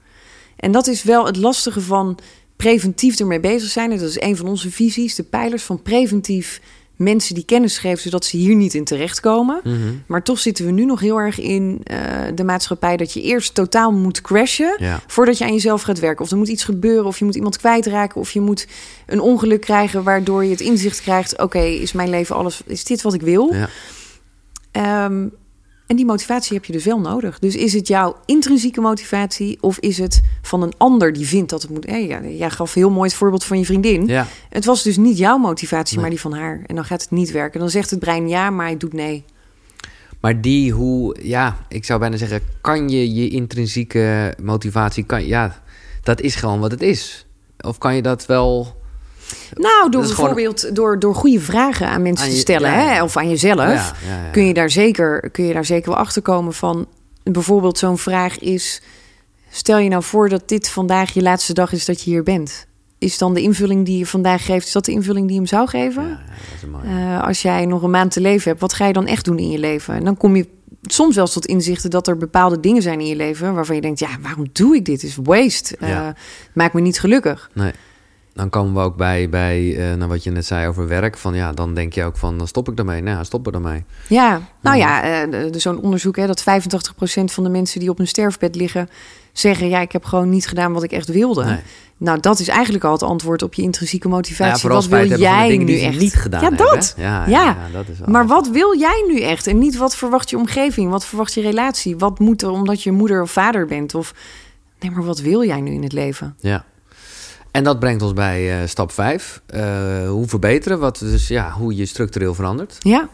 [0.57, 2.19] En dat is wel het lastige van
[2.57, 3.93] preventief ermee bezig zijn.
[3.93, 6.61] En dat is een van onze visies, de pijlers van preventief
[6.97, 9.61] mensen die kennis geven, zodat ze hier niet in terechtkomen.
[9.65, 9.79] Mhm.
[10.07, 11.99] Maar toch zitten we nu nog heel erg in eh,
[12.35, 15.01] de maatschappij dat je eerst totaal moet crashen Ja.
[15.07, 16.25] voordat je aan jezelf gaat werken.
[16.25, 18.67] Of er moet iets gebeuren, of je moet iemand kwijtraken, of je moet
[19.07, 23.03] een ongeluk krijgen waardoor je het inzicht krijgt: oké, is mijn leven alles, is dit
[23.03, 23.55] wat ik wil?
[23.55, 23.69] Ja.
[24.71, 25.27] Ehm,
[25.87, 27.39] en die motivatie heb je dus wel nodig.
[27.39, 31.63] Dus is het jouw intrinsieke motivatie of is het van een ander die vindt dat
[31.63, 31.87] het moet?
[31.87, 34.07] Hé, ja, jij gaf heel mooi het voorbeeld van je vriendin.
[34.07, 34.27] Ja.
[34.49, 36.01] Het was dus niet jouw motivatie, Nee.
[36.01, 36.63] maar die van haar.
[36.67, 37.61] En dan gaat het niet werken.
[37.61, 39.25] Dan zegt het brein ja, maar hij doet nee.
[40.21, 45.63] Maar die hoe, ja, ik zou bijna zeggen, kan je je intrinsieke motivatie, kan, ja,
[46.03, 47.27] dat is gewoon wat het is.
[47.61, 48.77] Of kan je dat wel,
[49.55, 52.77] Nou, door gewoon- bijvoorbeeld door, door goede vragen aan mensen Aan te stellen, ja.
[52.77, 53.03] Hè?
[53.03, 56.53] of aan jezelf, Ja, kun je daar zeker, kun je daar zeker wel achter komen
[56.53, 56.87] van.
[57.23, 58.83] Bijvoorbeeld zo'n vraag is:
[59.51, 62.67] stel je nou voor dat dit vandaag je laatste dag is dat je hier bent.
[62.99, 65.49] Is dan de invulling die je vandaag geeft, is dat de invulling die je hem
[65.49, 66.19] zou geven?
[66.85, 69.39] Eh, als jij nog een maand te leven hebt, wat ga je dan echt doen
[69.39, 69.95] in je leven?
[69.95, 70.47] En dan kom je
[70.83, 73.81] soms wel eens tot inzichten dat er bepaalde dingen zijn in je leven waarvan je
[73.81, 75.03] denkt: ja, waarom doe ik dit?
[75.03, 75.77] Is waste.
[75.81, 76.15] Ja.
[76.53, 77.51] Maakt me niet gelukkig.
[77.53, 77.73] Nee.
[78.35, 81.17] Dan komen we ook bij, bij eh, nou, wat je net zei over werk.
[81.17, 83.03] Van ja, dan denk je ook van, dan stop ik ermee.
[83.03, 83.85] Nou, ja, stop er dan mee.
[84.09, 86.45] Ja, nou ja, de- zo'n onderzoek hè, dat 85%
[87.33, 88.89] van de mensen die op een sterfbed liggen
[89.33, 91.45] zeggen: ja, ik heb gewoon niet gedaan wat ik echt wilde.
[91.45, 91.59] Nee.
[91.97, 94.61] Nou, dat is eigenlijk al het antwoord op je intrinsieke Ja, motivatie.
[94.61, 95.99] vooral wat wil jij nu echt?
[95.99, 96.95] niet gedaan ja, dat.
[96.97, 97.45] Ja, Ja.
[97.45, 99.47] ja, dat is Maar wat wil jij nu echt?
[99.47, 100.91] En niet wat verwacht je omgeving?
[100.91, 101.97] Wat verwacht je relatie?
[101.97, 103.95] Wat moet er omdat je moeder of vader bent?
[103.95, 104.15] Of
[104.81, 106.37] nee, maar wat wil jij nu in het leven?
[106.41, 106.65] Ja.
[107.55, 109.43] En dat brengt ons bij eh, stap 5.
[110.09, 110.79] hoe verbeteren?
[110.79, 112.77] Wat, dus ja, hoe je structureel verandert.
[112.79, 113.09] Ja,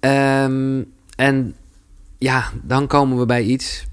[0.00, 0.82] Ehm,
[1.16, 1.54] en
[2.18, 3.86] ja, dan komen we bij iets.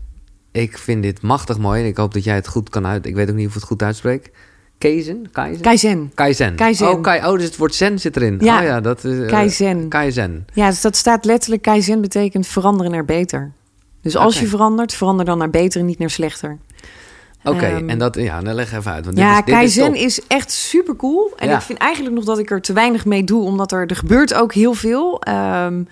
[0.52, 1.82] Ik vind dit machtig mooi.
[1.82, 3.06] En ik hoop dat jij het goed kan uit.
[3.06, 4.32] Ik weet ook niet of ik het goed uitspreek.
[4.78, 5.32] Kaizen?
[5.32, 5.62] Kaizen?
[5.62, 6.12] kaizen.
[6.16, 6.56] Kaizen.
[6.56, 6.92] Kaizen.
[6.92, 8.38] Oh, kai, oh, dus het woord zen zit erin.
[8.42, 8.58] Ja.
[8.60, 9.20] Oh ja, dat is...
[9.20, 9.88] eh, Kaizen.
[9.90, 10.46] Kaizen.
[10.54, 13.52] Ja, dus dat staat letterlijk kaizen betekent veranderen naar beter.
[14.02, 16.58] Dus als je verandert, verander dan naar beter en niet naar slechter.
[17.44, 18.16] Oké, Ehm, en dat...
[18.16, 19.04] Ja, dan leg even uit.
[19.06, 20.26] Want dit Ja, is, dit Kaizen is, is, top.
[20.28, 21.32] echt super cool.
[21.36, 21.56] En Ja.
[21.56, 24.34] ik vind eigenlijk nog dat ik er te weinig mee doe, omdat er, er gebeurt
[24.34, 25.22] ook heel veel.
[25.22, 25.84] Ehm,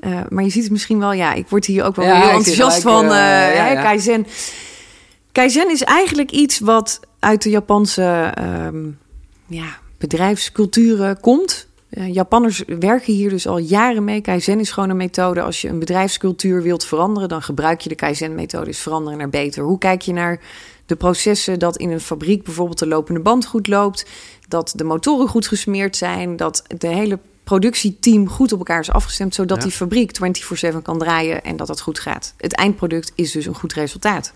[0.00, 2.28] eh, maar je ziet het misschien wel, ja, ik word hier ook wel Ja, heel
[2.30, 3.10] enthousiast gelijk, van.
[3.16, 3.82] eh, eh, ja.
[3.82, 4.26] Kaizen.
[5.32, 8.84] Kaizen is eigenlijk iets wat uit de Japanse ehm,
[9.46, 9.66] ja,
[9.98, 11.66] bedrijfsculturen komt.
[11.90, 14.20] Japanners werken hier dus al jaren mee.
[14.20, 15.40] Kaizen is gewoon een methode.
[15.42, 18.68] Als je een bedrijfscultuur wilt veranderen, dan gebruik je de Kaizen-methode.
[18.70, 19.62] Is veranderen naar beter.
[19.62, 20.40] Hoe kijk je naar
[20.86, 24.06] de processen dat in een fabriek bijvoorbeeld de lopende band goed loopt,
[24.48, 29.34] dat de motoren goed gesmeerd zijn, dat de hele productieteam goed op elkaar is afgestemd,
[29.34, 29.62] zodat Ja.
[29.62, 32.34] die fabriek 24/7 kan draaien en dat dat goed gaat.
[32.36, 34.32] Het eindproduct is dus een goed resultaat.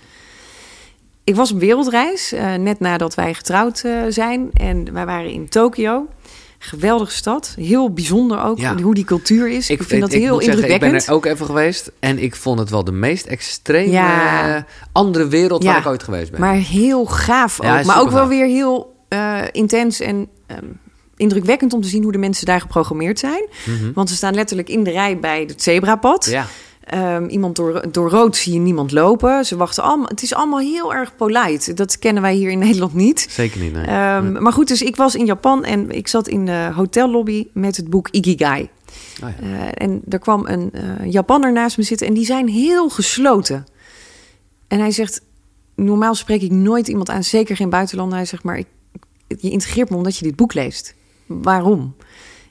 [1.24, 4.50] Ik was op wereldreis, eh, net nadat wij getrouwd eh, zijn.
[4.52, 6.06] En wij waren in Tokio.
[6.62, 7.54] Geweldige stad.
[7.58, 8.76] Heel bijzonder ook, Ja.
[8.76, 9.70] hoe die cultuur is.
[9.70, 10.92] Ik, vind dat heel zeggen, indrukwekkend.
[10.92, 11.90] ik ben er ook even geweest.
[12.00, 14.56] En ik vond het wel de meest extreme Ja.
[14.56, 16.40] eh, andere wereld waar ik ooit geweest ben.
[16.40, 17.84] Maar heel gaaf ook.
[17.84, 20.64] Maar ook wel weer heel eh, intens en ehm,
[21.16, 23.48] indrukwekkend om te zien hoe de mensen daar geprogrammeerd zijn.
[23.66, 23.92] Mhm.
[23.94, 26.26] Want ze staan letterlijk in de rij bij het zebrapad.
[26.30, 26.46] Ja,
[26.80, 29.44] Ehm, iemand door, door rood zie je niemand lopen.
[29.44, 30.08] Ze wachten allemaal.
[30.08, 31.74] Het is allemaal heel erg polite.
[31.74, 33.26] Dat kennen wij hier in Nederland niet.
[33.30, 33.72] zeker niet.
[33.72, 33.84] Nee.
[33.84, 34.40] Ehm, Nee.
[34.40, 37.90] Maar goed, dus ik was in Japan en ik zat in de hotellobby met het
[37.90, 38.68] boek Ikigai.
[39.22, 39.34] Oh ja.
[39.42, 43.66] Eh, en er kwam een eh Japanner naast me zitten en die zijn heel gesloten.
[44.68, 45.22] En hij zegt,
[45.74, 48.16] normaal spreek ik nooit iemand aan, zeker geen buitenlander.
[48.16, 48.66] Hij zegt, maar ik,
[49.26, 50.94] je integreert me omdat je dit boek leest.
[51.26, 51.94] Waarom?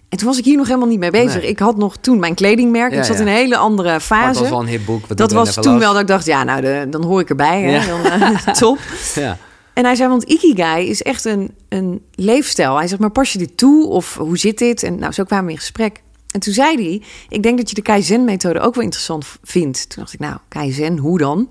[0.09, 1.41] En toen was ik hier nog helemaal niet mee bezig.
[1.41, 1.49] Nee.
[1.49, 2.91] Ik had nog toen mijn kledingmerk.
[2.91, 3.21] Ja, ik zat ja.
[3.21, 4.39] in een hele andere Maar fase.
[4.39, 5.07] was wel een hip boek.
[5.07, 5.81] wat dat was toen las.
[5.81, 7.61] wel dat ik dacht, ja, nou, de, dan hoor ik erbij.
[7.61, 7.87] Hè?
[7.87, 8.79] Dan, eh, top.
[9.15, 9.37] Ja.
[9.73, 12.77] En hij zei, want Ikigai is echt een, een leefstijl.
[12.77, 13.87] Hij zegt, maar pas je dit toe?
[13.87, 14.83] Of hoe zit dit?
[14.83, 16.01] En nou, zo kwamen we in gesprek.
[16.31, 19.89] En toen zei hij, ik denk dat je de Kaizen-methode ook wel interessant vindt.
[19.89, 21.47] Toen dacht ik, nou, Kaizen, hoe dan?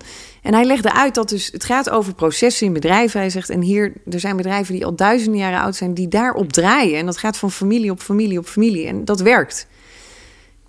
[0.49, 3.21] En hij legde uit dat dus, het gaat over processen in bedrijven.
[3.21, 5.95] Hij zegt, en hier, er zijn bedrijven die al duizenden jaren oud zijn...
[5.95, 6.99] die daarop draaien.
[6.99, 8.87] En dat gaat van familie op familie op familie.
[8.87, 9.67] En dat werkt.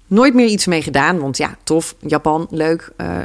[0.07, 2.91] Nooit meer iets mee gedaan, want ja, tof, Japan, leuk.
[2.95, 3.17] eh,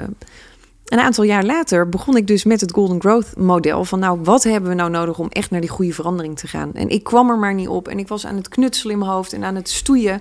[0.84, 3.84] een aantal jaar later begon ik dus met het Golden Growth model.
[3.84, 6.74] Van nou, wat hebben we nou nodig om echt naar die goede verandering te gaan?
[6.74, 7.88] En ik kwam er maar niet op.
[7.88, 10.20] En ik was aan het knutselen in mijn hoofd en aan het stoeien.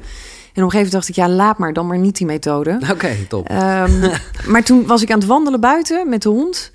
[0.54, 2.80] Een gegeven moment dacht ik, ja, laat maar, dan maar niet die methode.
[2.94, 3.50] Oké, top.
[3.50, 4.10] Ehm,
[4.52, 6.72] maar toen was ik aan het wandelen buiten met de hond.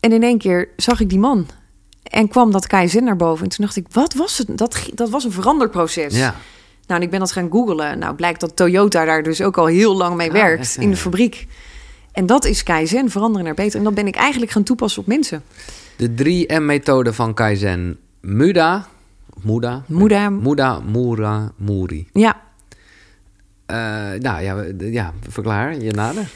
[0.00, 1.46] En in één keer zag ik die man.
[2.02, 3.44] En kwam dat KZN naar boven.
[3.44, 4.58] En toen dacht ik, wat was het?
[4.58, 6.16] Dat, dat was een veranderproces.
[6.16, 6.34] ja.
[6.86, 7.98] Nou, en ik ben dat gaan googlen.
[7.98, 10.82] Nou, blijkt dat Toyota daar dus ook al heel lang mee Ah, werkt echt, ja,
[10.82, 11.46] in de fabriek.
[12.12, 13.78] En dat is Kaizen, veranderen naar beter.
[13.78, 15.42] En dat ben ik eigenlijk gaan toepassen op mensen.
[15.96, 17.98] De 3M-methode van Kaizen.
[18.20, 18.86] Muda.
[19.42, 19.82] Muda.
[19.86, 20.30] Muda.
[20.30, 22.08] Muda, Mura, Muri.
[22.12, 22.36] Ja,
[24.18, 26.28] nou ja, ja, verklaar je nader.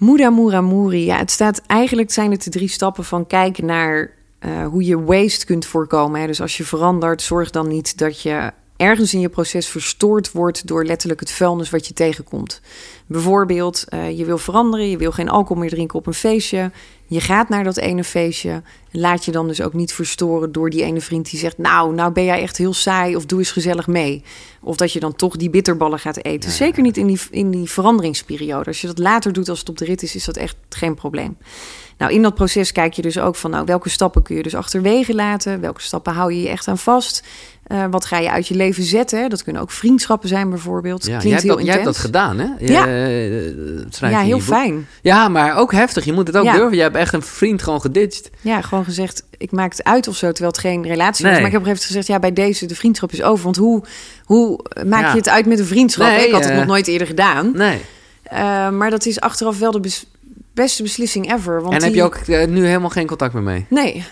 [0.00, 1.04] Muda Muramuri.
[1.04, 5.02] Ja, het staat eigenlijk zijn het de drie stappen van kijken naar eh, hoe je
[5.02, 6.20] waste kunt voorkomen.
[6.20, 6.26] Hè.
[6.26, 10.66] Dus als je verandert, zorg dan niet dat je ergens in je proces verstoord wordt
[10.66, 12.60] door letterlijk het vuilnis wat je tegenkomt.
[13.06, 16.70] Bijvoorbeeld, eh, je wil veranderen, je wil geen alcohol meer drinken op een feestje.
[17.10, 18.62] Je gaat naar dat ene feestje.
[18.90, 22.12] Laat je dan dus ook niet verstoren door die ene vriend die zegt: Nou, nou
[22.12, 24.22] ben jij echt heel saai of doe eens gezellig mee.
[24.60, 26.50] Of dat je dan toch die bitterballen gaat eten.
[26.50, 28.66] Zeker niet in die, in die veranderingsperiode.
[28.66, 30.94] Als je dat later doet als het op de rit is, is dat echt geen
[30.94, 31.36] probleem.
[31.98, 34.54] Nou, in dat proces kijk je dus ook van nou, welke stappen kun je dus
[34.54, 35.60] achterwege laten?
[35.60, 37.22] Welke stappen hou je je echt aan vast?
[37.70, 39.28] Eh, wat ga je uit je leven zetten?
[39.30, 41.06] Dat kunnen ook vriendschappen zijn bijvoorbeeld.
[41.06, 42.46] Ja, Klinkt jij, hebt heel dat, jij hebt dat gedaan, hè?
[42.58, 42.86] Ja.
[42.86, 44.86] Je, eh, Ja, heel fijn.
[45.02, 46.04] Ja, maar ook heftig.
[46.04, 46.52] Je moet het ook Ja.
[46.52, 46.76] durven.
[46.76, 48.30] Je hebt echt een vriend gewoon geditcht.
[48.40, 51.32] Ja, gewoon gezegd, ik maak het uit of zo, terwijl het geen relatie was.
[51.32, 51.40] Nee.
[51.42, 53.44] Maar ik heb op een gegeven moment gezegd, ja, bij deze, de vriendschap is over.
[53.44, 53.84] Want hoe,
[54.24, 55.10] hoe maak Ja.
[55.10, 56.06] je het uit met een vriendschap?
[56.06, 57.52] Nee, ik had het eh, nog nooit eerder gedaan.
[57.54, 57.80] Nee.
[58.72, 60.06] Maar dat is achteraf wel de bes-
[60.54, 61.62] beste beslissing ever.
[61.62, 63.66] Want en heb je ook nu helemaal geen contact meer mee?
[63.68, 64.04] Nee,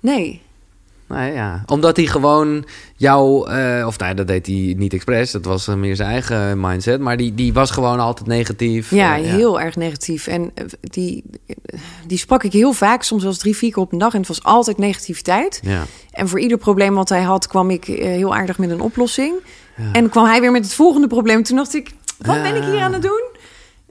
[0.00, 0.42] nee.
[1.08, 1.62] Nee, ja.
[1.66, 2.64] Omdat hij gewoon
[2.96, 3.50] jou...
[3.50, 5.30] eh, of nee, dat deed hij niet expres.
[5.30, 7.00] Dat was eh, meer zijn eigen mindset.
[7.00, 8.90] Maar die, die was gewoon altijd negatief.
[8.90, 10.26] Ja, Eh, heel erg negatief.
[10.26, 11.24] En die,
[12.06, 14.12] die sprak ik heel vaak, soms wel drie, vier keer op een dag.
[14.12, 15.60] En het was altijd negativiteit.
[15.62, 15.82] Ja.
[16.10, 19.34] En voor ieder probleem wat hij had, kwam ik heel aardig met een oplossing.
[19.76, 19.92] Ja.
[19.92, 21.42] En kwam hij weer met het volgende probleem.
[21.42, 23.22] Toen dacht ik, wat ben ik hier aan het doen?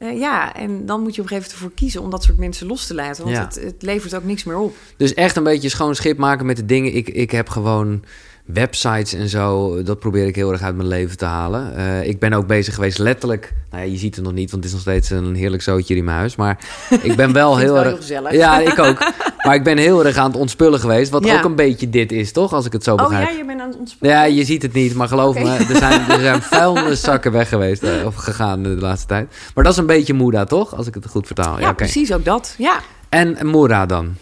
[0.01, 2.37] Eh, ja, en dan moet je op een gegeven moment ervoor kiezen om dat soort
[2.37, 3.23] mensen los te laten.
[3.23, 3.43] Want Ja.
[3.43, 4.75] het, het levert ook niks meer op.
[4.97, 6.95] Dus echt een beetje schoon schip maken met de dingen.
[6.95, 8.03] Ik, ik heb gewoon
[8.45, 9.83] websites en zo.
[9.83, 11.75] Dat probeer ik heel erg uit mijn leven te halen.
[11.75, 13.53] Eh, ik ben ook bezig geweest, letterlijk.
[13.71, 15.95] Nou ja, je ziet het nog niet, want het is nog steeds een heerlijk zootje
[15.95, 16.35] in mijn huis.
[16.35, 16.59] Maar
[17.01, 17.87] ik ben wel heel erg.
[17.87, 18.31] heel gezellig.
[18.31, 19.11] Ja, ik ook.
[19.45, 21.11] Maar ik ben heel erg aan het ontspullen geweest.
[21.11, 21.37] Wat Ja.
[21.37, 22.53] ook een beetje dit is, toch?
[22.53, 23.29] Als ik het zo Oh begrijp.
[23.29, 24.17] ja, je bent aan het ontspannen.
[24.17, 27.83] Ja, je ziet het niet, maar geloof me, er zijn, er zijn vuilniszakken weg geweest
[27.83, 29.27] eh, of gegaan de laatste tijd.
[29.55, 30.75] Maar dat is een beetje Moeda, toch?
[30.75, 31.59] Als ik het goed vertaal.
[31.59, 32.55] Ja, precies, ook dat.
[32.57, 32.79] Ja.
[33.09, 34.15] En Moera dan?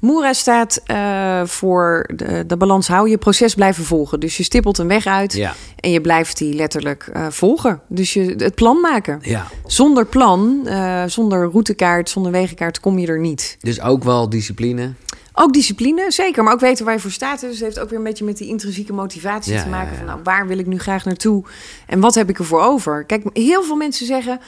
[0.00, 4.20] Moera staat eh, voor de, de balans houden, je proces blijven volgen.
[4.20, 5.54] Dus je stippelt een weg uit Ja.
[5.80, 7.80] en je blijft die letterlijk eh, volgen.
[7.88, 9.18] Dus je, het plan maken.
[9.22, 9.46] ja.
[9.66, 13.56] Zonder plan, eh, zonder routekaart, zonder wegenkaart kom je er niet.
[13.60, 14.92] Dus ook wel discipline.
[15.32, 16.44] Ook discipline, zeker.
[16.44, 17.40] Maar ook weten waar je voor staat.
[17.40, 19.96] Dus het heeft ook weer een beetje met die intrinsieke motivatie Ja, te maken.
[19.96, 21.44] Van nou, waar wil ik nu graag naartoe?
[21.86, 23.04] En wat heb ik ervoor over?
[23.04, 24.40] Kijk, heel veel mensen zeggen...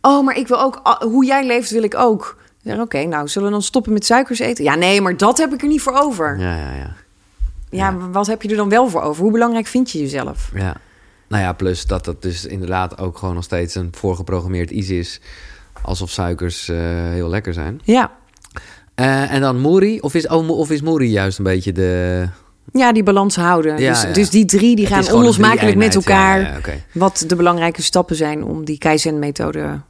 [0.00, 0.98] Oh, maar ik wil ook...
[1.00, 2.36] Hoe jij leeft wil ik ook.
[2.64, 4.64] Oké, nou, zullen we dan stoppen met suikers eten?
[4.64, 6.38] Ja, nee, maar dat heb ik er niet voor over.
[6.38, 6.96] Ja, Ja, ja,
[7.70, 7.90] ja.
[7.90, 9.22] maar wat heb je er dan wel voor over?
[9.22, 10.50] Hoe belangrijk vind je jezelf?
[10.54, 10.76] ja.
[11.28, 15.20] Nou ja, plus dat het dus inderdaad ook gewoon nog steeds een voorgeprogrammeerd iets is.
[15.82, 16.76] Alsof suikers eh,
[17.08, 17.80] heel lekker zijn.
[17.84, 18.12] Ja,
[18.94, 20.00] Eh, en dan Moeri?
[20.00, 22.24] Of is, oh, of is Moeri juist een beetje de...
[22.72, 23.78] ja die balans houden.
[23.78, 24.12] Ja, dus, ja.
[24.12, 26.40] dus die drie die gaan een onlosmakelijk met elkaar...
[26.40, 29.80] Ja, ja, wat de belangrijke stappen zijn om die Kaizen-methode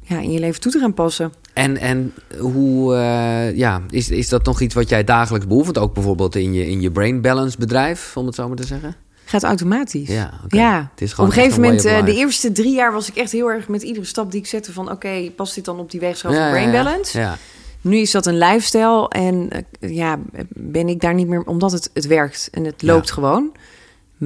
[0.00, 1.32] ja, in je leven toe te gaan passen.
[1.54, 5.78] En, en hoe, eh, ja, is, is dat nog iets wat jij dagelijks beoefent?
[5.78, 8.96] Ook bijvoorbeeld in je, in je brain balance bedrijf, om het zo maar te zeggen?
[9.24, 10.08] Gaat automatisch.
[10.08, 10.30] Ja.
[10.48, 10.88] Ja.
[10.90, 13.32] Het is gewoon op een gegeven moment, eh, de eerste drie jaar was ik echt
[13.32, 14.90] heel erg met iedere stap die ik zette van...
[14.90, 16.82] oké, past dit dan op die weegschaal Ja, van brain ja.
[16.82, 17.18] balance?
[17.18, 17.36] Ja,
[17.80, 21.42] Nu is dat een lifestyle en eh, ja, ben ik daar niet meer...
[21.42, 23.52] omdat het, het werkt en het loopt gewoon.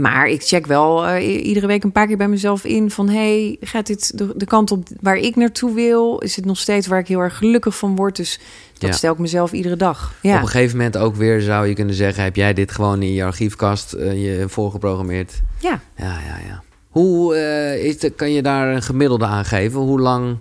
[0.01, 3.09] Maar ik check wel eh, iedere week een paar keer bij mezelf in van...
[3.09, 6.19] hey, gaat dit de, de kant op waar ik naartoe wil?
[6.19, 8.17] Is het nog steeds waar ik heel erg gelukkig van word?
[8.17, 8.41] Dus
[8.79, 8.97] dat Ja.
[8.97, 10.15] stel ik mezelf iedere dag.
[10.23, 10.37] Ja.
[10.37, 12.23] Op een gegeven moment ook weer zou je kunnen zeggen...
[12.23, 15.41] heb jij dit gewoon in je archiefkast eh, je voorgeprogrammeerd?
[15.61, 15.81] ja.
[15.97, 16.63] Ja, ja, ja.
[16.89, 19.81] Hoe eh, is de, kan je daar een gemiddelde aan geven?
[19.81, 20.39] Hoe lang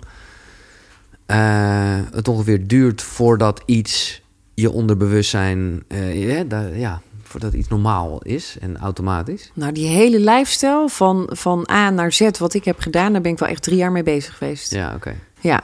[2.11, 4.21] het ongeveer duurt voordat iets
[4.53, 5.83] je onderbewustzijn...
[6.13, 9.51] ja, daar- ja, voordat iets normaal is en automatisch?
[9.53, 13.31] Nou, die hele lifestyle van, van A naar Z, wat ik heb gedaan, daar ben
[13.31, 14.71] ik wel echt drie jaar mee bezig geweest.
[14.71, 14.77] Ja.
[14.77, 15.15] Ja, oké.
[15.39, 15.63] Ja.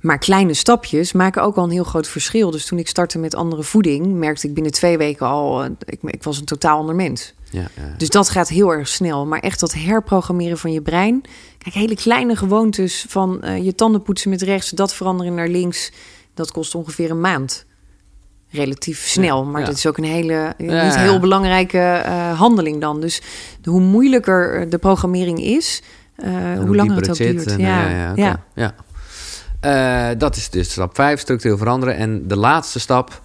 [0.00, 2.50] Maar kleine stapjes maken ook al een heel groot verschil.
[2.50, 5.98] Dus toen ik startte met andere voeding, merkte ik binnen twee weken al, eh, ik,
[6.02, 7.34] ik was een totaal ander mens.
[7.50, 7.94] Ja, ja.
[7.96, 9.26] Dus dat gaat heel erg snel.
[9.26, 11.22] Maar echt dat herprogrammeren van je brein.
[11.58, 15.92] Kijk, hele kleine gewoontes van eh, je tanden poetsen met rechts, dat veranderen naar links.
[16.34, 17.64] Dat kost ongeveer een maand.
[18.52, 19.44] Relatief snel.
[19.44, 19.66] Maar ja.
[19.66, 23.00] dat is ook een hele, Ja, niet heel belangrijke eh, handeling dan.
[23.00, 23.22] Dus
[23.64, 25.82] hoe moeilijker de programmering is,
[26.16, 27.46] eh, hoe langer het ook duurt.
[27.46, 28.44] en, ja, eh, ja, ja.
[28.54, 28.74] ja.
[29.62, 31.96] Eh, dat is dus stap 5, structureel veranderen.
[31.96, 33.22] En de laatste stap,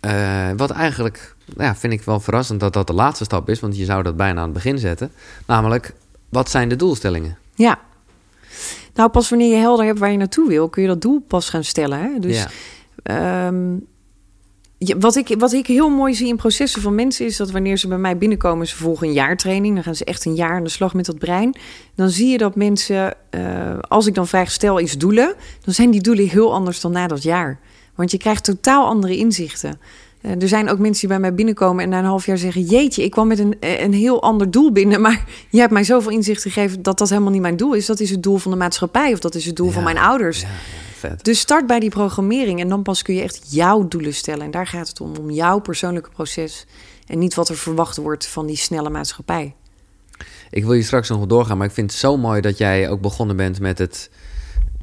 [0.00, 3.60] eh, wat eigenlijk, nou ja, vind ik wel verrassend dat dat de laatste stap is,
[3.60, 5.12] want je zou dat bijna aan het begin zetten.
[5.46, 5.94] Namelijk,
[6.28, 7.38] wat zijn de doelstellingen?
[7.54, 7.78] Ja.
[8.94, 11.48] Nou, pas wanneer je helder hebt waar je naartoe wil, kun je dat doel pas
[11.48, 11.98] gaan stellen.
[11.98, 12.18] Hè?
[12.18, 12.46] Dus
[13.02, 13.52] ja.
[14.98, 17.88] Wat, ik, wat ik heel mooi zie in processen van mensen is dat wanneer ze
[17.88, 20.70] bij mij binnenkomen, ze volgen een jaartraining, dan gaan ze echt een jaar aan de
[20.70, 21.56] slag met dat brein.
[21.94, 25.90] Dan zie je dat mensen, eh, als ik dan vraag stel iets doelen, dan zijn
[25.90, 27.58] die doelen heel anders dan na dat jaar.
[27.94, 29.80] Want je krijgt totaal andere inzichten.
[30.20, 32.62] Eh, er zijn ook mensen die bij mij binnenkomen en na een half jaar zeggen:
[32.62, 35.00] Jeetje, ik kwam met een, eh, een heel ander doel binnen.
[35.06, 37.86] Maar je hebt mij zoveel inzicht gegeven dat dat helemaal niet mijn doel is.
[37.86, 40.40] Dat is het doel van de maatschappij of dat is het doel van mijn ouders.
[40.40, 40.54] Ja, ja,
[41.08, 41.24] vet.
[41.24, 44.44] Dus start bij die programmering en dan pas kun je echt jouw doelen stellen.
[44.44, 46.66] En daar gaat het om, om jouw persoonlijke proces.
[47.06, 49.54] En niet wat er verwacht wordt van die snelle maatschappij.
[50.50, 52.88] Ik wil je straks nog wel doorgaan, maar ik vind het zo mooi dat jij
[52.90, 54.10] ook begonnen bent met het.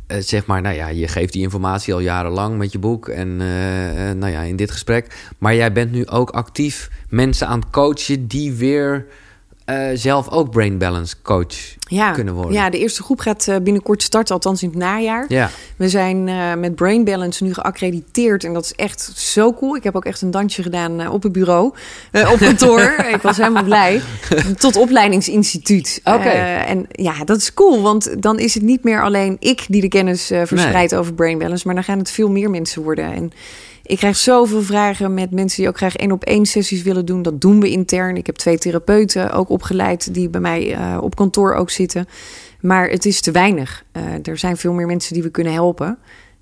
[0.08, 3.42] eh, zeg maar, nou ja, je geeft die informatie al jarenlang met je boek en
[3.42, 5.32] eh, eh, nou ja, in dit gesprek.
[5.38, 9.08] Maar jij bent nu ook actief mensen aan het coachen die weer
[9.70, 12.12] eh, zelf ook brain balance coach ja.
[12.12, 12.54] kunnen worden.
[12.54, 15.26] Ja, de eerste groep gaat eh, binnenkort starten, althans in het najaar.
[15.28, 15.50] Ja.
[15.76, 19.76] We zijn eh, met Brain Balance nu geaccrediteerd en dat is echt zo cool.
[19.76, 21.74] Ik heb ook echt een dansje gedaan op het bureau,
[22.12, 22.82] op kantoor.
[23.16, 24.02] ik was helemaal blij.
[24.58, 26.02] Tot opleidingsinstituut.
[26.04, 26.30] Oké.
[26.30, 29.88] En ja, dat is cool, want dan is het niet meer alleen ik die de
[29.88, 33.14] kennis verspreidt over Brain Balance, maar dan gaan het veel meer mensen worden.
[33.14, 33.32] En
[33.90, 37.22] ik krijg zoveel vragen met mensen die ook graag één op één sessies willen doen.
[37.22, 38.16] Dat doen we intern.
[38.18, 42.08] Ik heb twee therapeuten ook opgeleid die bij mij eh, op kantoor ook zitten.
[42.62, 43.84] Maar het is te weinig.
[43.92, 45.98] Eh, er zijn veel meer mensen die we kunnen helpen.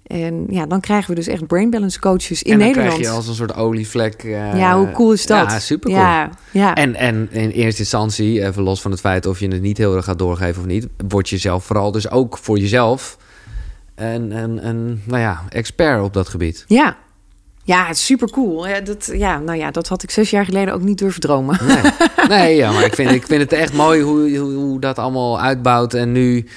[0.07, 2.93] En ja, dan krijgen we dus echt brain balance coaches in en dan Nederland.
[2.93, 4.23] krijg je als een soort olievlek.
[4.23, 5.51] eh, ja, hoe cool is dat?
[5.51, 6.01] Ja, super cool.
[6.01, 6.75] Ja, ja.
[6.75, 9.95] En, en in eerste instantie, even los van het feit of je het niet heel
[9.95, 13.17] erg gaat doorgeven of niet, word je zelf vooral dus ook voor jezelf
[13.95, 16.63] een, een, een nou ja, expert op dat gebied.
[16.67, 16.97] ja.
[17.67, 18.67] Ja, het is super cool.
[18.67, 21.59] Ja, dat, ja, nou ja, dat had ik zes jaar geleden ook niet durven dromen.
[21.67, 21.91] Nee,
[22.39, 25.41] nee ja, maar ik vind, ik vind het echt mooi hoe, hoe, hoe dat allemaal
[25.41, 25.93] uitbouwt.
[25.93, 26.47] En nu,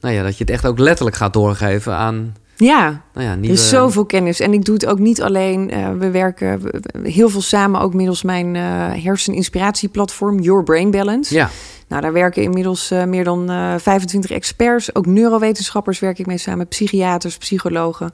[0.00, 3.38] nou ja, dat je het echt ook letterlijk gaat doorgeven aan Ja, nou ja, er
[3.38, 3.56] nieuwe...
[3.56, 4.40] is zoveel kennis.
[4.40, 5.70] En ik doe het ook niet alleen.
[5.70, 8.62] Eh, we werken we- we- heel veel samen, ook middels mijn eh
[9.04, 11.34] herseninspiratieplatform Your Brain Balance.
[11.34, 11.50] Ja,
[11.88, 14.94] Nou, daar werken inmiddels eh, meer dan eh 25 experts.
[14.94, 16.68] Ook neurowetenschappers werk ik mee samen.
[16.68, 18.12] Psychiaters, psychologen,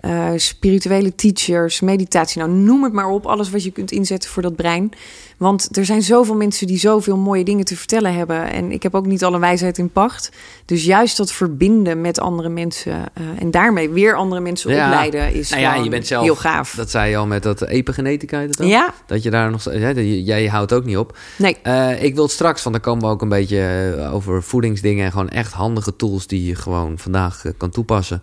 [0.00, 2.40] eh, spirituele teachers, meditatie.
[2.40, 3.26] Nou, noem het maar op.
[3.26, 4.90] Alles wat je kunt inzetten voor dat brein.
[5.36, 8.50] Want er zijn zoveel mensen die zoveel mooie dingen te vertellen hebben.
[8.52, 10.30] En ik heb ook niet alle wijsheid in pacht.
[10.64, 12.92] Dus juist dat verbinden met andere mensen...
[13.14, 14.84] eh, en daarmee weer andere mensen Ja.
[14.86, 15.34] opleiden...
[15.34, 16.74] is nou ja, gewoon je bent zelf, heel gaaf.
[16.74, 18.66] dat zei je al met dat epigenetica, ook?
[18.68, 18.94] Ja?
[19.06, 21.18] Dat je daar nog, ja, dat- jij houdt ook niet op.
[21.36, 21.56] Nee.
[21.62, 25.28] Eh, ik wil straks, want dan komen we ook een beetje over voedingsdingen en gewoon
[25.28, 28.22] echt handige tools die je gewoon vandaag kan toepassen.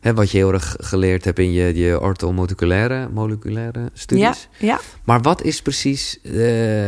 [0.00, 4.48] Hè, wat je heel erg geleerd hebt in je, je orthomoleculaire moleculaire studies.
[4.58, 4.80] Ja, ja.
[5.04, 6.32] Maar wat is precies, eh,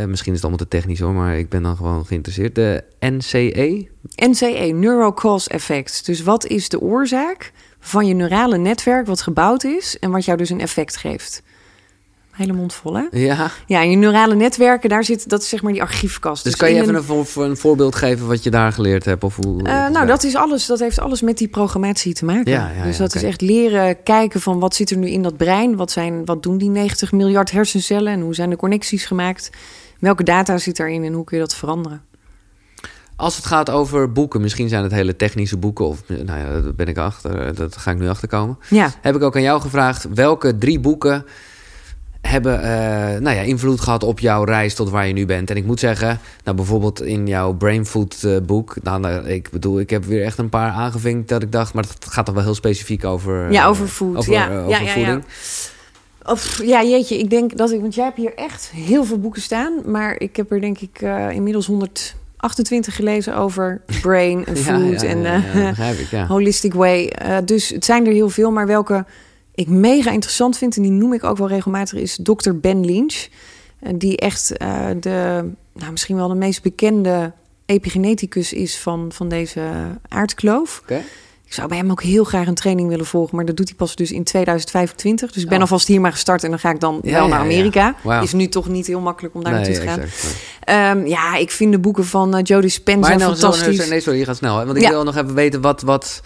[0.05, 2.55] misschien is het allemaal te technisch hoor, maar ik ben dan gewoon geïnteresseerd.
[2.55, 3.89] De NCE?
[4.15, 6.07] NCE, Neuro Cause Effect.
[6.07, 10.39] Dus wat is de oorzaak van je neurale netwerk wat gebouwd is en wat jou
[10.39, 11.43] dus een effect geeft?
[12.41, 13.07] Hele mond vol, hè?
[13.11, 13.51] Ja.
[13.67, 16.45] Ja, en je neurale netwerken, daar zit, dat is zeg maar die archiefkast.
[16.45, 19.25] Dus kan je even een, voor, een voorbeeld geven wat je daar geleerd hebt?
[19.25, 20.67] Of hoe, Eh, nou, dat is alles.
[20.67, 22.53] Dat heeft alles met die programmatie te maken.
[22.53, 25.37] Ja, ja, dus dat is echt leren kijken van wat zit er nu in dat
[25.37, 25.77] brein?
[25.77, 29.51] Wat, zijn, wat doen die 90 miljard hersencellen en hoe zijn de connecties gemaakt?
[29.99, 32.03] Welke data zit daarin en hoe kun je dat veranderen?
[33.17, 36.75] Als het gaat over boeken, misschien zijn het hele technische boeken, of nou ja, daar
[36.75, 38.59] ben ik achter, dat ga ik nu achterkomen.
[38.69, 41.25] Ja, Heb ik ook aan jou gevraagd, welke drie boeken
[42.21, 45.51] hebben eh, nou ja, invloed gehad op jouw reis tot waar je nu bent?
[45.51, 49.51] En ik moet zeggen, nou bijvoorbeeld in jouw Brain Food eh, boek, nou, nou, ik
[49.51, 52.35] bedoel, ik heb weer echt een paar aangevinkt dat ik dacht, maar het gaat toch
[52.35, 54.17] wel heel specifiek over, Ja, eh, over food.
[54.17, 54.93] over, Ja, eh, ja, over ja, ja.
[54.93, 55.25] voeding.
[56.25, 59.43] Of, ja, jeetje, ik denk dat ik, want jij hebt hier echt heel veel boeken
[59.43, 64.63] staan, maar ik heb er denk ik eh, inmiddels 128 gelezen over brain en Ja,
[64.63, 66.27] food ja, en ja, eh, ja, ik, ja.
[66.27, 67.07] holistic way.
[67.07, 69.05] Eh, dus het zijn er heel veel, maar welke
[69.55, 72.51] ik mega interessant vind en die noem ik ook wel regelmatig is Dr.
[72.55, 73.27] Ben Lynch,
[73.81, 75.45] Eh, die echt eh, de,
[75.75, 77.33] nou, misschien wel de meest bekende
[77.67, 79.61] epigeneticus is van, van deze
[80.09, 80.83] aardkloof.
[81.47, 83.77] Ik zou bij hem ook heel graag een training willen volgen, maar dat doet hij
[83.77, 85.33] pas dus in 2025.
[85.33, 85.63] Dus ik ben Oh.
[85.63, 87.45] alvast hier maar gestart en dan ga ik dan Ja, wel naar ja.
[87.45, 87.95] Amerika.
[88.23, 90.01] Is nu toch niet heel makkelijk om daar Nee, naartoe te gaan.
[90.01, 90.37] exact.
[90.61, 93.89] Ehm, ja, ik vind de boeken van uh, Joe Dispenza Maar nou, zo- fantastisch.
[93.89, 94.59] nee, sorry, je gaat snel.
[94.59, 94.65] Hè?
[94.67, 96.23] Want ik wil nog even weten, wat, wat,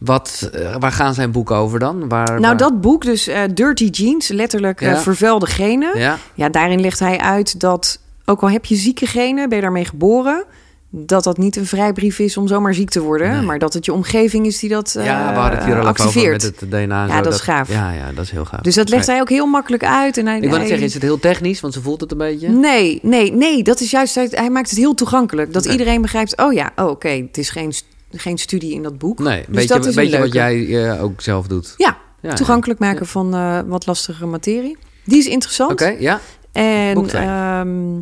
[0.00, 2.08] wat, eh, waar gaan zijn boeken over dan?
[2.08, 4.98] Waar, nou, waar- dat boek, dus eh, Dirty Jeans, letterlijk eh, Ja.
[4.98, 5.98] vervuilde genen.
[5.98, 9.62] Ja, Ja, daarin legt hij uit dat, ook al heb je zieke genen, ben je
[9.64, 10.44] daarmee geboren...
[10.92, 13.30] dat dat niet een vrijbrief is om zomaar ziek te worden...
[13.32, 13.42] Nee.
[13.42, 15.88] maar dat het je omgeving is die dat eh ja, we hadden het hier al
[15.88, 16.42] over activeert.
[16.42, 17.06] met het DNA.
[17.06, 17.68] Ja, zo, dat is gaaf.
[17.68, 18.60] Ja, ja, dat is heel gaaf.
[18.60, 20.16] Dus dat legt hij ook heel makkelijk uit.
[20.16, 21.60] En hij, Ik wil hij- zeggen, is het heel technisch?
[21.60, 22.48] Want ze voelt het een beetje.
[22.48, 23.62] Nee, nee, nee.
[23.62, 24.14] Dat is juist.
[24.14, 25.52] Hij maakt het heel toegankelijk.
[25.52, 26.36] Dat iedereen begrijpt.
[26.42, 27.08] Oh ja, oh, oké.
[27.08, 27.72] Het is geen,
[28.10, 29.18] geen studie in dat boek.
[29.18, 31.74] Nee, Dus weet dat is weet een je wat jij eh, ook zelf doet?
[31.76, 34.76] Ja, Ja, toegankelijk maken van eh, wat lastigere materie.
[35.04, 35.72] Die is interessant.
[35.72, 36.20] Oké, ja.
[36.52, 37.96] En ehm,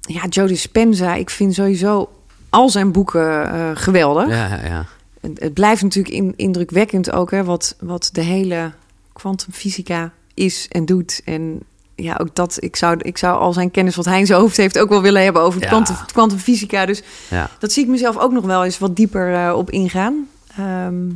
[0.00, 1.14] ja, Joe Dispenza.
[1.14, 2.10] Ik vind sowieso
[2.48, 4.28] al zijn boeken eh, geweldig.
[4.28, 4.86] Ja, ja, ja.
[5.20, 8.72] Het, het blijft natuurlijk in- indrukwekkend ook, hè, wat, wat de hele
[9.12, 11.20] kwantumfysica is en doet.
[11.24, 11.60] En
[12.02, 14.56] ja, ook dat, ik zou, ik zou al zijn kennis wat hij in zijn hoofd
[14.56, 15.66] heeft ook wel willen hebben over Ja.
[15.68, 16.86] kwantum- kwantumfysica.
[16.86, 17.50] Dus ja.
[17.58, 20.28] dat zie ik mezelf ook nog wel eens wat dieper eh, op ingaan.
[20.56, 21.08] Ehm,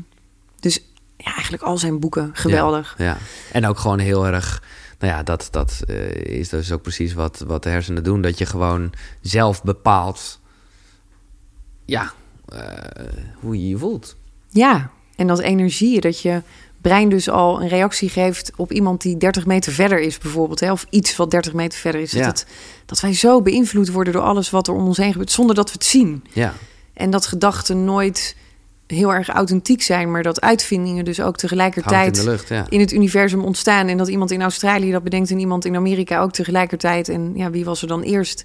[0.61, 0.81] dus
[1.17, 2.95] ja, eigenlijk al zijn boeken geweldig.
[2.99, 3.17] Ja,
[3.53, 4.63] en ook gewoon heel erg.
[4.99, 8.21] Nou ja, dat, dat eh, is dus ook precies wat, wat de hersenen doen.
[8.21, 10.41] Dat je gewoon zelf bepaalt.
[11.85, 12.13] Ja,
[12.49, 12.59] eh,
[13.41, 14.17] hoe je je voelt.
[14.49, 16.43] Ja, en dat energie, dat je
[16.85, 20.61] brein dus al een reactie geeft op iemand die 30 meter verder is, bijvoorbeeld.
[20.61, 22.13] Hè, of iets wat 30 meter verder is.
[22.13, 22.25] Ja.
[22.25, 22.47] Dat, het,
[22.87, 25.67] dat wij zo beïnvloed worden door alles wat er om ons heen gebeurt, zonder dat
[25.67, 26.25] we het zien.
[26.33, 26.55] Ja,
[26.95, 28.37] En dat gedachten nooit
[28.87, 32.67] heel erg authentiek zijn, maar dat uitvindingen dus ook in tegelijkertijd lucht, ja.
[32.69, 33.89] in het universum ontstaan.
[33.89, 37.09] En dat iemand in Australië dat bedenkt en iemand in Amerika ook tegelijkertijd.
[37.09, 38.45] En ja, wie was er dan eerst?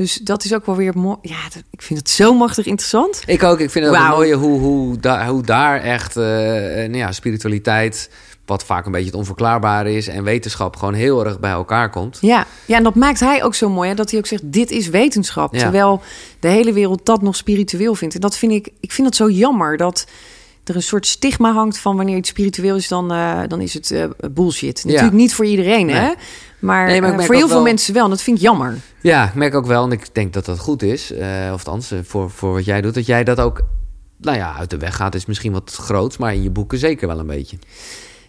[0.00, 1.16] Dus dat is ook wel weer mooi.
[1.22, 1.36] Ja,
[1.70, 3.22] ik vind het zo machtig interessant.
[3.26, 3.60] Ik ook.
[3.60, 8.10] Ik vind het mooi hoe, hoe, da- hoe daar echt eh, eh, nou ja, spiritualiteit,
[8.46, 12.18] wat vaak een beetje het onverklaarbare is, en wetenschap gewoon heel erg bij elkaar komt.
[12.20, 13.88] Ja, ja, en dat maakt hij ook zo mooi.
[13.88, 13.94] Hè?
[13.94, 15.54] Dat hij ook zegt, dit is wetenschap.
[15.54, 15.60] Ja.
[15.60, 16.02] Terwijl
[16.38, 18.14] de hele wereld dat nog spiritueel vindt.
[18.14, 19.76] En dat vind ik, ik vind dat zo jammer.
[19.76, 20.06] Dat
[20.64, 23.94] er een soort stigma hangt van wanneer iets spiritueel is, dan, eh, dan is het
[24.30, 24.84] bullshit.
[24.84, 26.10] Natuurlijk niet voor iedereen, hè?
[26.60, 28.04] Maar, Nee, maar ik eh, voor heel veel wel- mensen wel.
[28.04, 28.76] En dat vind ik jammer.
[29.00, 31.90] Ja, ik merk ook wel, en ik denk dat dat goed is, eh, of althans
[31.90, 33.60] eh, voor, voor wat jij doet, dat jij dat ook,
[34.20, 37.08] nou ja, uit de weg gaat is misschien wat groot, maar in je boeken zeker
[37.08, 37.56] wel een beetje.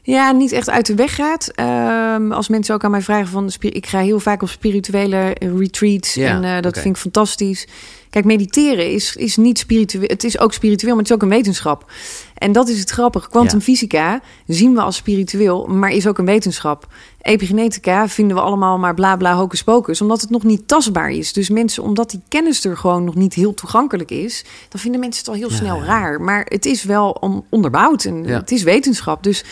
[0.04, 1.52] Ja, niet echt uit de weg gaat.
[1.56, 3.52] Ehm, als mensen ook aan mij vragen van...
[3.60, 6.14] Ik ga heel vaak op spirituele retreats.
[6.14, 7.68] Ja, en dat vind ik fantastisch.
[8.10, 10.08] Kijk, mediteren is, is niet spiritueel.
[10.08, 11.92] Het is ook spiritueel, maar het is ook een wetenschap.
[12.38, 13.30] En dat is het grappige.
[13.30, 16.88] Quantumfysica zien we als spiritueel, maar is ook een wetenschap.
[17.22, 21.34] Epigenetica vinden we allemaal maar bla bla hocus pocus, omdat het nog niet tastbaar is.
[21.34, 25.20] Dus mensen, omdat die kennis er gewoon nog niet heel toegankelijk is, dan vinden mensen
[25.20, 25.84] het al heel Ja, snel ja.
[25.86, 26.22] raar.
[26.22, 28.40] Maar het is wel on- onderbouwd en Ja.
[28.40, 29.24] het is wetenschap.
[29.24, 29.44] Dus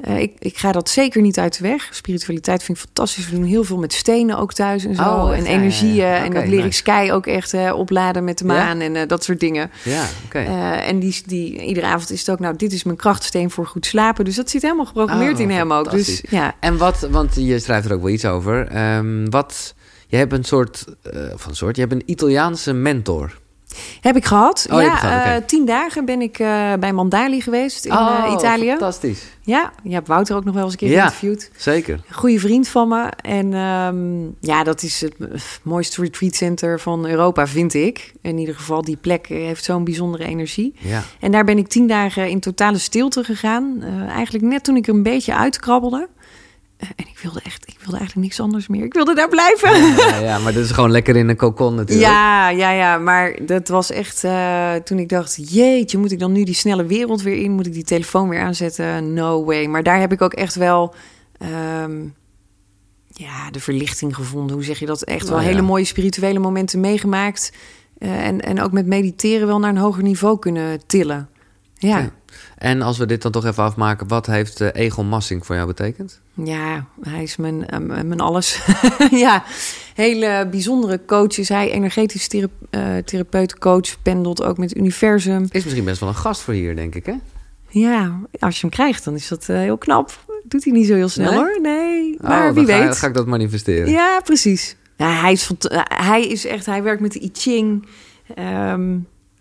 [0.00, 1.88] eh, ik, ik ga dat zeker niet uit de weg.
[1.90, 3.28] Spiritualiteit vind ik fantastisch.
[3.28, 5.02] We doen heel veel met stenen ook thuis en zo.
[5.02, 6.06] Oh, en Ja, ja, energieën.
[6.06, 6.78] En dat leer ik nice.
[6.78, 9.70] Sky ook echt eh, opladen met de maan en eh, dat soort dingen.
[9.84, 10.38] Ja, oké.
[10.38, 13.86] En die, die, iedere avond is het ook, nou, dit is mijn krachtsteen voor goed
[13.86, 14.24] slapen.
[14.24, 15.90] Dus dat zit helemaal geprogrammeerd Oh, in hem ook.
[15.90, 19.74] Dus ja, En wat, want je schrijft er ook wel iets over, ehm, wat,
[20.06, 23.32] je hebt een soort, een soort, je hebt een Italiaanse mentor.
[24.00, 24.66] Heb ik gehad.
[24.70, 28.64] Oh, ja, gehad, eh, tien dagen ben ik eh, bij Mandali geweest in eh, Italië.
[28.64, 29.22] Oh, fantastisch.
[29.42, 31.08] Ja, je hebt Wouter ook nog wel eens een keer Ja.
[31.08, 31.50] geïnterviewd.
[31.56, 32.00] Zeker.
[32.10, 33.08] Goede vriend van me.
[33.22, 35.14] En ehm, ja, dat is het
[35.62, 38.12] mooiste retreatcenter van Europa, vind ik.
[38.22, 40.74] In ieder geval, die plek heeft zo'n bijzondere energie.
[40.78, 41.02] Ja.
[41.20, 43.82] En daar ben ik tien dagen in totale stilte gegaan.
[44.08, 46.08] Eigenlijk net toen ik er een beetje uitkrabbelde.
[46.78, 48.84] Eh, en ik wilde echt, ik wilde eigenlijk niks anders meer.
[48.84, 49.70] Ik wilde daar blijven.
[49.96, 52.08] Ja, ja, maar dat is gewoon lekker in een cocon natuurlijk.
[52.08, 52.98] Ja, ja, ja.
[52.98, 56.86] Maar dat was echt eh, toen ik dacht: jeetje, moet ik dan nu die snelle
[56.86, 57.50] wereld weer in?
[57.52, 59.14] Moet ik die telefoon weer aanzetten?
[59.14, 59.66] No way.
[59.66, 60.94] Maar daar heb ik ook echt wel.
[61.38, 62.06] ehm,
[63.06, 64.56] ja, de verlichting gevonden.
[64.56, 65.02] Hoe zeg je dat?
[65.02, 65.48] Echt wel Nou ja.
[65.48, 67.52] hele mooie spirituele momenten meegemaakt.
[67.98, 71.28] Eh, en, en ook met mediteren wel naar een hoger niveau kunnen tillen.
[71.78, 72.10] Ja.
[72.56, 75.66] En als we dit dan toch even afmaken, wat heeft eh, Egon Massing voor jou
[75.66, 76.20] betekend?
[76.44, 78.60] ja hij is mijn, eh, mijn alles.
[79.10, 79.44] ja,
[79.94, 81.70] hele bijzondere coach is hij.
[81.70, 85.46] Energetisch thera- eh, therapeut, coach, pendelt ook met het universum.
[85.50, 87.14] Is misschien best wel een gast voor hier, denk ik, hè?
[87.68, 90.24] Ja, als je hem krijgt, dan is dat heel knap.
[90.44, 91.38] Doet hij niet zo heel snel Nee?
[91.38, 91.58] hoor.
[91.62, 92.96] Nee, Oh, maar wie ga, weet.
[92.96, 93.90] ga ik dat manifesteren.
[93.90, 94.76] Ja, precies.
[94.96, 95.50] Ja, hij, is
[95.88, 97.86] hij is echt, hij werkt met de I Ching.
[98.34, 98.96] Ehm,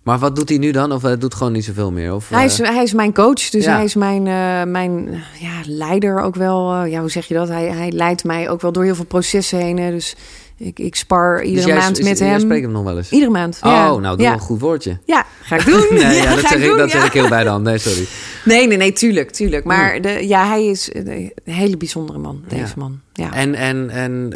[0.08, 0.92] Maar wat doet hij nu dan?
[0.92, 2.14] Of hij doet gewoon niet zoveel meer?
[2.14, 3.76] Of, hij, is, eh, hij is mijn coach, dus ja.
[3.76, 6.74] hij is mijn, eh, mijn eh, ja, leider ook wel.
[6.74, 7.48] eh, ja, hoe zeg je dat?
[7.48, 9.80] Hij, hij leidt mij ook wel door heel veel processen heen.
[9.80, 9.92] hè.
[9.92, 10.16] Dus
[10.58, 12.40] ik, ik spar dus iedere jij- maand met jij hem.
[12.40, 13.10] spreekt hem nog wel eens?
[13.12, 13.60] Iedere maand.
[13.64, 13.98] Oh, ja.
[13.98, 14.34] nou, doe ja.
[14.34, 14.98] een goed woordje.
[15.06, 15.86] Ja, ga ik doen.
[15.98, 17.64] Nee, ja, dat, zeg, ik, doen, dat zeg ik heel bij de hand.
[17.64, 18.08] Nee, sorry.
[18.46, 19.66] Nee, nee, nee, tuurlijk, tuurlijk.
[19.66, 23.00] Maar de, ja, hij is een hele bijzondere man, deze man.
[23.14, 23.34] Ja.
[23.34, 24.34] En, en, en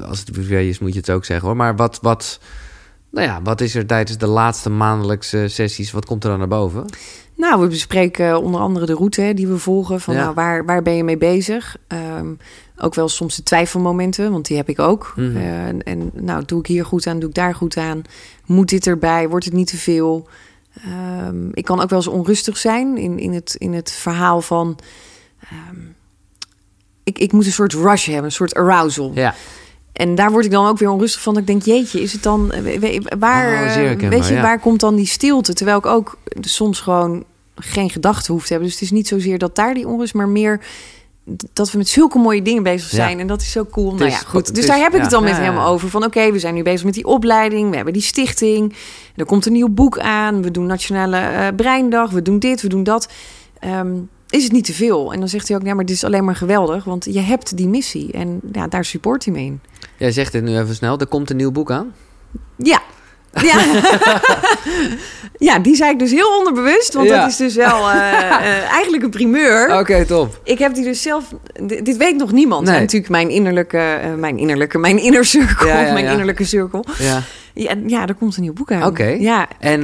[0.00, 1.56] eh, als het privé is, moet je het ook zeggen hoor.
[1.56, 2.38] Maar wat, wat,
[3.16, 5.92] nou ja, wat is er tijdens de laatste maandelijkse sessies?
[5.92, 6.84] Wat komt er dan naar boven?
[7.34, 10.00] Nou, we bespreken onder andere de route die we volgen.
[10.00, 10.22] Van Ja.
[10.22, 11.76] nou, waar, waar ben je mee bezig?
[11.86, 12.26] Ehm,
[12.78, 15.12] ook wel soms de twijfelmomenten, want die heb ik ook.
[15.16, 15.36] Mhm.
[15.36, 18.02] Eh, en, en nou, doe ik hier goed aan, doe ik daar goed aan?
[18.46, 19.28] Moet dit erbij?
[19.28, 20.28] Wordt het niet te veel?
[20.84, 24.78] Ehm, ik kan ook wel eens onrustig zijn in, in, het, in het verhaal van...
[25.40, 25.80] ehm,
[27.04, 29.10] ik, ik moet een soort rush hebben, een soort arousal.
[29.14, 29.34] Ja,
[29.96, 31.32] En daar word ik dan ook weer onrustig van.
[31.34, 32.48] Dat Ik denk, jeetje, is het dan...
[32.48, 34.42] we- Waar, Oh, eh, herkenbaar, weet je, ja.
[34.42, 35.52] waar komt dan die stilte?
[35.54, 37.24] Terwijl ik ook soms gewoon
[37.54, 38.66] geen gedachten hoef te hebben.
[38.68, 40.60] Dus het is niet zozeer dat daar die onrust, maar meer
[41.52, 42.96] dat we met zulke mooie dingen bezig Ja.
[42.96, 43.20] zijn.
[43.20, 43.94] En dat is zo cool.
[43.94, 44.48] Nou ja, goed.
[44.54, 45.64] Dus is- daar heb ik het dan met ja, hem ja.
[45.64, 45.88] over.
[45.90, 47.68] Van oké, we zijn nu bezig met die opleiding.
[47.70, 48.74] We hebben die stichting.
[49.16, 50.42] Er komt een nieuw boek aan.
[50.42, 52.10] We doen Nationale eh, Breindag.
[52.10, 53.08] We doen dit, we doen dat.
[53.58, 53.92] Ehm,
[54.36, 55.12] is het niet te veel?
[55.12, 56.84] En dan zegt hij ook, ja, maar dit is alleen maar geweldig.
[56.84, 58.12] Want je hebt die missie.
[58.12, 59.60] En ja, daar support hij me in.
[59.96, 60.98] jij zegt dit nu even snel.
[60.98, 61.94] Er komt een nieuw boek aan.
[62.56, 62.82] Ja.
[63.32, 63.58] Ja.
[65.48, 66.94] ja, die zei ik dus heel onderbewust.
[66.94, 67.20] Want Ja.
[67.20, 69.78] dat is dus wel eh, eh, eigenlijk een primeur.
[69.78, 70.40] Oké, top.
[70.44, 71.24] Ik heb die dus zelf...
[71.82, 72.64] Dit weet nog niemand.
[72.66, 72.74] Nee.
[72.74, 73.78] En natuurlijk mijn innerlijke...
[73.78, 74.78] eh, mijn innerlijke...
[74.78, 75.66] Mijn inner circle.
[75.66, 76.84] Ja, ja, mijn innerlijke cirkel.
[76.98, 77.22] Ja.
[77.54, 78.84] Ja, ja, er komt een nieuw boek aan.
[78.84, 79.04] Oké.
[79.06, 79.80] Ja, En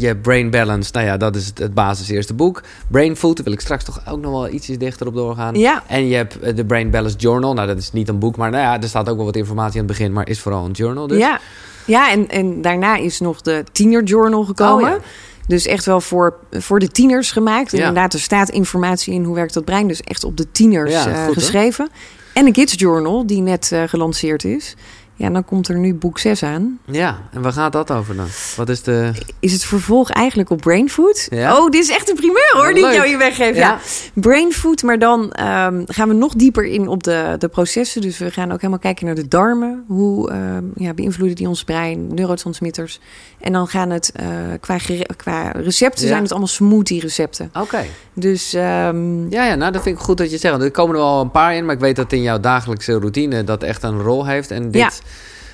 [0.00, 2.62] je Brain Balance, nou ja, dat is het, het basis eerste boek.
[2.88, 5.54] Brain Food, daar wil ik straks toch ook nog wel ietsjes dichter op doorgaan.
[5.54, 5.82] ja.
[5.86, 7.54] En je hebt de Brain Balance Journal.
[7.54, 9.80] Nou, dat is niet een boek, maar nou ja, er staat ook wel wat informatie
[9.80, 11.18] aan het begin, maar is vooral een journal dus.
[11.18, 11.40] ja.
[11.90, 14.84] Ja, en, en daarna is nog de Tiener Journal gekomen.
[14.84, 14.98] Oh, ja.
[15.46, 17.72] Dus echt wel voor, voor de tieners gemaakt.
[17.72, 17.86] En Ja.
[17.88, 19.88] inderdaad, er staat informatie in hoe werkt dat brein.
[19.88, 21.88] Dus echt op de tieners Ja, eh, goed, geschreven.
[22.34, 24.74] En de Kids Journal, die net eh, gelanceerd is.
[25.20, 26.78] Ja, dan komt er nu boek 6 aan.
[26.84, 28.26] Ja, en waar gaat dat over dan?
[28.56, 29.12] Wat is de...
[29.40, 31.26] Is het vervolg eigenlijk op Brain Food?
[31.30, 31.56] Ja.
[31.56, 33.56] Oh, dit is echt een primeur hoor, die ik jou hier weggeef.
[33.56, 33.68] Ja.
[33.68, 33.78] Ja.
[34.14, 38.00] Brain Food, maar dan ehm, gaan we nog dieper in op de, de processen.
[38.00, 39.84] Dus we gaan ook helemaal kijken naar de darmen.
[39.86, 43.00] Hoe ehm, ja, beïnvloeden die ons brein, neurotransmitters.
[43.40, 44.26] En dan gaan het eh,
[44.60, 44.76] qua,
[45.16, 47.50] qua recepten zijn het allemaal smoothie recepten.
[47.54, 47.84] Oké.
[48.20, 50.54] Dus ehm, Ja, ja, nou dat vind ik goed dat je het zegt.
[50.54, 52.92] Want Er komen er wel een paar in, maar ik weet dat in jouw dagelijkse
[52.92, 54.50] routine dat echt een rol heeft.
[54.50, 54.90] En dit, Ja.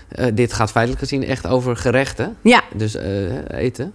[0.09, 2.37] eh, dit gaat feitelijk gezien echt over gerechten.
[2.41, 3.09] ja, Dus eh,
[3.49, 3.93] eten.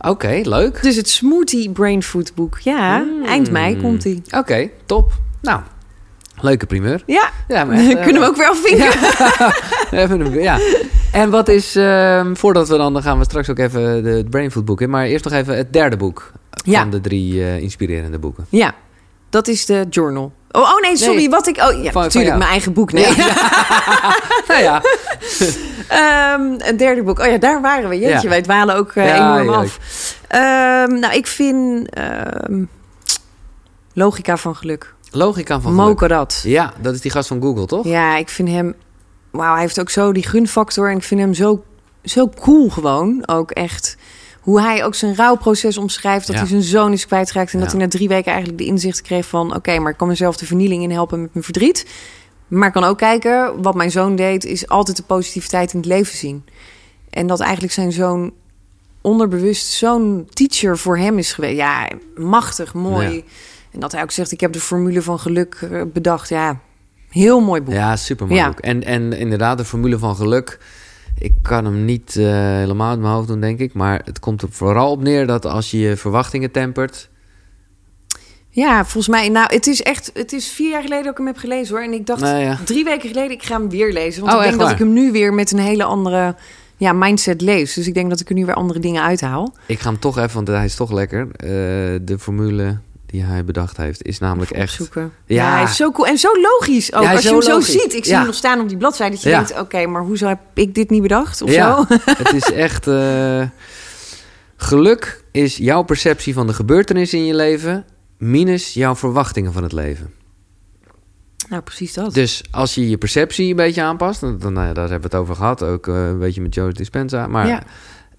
[0.00, 0.82] Oké, leuk.
[0.82, 2.58] dus het smoothie Brain Food boek.
[2.58, 3.24] Ja, Mm.
[3.24, 4.22] eind mei komt die.
[4.36, 5.12] Oké, top.
[5.40, 5.60] Nou,
[6.40, 7.02] leuke primeur.
[7.06, 8.92] Ja, Ja, maar echt, eh, kunnen we ook weer afvinken.
[9.90, 10.58] even een, ja.
[11.14, 14.30] En wat is, ehm, voordat we dan, dan gaan we straks ook even de het
[14.30, 14.90] Brainfood boek in.
[14.90, 16.32] Maar eerst nog even het derde boek
[16.64, 16.80] Ja.
[16.80, 18.46] van de drie eh, inspirerende boeken.
[18.48, 18.74] Ja,
[19.30, 20.32] dat is de journal.
[20.50, 21.30] Oh, oh nee, sorry, Nee.
[21.30, 21.56] wat ik...
[21.56, 22.92] Oh, ja, Van- natuurlijk, mijn eigen boek.
[22.92, 23.06] Nee.
[24.48, 24.82] Nou ja,
[25.88, 27.18] Ehm, het derde boek.
[27.18, 27.98] Oh ja, daar waren we.
[27.98, 28.28] Jeetje, Ja.
[28.28, 29.78] wij dwalen ook Ja, enorm af.
[30.28, 31.88] Ehm, nou, ik vind...
[33.92, 34.94] logica van geluk.
[35.10, 35.96] logica van geluk.
[35.96, 36.40] Karat.
[36.44, 37.84] Ja, dat is die gast van Google, toch?
[37.86, 38.74] Ja, ik vind hem...
[39.36, 40.90] Wauw, hij heeft ook zo die gunfactor.
[40.90, 41.64] En ik vind hem zo,
[42.02, 43.28] zo cool gewoon.
[43.28, 43.96] Ook echt...
[44.40, 46.26] Hoe hij ook zijn rouwproces omschrijft.
[46.26, 46.40] Dat Ja.
[46.40, 47.52] hij zijn zoon is kwijtgeraakt.
[47.52, 49.54] En dat hij na drie weken eigenlijk de inzicht kreeg van...
[49.54, 51.86] Oké, maar ik kan mezelf de vernieling in helpen met mijn verdriet.
[52.48, 54.44] Maar ik kan ook kijken, wat mijn zoon deed...
[54.44, 56.44] is altijd de positiviteit in het leven zien.
[57.10, 58.32] En dat eigenlijk zijn zoon
[59.00, 61.56] onderbewust zo'n teacher voor hem is geweest.
[61.56, 63.14] Ja, machtig, mooi.
[63.14, 63.22] Ja.
[63.70, 66.28] En dat hij ook zegt, ik heb de formule van geluk eh, bedacht.
[66.28, 66.60] Ja,
[67.14, 67.74] heel mooi boek.
[67.74, 68.46] Ja, super mooi Ja.
[68.48, 68.60] boek.
[68.60, 70.58] En, en inderdaad, de formule van geluk.
[71.18, 73.72] Ik kan hem niet eh, helemaal uit mijn hoofd doen, denk ik.
[73.74, 77.08] Maar het komt er vooral op neer dat als je je verwachtingen tempert.
[78.48, 81.26] Ja, volgens mij, nou, het is echt, het is vier jaar geleden dat ik hem
[81.26, 81.84] heb gelezen hoor.
[81.84, 82.58] En ik dacht Nou ja.
[82.64, 84.22] drie weken geleden, ik ga hem weer lezen.
[84.22, 84.80] Want Oh, ik denk dat waar?
[84.80, 86.36] ik hem nu weer met een hele andere
[86.76, 87.74] ja, mindset lees.
[87.74, 89.54] Dus ik denk dat ik er nu weer andere dingen uithaal.
[89.66, 91.28] Ik ga hem toch even, want hij is toch lekker.
[91.36, 91.48] Eh,
[92.02, 92.78] de formule
[93.14, 94.70] die hij bedacht heeft is namelijk echt.
[94.70, 95.12] Opzoeken.
[95.26, 95.44] Ja.
[95.44, 95.54] Ja.
[95.54, 96.06] hij is zo cool.
[96.08, 97.02] En zo logisch ook.
[97.02, 97.94] Ja, Als je hem zo ziet.
[97.94, 99.14] Ik zie hem nog staan op die bladzijde.
[99.14, 101.42] Dat je denkt, oké, maar hoezo heb ik dit niet bedacht?
[101.42, 101.84] Of zo?
[102.22, 102.86] het is echt.
[102.86, 103.42] eh,
[104.56, 107.84] geluk is jouw perceptie van de gebeurtenissen in je leven.
[108.18, 110.12] minus jouw verwachtingen van het leven.
[111.48, 112.14] Nou, precies dat.
[112.14, 114.20] Dus als je je perceptie een beetje aanpast.
[114.20, 115.62] Dan, dan, nou ja, daar hebben we het over gehad.
[115.62, 117.26] Ook eh, een beetje met Joe Dispenza.
[117.26, 117.62] Maar, Ja.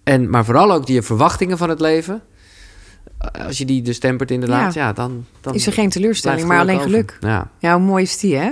[0.03, 2.21] en, maar vooral ook je verwachtingen van het leven.
[3.45, 4.73] Als je die dus tempert inderdaad.
[4.73, 6.89] Ja, dan, dan is er geen teleurstelling, maar alleen over.
[6.89, 7.17] geluk.
[7.21, 8.51] Ja, Ja, hoe mooi is die, hè?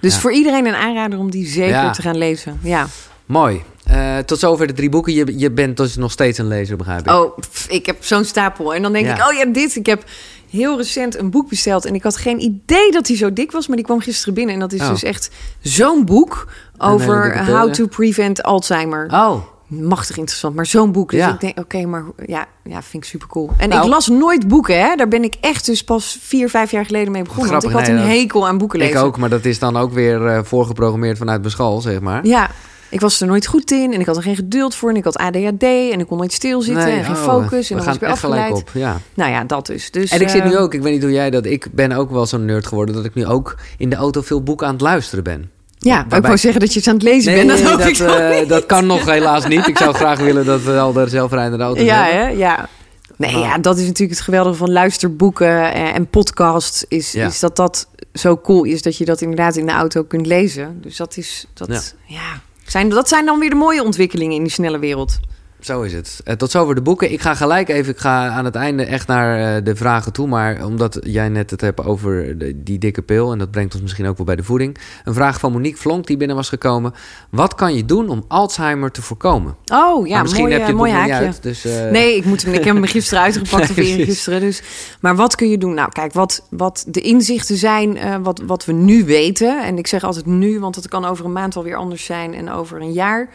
[0.00, 0.20] Dus Ja.
[0.20, 1.90] voor iedereen een aanrader om die zeker Ja.
[1.90, 2.58] te gaan lezen.
[2.62, 2.86] Ja.
[3.26, 3.62] mooi.
[3.84, 5.12] Eh, tot zover de drie boeken.
[5.12, 7.12] Je, je bent dus nog steeds een lezer, begrijp ik.
[7.12, 8.74] Oh, pff, ik heb zo'n stapel.
[8.74, 9.14] En dan denk Ja.
[9.14, 9.76] ik, oh ja, dit.
[9.76, 10.04] Ik heb
[10.50, 11.84] heel recent een boek besteld.
[11.84, 13.66] En ik had geen idee dat hij zo dik was.
[13.66, 14.54] Maar die kwam gisteren binnen.
[14.54, 14.88] En dat is Oh.
[14.88, 15.30] dus echt
[15.60, 16.48] zo'n boek
[16.78, 17.72] over pil, how ja.
[17.72, 19.06] to prevent Alzheimer.
[19.12, 19.34] Oh,
[19.70, 21.10] Machtig interessant, maar zo'n boek.
[21.10, 21.32] Dus Ja.
[21.34, 23.50] ik denk, oké, maar ja, ja, vind ik super cool.
[23.56, 23.82] En Nou.
[23.82, 24.94] ik las nooit boeken, hè.
[24.96, 27.48] Daar ben ik echt dus pas vier, vijf jaar geleden mee begonnen.
[27.48, 28.96] Grappig, want ik had nee, een hekel aan boeken lezen.
[28.96, 29.18] ik ook.
[29.18, 32.26] Maar dat is dan ook weer eh, voorgeprogrammeerd vanuit mijn school, zeg maar.
[32.26, 32.50] Ja,
[32.88, 34.90] ik was er nooit goed in en ik had er geen geduld voor.
[34.90, 37.68] En ik had ADHD en ik kon nooit stilzitten Nee, en geen oh, focus.
[37.68, 38.52] we En dan was ik weer afgeleid.
[38.52, 38.70] op.
[38.74, 39.00] Ja.
[39.14, 39.90] Nou ja, dat dus.
[39.90, 41.92] dus En ik zit nu eh, ook, ik weet niet hoe jij dat, ik ben
[41.92, 44.72] ook wel zo'n nerd geworden dat ik nu ook in de auto veel boeken aan
[44.72, 45.50] het luisteren ben.
[45.82, 47.48] Ja, ik wou zeggen dat je het aan het lezen bent.
[47.48, 48.48] Dat hoop ik dat, eh, niet.
[48.48, 49.66] dat kan nog helaas niet.
[49.66, 52.20] Ik zou graag willen dat we al de zelfrijdende auto Ja, hebben.
[52.20, 52.28] hè?
[52.28, 52.68] Ja.
[53.16, 56.84] Nee, ja, dat is natuurlijk het geweldige van luisterboeken en, en podcasts.
[56.88, 57.26] Is, Ja.
[57.26, 60.78] is dat dat zo cool is dat je dat inderdaad in de auto kunt lezen.
[60.82, 62.40] Dus dat is, dat, ja.
[62.66, 65.18] Zijn, dat zijn dan weer de mooie ontwikkelingen in die snelle wereld.
[65.60, 66.20] Zo is het.
[66.24, 67.12] Eh, tot zover de boeken.
[67.12, 70.26] Ik ga gelijk even, ik ga aan het einde echt naar eh, de vragen toe.
[70.26, 73.82] Maar omdat jij net het hebt over de- die dikke pil, en dat brengt ons
[73.82, 74.76] misschien ook wel bij de voeding.
[75.04, 76.94] Een vraag van Monique Vlonk die binnen was gekomen.
[77.30, 79.56] Wat kan je doen om Alzheimer te voorkomen?
[79.72, 81.12] Oh ja, Maar misschien mooi, heb je het mooi haakje.
[81.14, 81.42] uit.
[81.42, 84.40] Dus, eh, Nee, ik, moet hem, ik heb hem gisteren uitgepakt of gisteren.
[84.40, 84.62] Dus.
[85.00, 85.74] Maar wat kun je doen?
[85.74, 89.64] Nou, kijk, wat, wat de inzichten zijn, eh, wat, wat we nu weten.
[89.64, 92.50] En ik zeg altijd nu, want het kan over een maand alweer anders zijn en
[92.50, 93.28] over een jaar.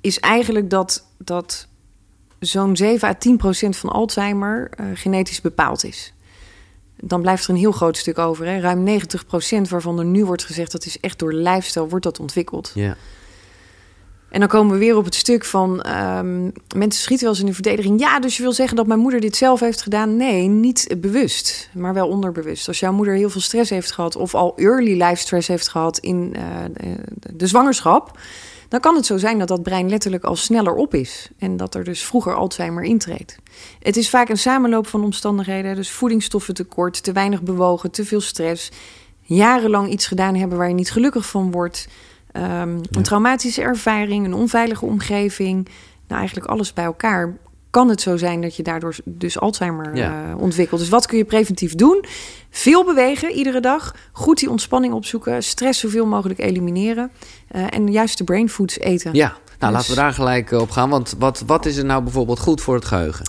[0.00, 1.66] Is eigenlijk dat, dat
[2.38, 6.12] zo'n 7 à 10 procent van Alzheimer eh, genetisch bepaald is.
[6.96, 8.46] Dan blijft er een heel groot stuk over.
[8.46, 8.60] Hè?
[8.60, 10.72] Ruim 90 procent waarvan er nu wordt gezegd...
[10.72, 12.70] dat is echt door lifestyle wordt dat ontwikkeld.
[12.74, 12.96] Ja.
[14.30, 15.82] En dan komen we weer op het stuk van...
[15.82, 18.00] ehm, mensen schieten wel eens in de verdediging.
[18.00, 20.16] Ja, dus je wil zeggen dat mijn moeder dit zelf heeft gedaan?
[20.16, 22.68] Nee, niet bewust, maar wel onderbewust.
[22.68, 24.16] Als jouw moeder heel veel stress heeft gehad...
[24.16, 26.42] of al early life stress heeft gehad in eh,
[26.74, 28.18] de, de zwangerschap...
[28.72, 31.28] dan kan het zo zijn dat dat brein letterlijk al sneller op is.
[31.38, 33.36] En dat er dus vroeger Alzheimer intreedt.
[33.78, 35.74] Het is vaak een samenloop van omstandigheden.
[35.74, 38.70] Dus voedingsstoffentekort, te weinig bewogen, te veel stress.
[39.20, 41.88] Jarenlang iets gedaan hebben waar je niet gelukkig van wordt.
[42.32, 42.42] Um,
[42.90, 45.68] Een traumatische ervaring, een onveilige omgeving.
[46.06, 47.36] Nou, eigenlijk alles bij elkaar
[47.72, 50.28] kan het zo zijn dat je daardoor dus Alzheimer ja.
[50.28, 50.80] uh, ontwikkelt.
[50.80, 52.04] Dus wat kun je preventief doen?
[52.50, 53.94] Veel bewegen iedere dag.
[54.12, 55.42] Goed die ontspanning opzoeken.
[55.42, 57.10] Stress zoveel mogelijk elimineren.
[57.56, 59.14] Uh, en juist de brain foods eten.
[59.14, 59.70] Ja, nou dus...
[59.70, 60.90] laten we daar gelijk op gaan.
[60.90, 63.24] Want wat, wat is er nou bijvoorbeeld goed voor het geheugen?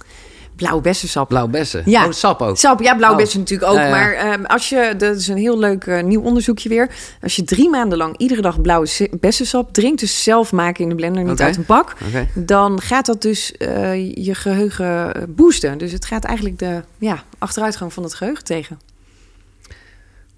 [0.55, 1.27] Blauwe bessensap.
[1.27, 1.81] Blauwe bessen?
[1.85, 2.05] Ja.
[2.05, 2.57] Oh, sap ook?
[2.57, 3.21] Sap, ja, blauwe oh.
[3.21, 3.77] bessen natuurlijk ook.
[3.77, 3.91] Ja, ja.
[3.91, 6.89] Maar um, als je, dat is een heel leuk uh, nieuw onderzoekje weer.
[7.21, 9.99] Als je drie maanden lang iedere dag blauwe bessensap drinkt...
[9.99, 11.45] dus zelf maken in de blender, niet okay.
[11.47, 11.95] uit een bak...
[12.07, 12.30] Okay.
[12.34, 15.77] dan gaat dat dus uh, je geheugen boosten.
[15.77, 18.80] Dus het gaat eigenlijk de ja, achteruitgang van het geheugen tegen.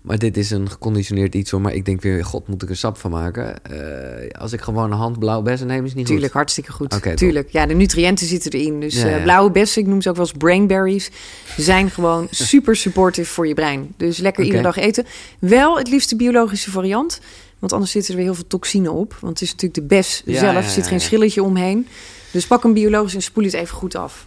[0.06, 1.62] Maar dit is een geconditioneerd iets hoor.
[1.62, 3.56] Maar ik denk weer, god, moet ik er sap van maken?
[3.72, 6.36] Uh, als ik gewoon een hand blauwe bessen neem, is niet Tuurlijk, goed?
[6.36, 6.94] hartstikke goed.
[6.94, 8.80] Okay, Tuurlijk, ja, de nutriënten zitten erin.
[8.80, 9.18] Dus ja, ja.
[9.18, 11.10] Uh, blauwe bessen, ik noem ze ook wel eens brainberries...
[11.58, 13.94] zijn gewoon super supportive voor je brein.
[13.98, 14.56] Dus lekker okay.
[14.56, 15.06] iedere dag eten.
[15.40, 17.20] Wel het liefst de biologische variant.
[17.60, 19.18] Want anders zitten er weer heel veel toxine op.
[19.20, 21.88] Want het is natuurlijk de bes ja, zelf, er zit geen schilletje omheen.
[22.32, 24.26] Dus pak een biologisch en spoel het even goed af.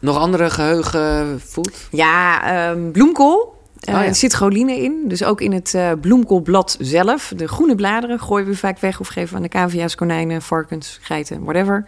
[0.00, 1.88] Nog andere geheugenfood?
[1.90, 3.57] Ja, um, bloemkool.
[3.88, 4.06] Uh, oh ja.
[4.06, 7.32] Er zit choline in, dus ook in het uh, bloemkoolblad zelf.
[7.36, 11.42] De groene bladeren gooien we vaak weg of geven aan de cavia's, konijnen, varkens, geiten,
[11.44, 11.84] whatever.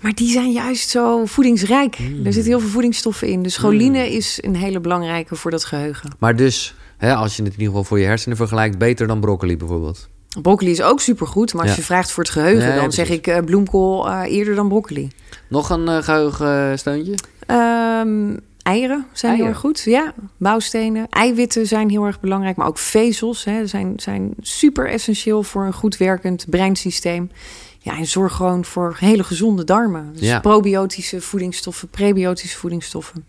[0.00, 1.98] Maar die zijn juist zo voedingsrijk.
[1.98, 2.26] Mm.
[2.26, 3.42] Er zitten heel veel voedingsstoffen in.
[3.42, 4.12] Dus choline mm.
[4.12, 6.10] is een hele belangrijke voor dat geheugen.
[6.18, 9.20] Maar dus, hè, als je het in ieder geval voor je hersenen vergelijkt, beter dan
[9.20, 10.08] broccoli bijvoorbeeld?
[10.42, 11.76] Broccoli is ook supergoed, maar als ja.
[11.76, 15.10] je vraagt voor het geheugen, nee, dan zeg ik uh, bloemkool eerder dan broccoli.
[15.48, 17.14] Nog een geheugensteuntje?
[17.46, 19.36] Um, Eieren zijn Eieren.
[19.36, 19.80] heel erg goed.
[19.80, 21.08] Ja, bouwstenen.
[21.08, 25.72] Eiwitten zijn heel erg belangrijk, maar ook vezels hè, zijn, zijn super essentieel voor een
[25.72, 27.30] goed werkend breinsysteem.
[27.78, 30.12] Ja, en zorg gewoon voor hele gezonde darmen.
[30.12, 30.40] Dus ja.
[30.40, 33.24] probiotische voedingsstoffen, prebiotische voedingsstoffen.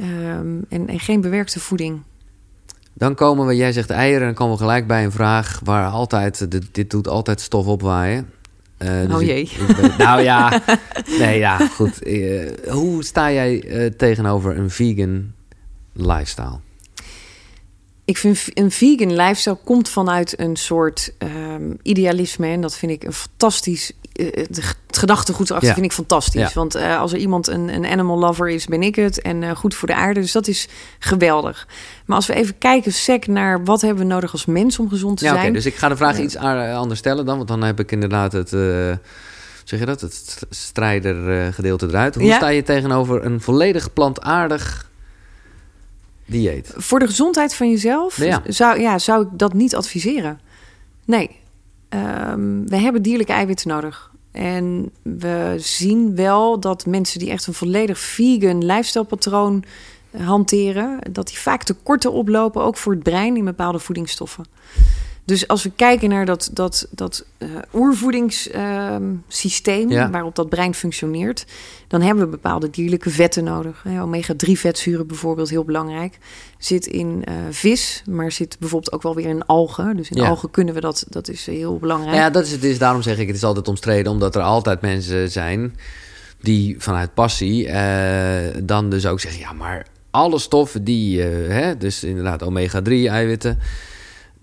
[0.00, 2.02] Um, en, en geen bewerkte voeding.
[2.92, 6.50] Dan komen we, jij zegt eieren, dan komen we gelijk bij een vraag waar altijd,
[6.50, 8.30] dit, dit doet altijd stof opwaaien.
[8.78, 9.40] Uh, dus oh jee.
[9.40, 10.62] Ik, ik ben, nou ja,
[11.18, 12.06] nee ja, goed.
[12.06, 15.32] Uh, hoe sta jij uh, tegenover een vegan
[15.92, 16.58] lifestyle?
[18.04, 22.46] Ik vind een vegan lifestyle komt vanuit een soort um, idealisme.
[22.46, 23.92] En dat vind ik een fantastisch.
[24.22, 25.74] Het gedachtegoed erachter ja.
[25.74, 26.40] vind ik fantastisch.
[26.40, 26.50] Ja.
[26.54, 29.20] Want als er iemand een, een, animal lover is, ben ik het.
[29.20, 30.20] En goed voor de aarde.
[30.20, 30.68] Dus dat is
[30.98, 31.68] geweldig.
[32.06, 35.18] Maar als we even kijken, sec naar wat hebben we nodig als mens om gezond
[35.18, 35.42] te ja, zijn.
[35.42, 37.36] Okay, dus ik ga de vraag iets anders stellen dan.
[37.36, 38.52] Want dan heb ik inderdaad het.
[38.52, 38.92] Uh,
[39.64, 40.00] zeg je dat?
[40.00, 42.14] Het strijdergedeelte eruit.
[42.14, 44.90] Hoe sta je tegenover een volledig plantaardig
[46.24, 46.72] dieet?
[46.76, 48.42] Voor de gezondheid van jezelf ja.
[48.46, 50.40] Zou, ja, zou ik dat niet adviseren.
[51.04, 51.44] Nee.
[51.88, 54.10] Um, we hebben dierlijke eiwitten nodig.
[54.32, 59.64] En we zien wel dat mensen die echt een volledig vegan lifestylepatroon
[60.16, 64.44] hanteren, dat die vaak tekorten oplopen, ook voor het brein in bepaalde voedingsstoffen.
[65.26, 70.10] Dus als we kijken naar dat, dat, dat uh, oervoedingssysteem ja.
[70.10, 71.44] waarop dat brein functioneert,
[71.88, 73.84] dan hebben we bepaalde dierlijke vetten nodig.
[74.00, 76.18] Omega-3 vetzuren bijvoorbeeld, heel belangrijk.
[76.58, 79.96] Zit in uh, vis, maar zit bijvoorbeeld ook wel weer in algen.
[79.96, 80.28] Dus in ja.
[80.28, 82.16] algen kunnen we dat, dat is heel belangrijk.
[82.16, 82.64] Ja, dat is het.
[82.64, 85.76] Is, daarom zeg ik, het is altijd omstreden, omdat er altijd mensen zijn
[86.40, 87.70] die vanuit passie
[88.62, 93.58] dan dus ook zeggen, ja, maar alle stoffen die, hè, dus inderdaad omega-3 eiwitten,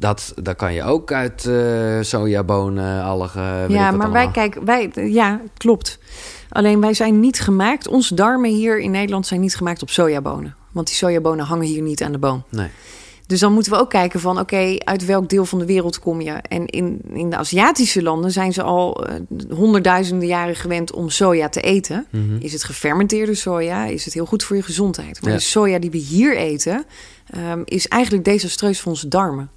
[0.04, 3.72] dat, dat kan je ook uit uh, sojabonen, algen.
[3.72, 6.00] Ja, maar wij kijken, wij, ja, klopt.
[6.50, 10.56] Alleen wij zijn niet gemaakt, onze darmen hier in Nederland zijn niet gemaakt op sojabonen.
[10.72, 12.44] Want die sojabonen hangen hier niet aan de boom.
[12.50, 12.70] Nee.
[13.28, 16.00] Dus dan moeten we ook kijken van, oké, okay, uit welk deel van de wereld
[16.00, 16.32] kom je?
[16.32, 19.16] En in, in de Aziatische landen zijn ze al uh,
[19.50, 22.08] honderdduizenden jaren gewend om soja te eten.
[22.12, 22.38] Mm -hmm.
[22.40, 23.86] Is het gefermenteerde soja?
[23.86, 25.22] Is het heel goed voor je gezondheid?
[25.22, 25.38] Maar ja.
[25.38, 26.86] de soja die we hier eten,
[27.52, 29.52] um, is eigenlijk desastreus voor onze darmen.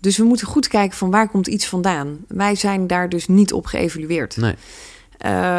[0.00, 2.18] Dus we moeten goed kijken van waar komt iets vandaan.
[2.28, 4.36] Wij zijn daar dus niet op geëvalueerd.
[4.36, 4.54] Nee.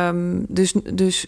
[0.07, 1.27] Um, dus, dus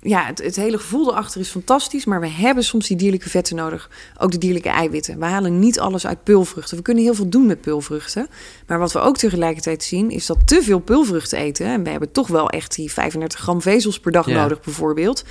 [0.00, 2.04] ja, het, het, hele gevoel erachter is fantastisch.
[2.04, 3.90] Maar we hebben soms die dierlijke vetten nodig.
[4.18, 5.18] Ook de dierlijke eiwitten.
[5.18, 6.76] We halen niet alles uit peulvruchten.
[6.76, 8.28] We kunnen heel veel doen met peulvruchten.
[8.66, 11.66] Maar wat we ook tegelijkertijd zien, is dat te veel peulvruchten eten.
[11.66, 14.42] En we hebben toch wel echt die 35 gram vezels per dag ja.
[14.42, 15.24] nodig, bijvoorbeeld.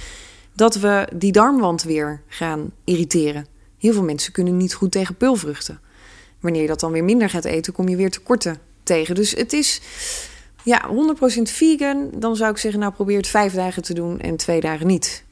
[0.53, 3.45] Dat we die darmwand weer gaan irriteren.
[3.77, 5.79] Heel veel mensen kunnen niet goed tegen peulvruchten.
[6.45, 9.15] Wanneer je dat dan weer minder gaat eten, kom je weer tekorten tegen.
[9.15, 9.81] Dus het is.
[10.63, 12.09] Ja, 100% vegan.
[12.15, 15.23] Dan zou ik zeggen, nou probeer het vijf dagen te doen en twee dagen niet.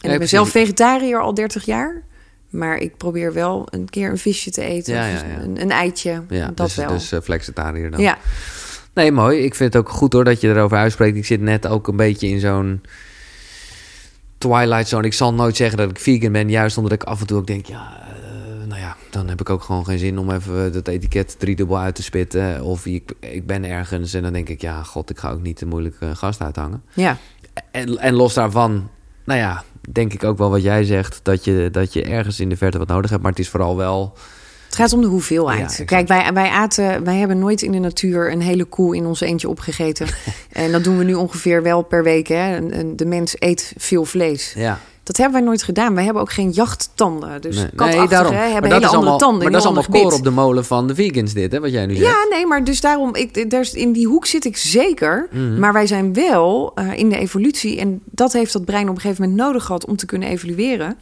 [0.00, 2.02] En ja, ik ben zelf vegetariër al 30 jaar.
[2.50, 4.94] Maar ik probeer wel een keer een visje te eten.
[4.94, 6.22] Ja, ja, een, een, eitje.
[6.28, 6.88] Ja, dat dus, wel.
[6.88, 8.00] Dus uh, flexitariër dan.
[8.00, 8.18] Ja.
[8.94, 9.38] Nee, mooi.
[9.38, 11.16] Ik vind het ook goed hoor dat je erover uitspreekt.
[11.16, 12.82] Ik zit net ook een beetje in zo'n
[14.38, 15.06] twilight zone.
[15.06, 17.46] Ik zal nooit zeggen dat ik vegan ben, juist omdat ik af en toe ook
[17.46, 18.13] denk, ja, ja,
[19.14, 22.62] dan heb ik ook gewoon geen zin om even dat etiket driedubbel uit te spitten.
[22.62, 25.60] Of ik, ik ben ergens en dan denk ik, ja, god, ik ga ook niet
[25.60, 26.82] een moeilijke gast uithangen.
[26.94, 27.16] Ja.
[27.70, 28.90] En, en los daarvan,
[29.24, 32.48] nou ja, denk ik ook wel wat jij zegt, dat je, dat je ergens in
[32.48, 33.22] de verte wat nodig hebt.
[33.22, 34.16] Maar het is vooral wel
[34.74, 35.76] het gaat om de hoeveelheid.
[35.76, 39.06] Ja, Kijk, wij, wij aten, wij hebben nooit in de natuur een hele koe in
[39.06, 40.06] ons eentje opgegeten.
[40.52, 42.26] en dat doen we nu ongeveer wel per week.
[42.28, 42.58] Hè.
[42.94, 44.52] De mens eet veel vlees.
[44.56, 44.80] Ja.
[45.02, 45.94] Dat hebben wij nooit gedaan.
[45.94, 47.40] Wij hebben ook geen jachttanden.
[47.40, 48.34] Dus Nee, daarom.
[48.34, 49.42] hebben Maar hele andere allemaal, tanden.
[49.42, 51.86] maar dat is allemaal koor op de molen van de vegans dit, hè, wat jij
[51.86, 52.06] nu zegt.
[52.06, 55.28] Ja, nee, maar dus daarom, ik, daar, in die hoek zit ik zeker.
[55.30, 55.58] Mhm.
[55.58, 59.00] Maar wij zijn wel eh, in de evolutie, en dat heeft dat brein op een
[59.00, 60.96] gegeven moment nodig gehad om te kunnen evolueren.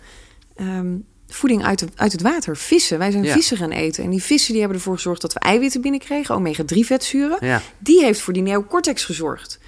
[0.56, 0.94] Ehm,
[1.34, 2.98] voeding uit, de, uit het water, vissen.
[2.98, 3.32] Wij zijn Ja.
[3.32, 4.04] vissen gaan eten.
[4.04, 7.36] En die vissen die hebben ervoor gezorgd dat we eiwitten binnenkregen, omega-3 vetzuren.
[7.46, 7.62] Ja.
[7.78, 9.58] Die heeft voor die neocortex gezorgd.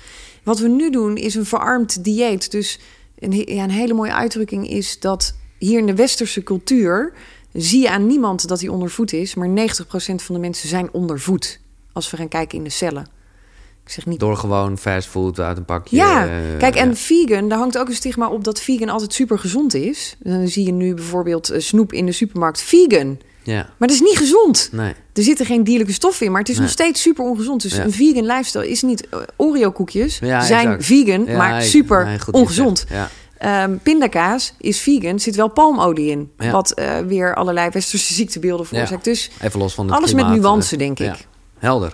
[0.43, 2.51] Wat we nu doen is een verarmd dieet.
[2.51, 2.79] Dus
[3.19, 7.13] een, ja, een hele mooie uitdrukking is dat hier in de westerse cultuur
[7.53, 9.53] zie je aan niemand dat hij ondervoed is, maar 90%
[10.23, 11.61] van de mensen zijn ondervoed.
[11.93, 13.07] Als we gaan kijken in de cellen.
[13.85, 14.21] Ik zeg niet.
[14.21, 15.97] Door gewoon fastfood uit een pakje.
[15.97, 16.95] Ja, eh, kijk, en ja.
[16.95, 20.17] vegan, daar hangt ook een stigma op dat vegan altijd super gezond is.
[20.19, 23.19] Dan zie je nu bijvoorbeeld eh, snoep in de supermarkt vegan.
[23.43, 24.69] Ja, Maar dat is niet gezond.
[24.73, 24.93] nee.
[25.13, 26.65] Er zitten geen dierlijke stoffen in, maar het is Nee.
[26.65, 27.63] nog steeds super ongezond.
[27.63, 27.85] Dus Ja.
[27.85, 30.19] een vegan lifestyle is niet eh, Oreo-koekjes.
[30.19, 30.85] Ja, zijn exact.
[30.85, 32.87] vegan, Ja, maar super ongezond.
[33.39, 36.31] Ehm, pindakaas is vegan, zit wel palmolie in.
[36.37, 36.75] Wat
[37.07, 39.05] weer allerlei westerse ziektebeelden veroorzaakt.
[39.05, 41.27] Dus Even los van het alles klimaat, met nuance, denk ik.
[41.59, 41.93] Helder.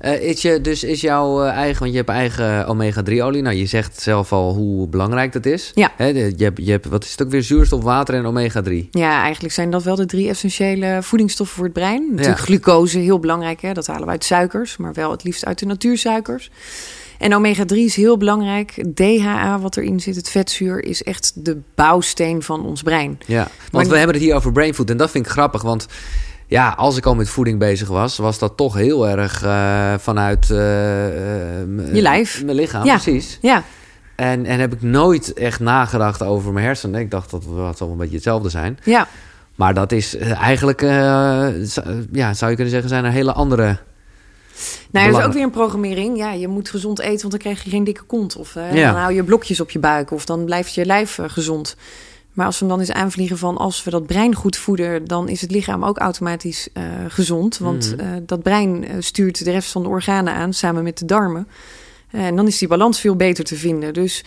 [0.00, 3.42] Eh, is je, dus is jouw eh, eigen, want je hebt eigen omega-3-olie.
[3.42, 5.70] Nou, je zegt zelf al hoe belangrijk dat is.
[5.74, 5.92] Ja.
[5.98, 7.42] Je, hebt, je hebt, wat is het ook weer?
[7.42, 8.88] Zuurstof, water en omega-3.
[8.90, 12.06] Ja, eigenlijk zijn dat wel de drie essentiële voedingsstoffen voor het brein.
[12.10, 13.60] Natuurlijk glucose, heel belangrijk.
[13.60, 13.72] Hè?
[13.72, 16.50] Dat halen we uit suikers, maar wel het liefst uit de natuursuikers.
[17.18, 18.84] En omega-3 is heel belangrijk.
[18.94, 23.18] DHA, wat erin zit, het vetzuur, is echt de bouwsteen van ons brein.
[23.26, 24.90] Ja, want Maar- we hebben het hier over brain food.
[24.90, 25.86] En dat vind ik grappig, want
[26.50, 30.50] ja, als ik al met voeding bezig was, was dat toch heel erg eh, vanuit
[30.50, 32.44] eh, eh, Je lijf.
[32.44, 32.92] Mijn lichaam, Ja.
[32.94, 33.38] precies.
[33.40, 33.62] Ja,
[34.16, 37.00] En, en heb ik nooit echt nagedacht over mijn hersenen.
[37.00, 38.78] Ik dacht dat het wel een beetje hetzelfde zijn.
[38.84, 39.06] ja.
[39.54, 40.80] Maar dat is eigenlijk,
[42.12, 43.78] ja, zou je kunnen zeggen, zijn er hele andere.
[44.90, 46.16] Nou, er is ook weer een programmering.
[46.18, 48.36] Ja, je moet gezond eten, want dan krijg je geen dikke kont.
[48.36, 48.92] Of Ja.
[48.92, 50.10] dan hou je blokjes op je buik.
[50.10, 51.76] Of dan blijft je lijf gezond.
[52.32, 53.56] Maar als we hem dan eens aanvliegen van...
[53.56, 55.04] als we dat brein goed voeden...
[55.04, 57.58] dan is het lichaam ook automatisch eh, gezond.
[57.58, 58.00] Want Mhm.
[58.06, 60.52] eh, dat brein eh, stuurt de rest van de organen aan...
[60.52, 61.48] samen met de darmen.
[62.10, 63.92] En dan is die balans veel beter te vinden.
[63.94, 64.24] Dus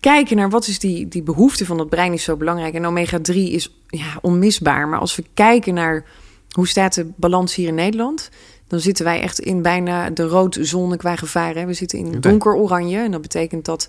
[0.00, 2.74] kijken naar wat is die, die behoefte van dat brein is zo belangrijk.
[2.74, 4.88] En omega-3 is ja, onmisbaar.
[4.88, 6.04] Maar als we kijken naar
[6.50, 8.30] hoe staat de balans hier in Nederland...
[8.68, 11.54] dan zitten wij echt in bijna de roodzone qua gevaar.
[11.54, 11.66] Hè.
[11.66, 12.98] We zitten in donker oranje.
[12.98, 13.88] En dat betekent dat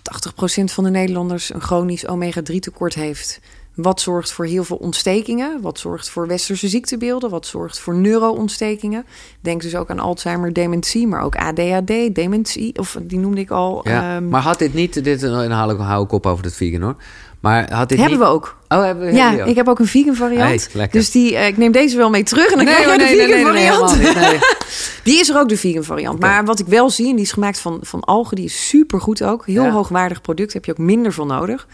[0.00, 3.40] 80% van de Nederlanders een chronisch omega-3 tekort heeft.
[3.74, 5.60] Wat zorgt voor heel veel ontstekingen?
[5.60, 7.30] Wat zorgt voor westerse ziektebeelden?
[7.30, 9.04] Wat zorgt voor neuro-ontstekingen?
[9.40, 12.78] Denk dus ook aan Alzheimer, dementie, maar ook ADHD, dementie.
[12.78, 13.88] Of die noemde ik al.
[13.88, 14.16] Ja.
[14.16, 16.82] Ehm, maar had dit niet, dit dan haal ik, hou ik op over het vegan
[16.82, 16.96] hoor.
[17.40, 18.26] Maar had dit hebben niet...
[18.26, 18.56] we ook.
[18.68, 19.46] Oh, hebben we Ja, ook?
[19.46, 20.68] ik heb ook een vegan variant.
[20.72, 22.98] Hey, dus die, eh, ik neem deze wel mee terug en dan Nee, krijg je
[22.98, 23.72] de nee, vegan nee, nee, nee,
[24.12, 24.48] variant.
[25.04, 26.20] Die is er ook, de vegan variant.
[26.20, 29.00] Maar wat ik wel zie, en die is gemaakt van, van algen, die is super
[29.00, 29.46] goed ook.
[29.46, 29.70] Heel Ja.
[29.70, 31.66] hoogwaardig product, heb je ook minder van nodig.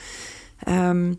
[0.65, 1.13] Ehm,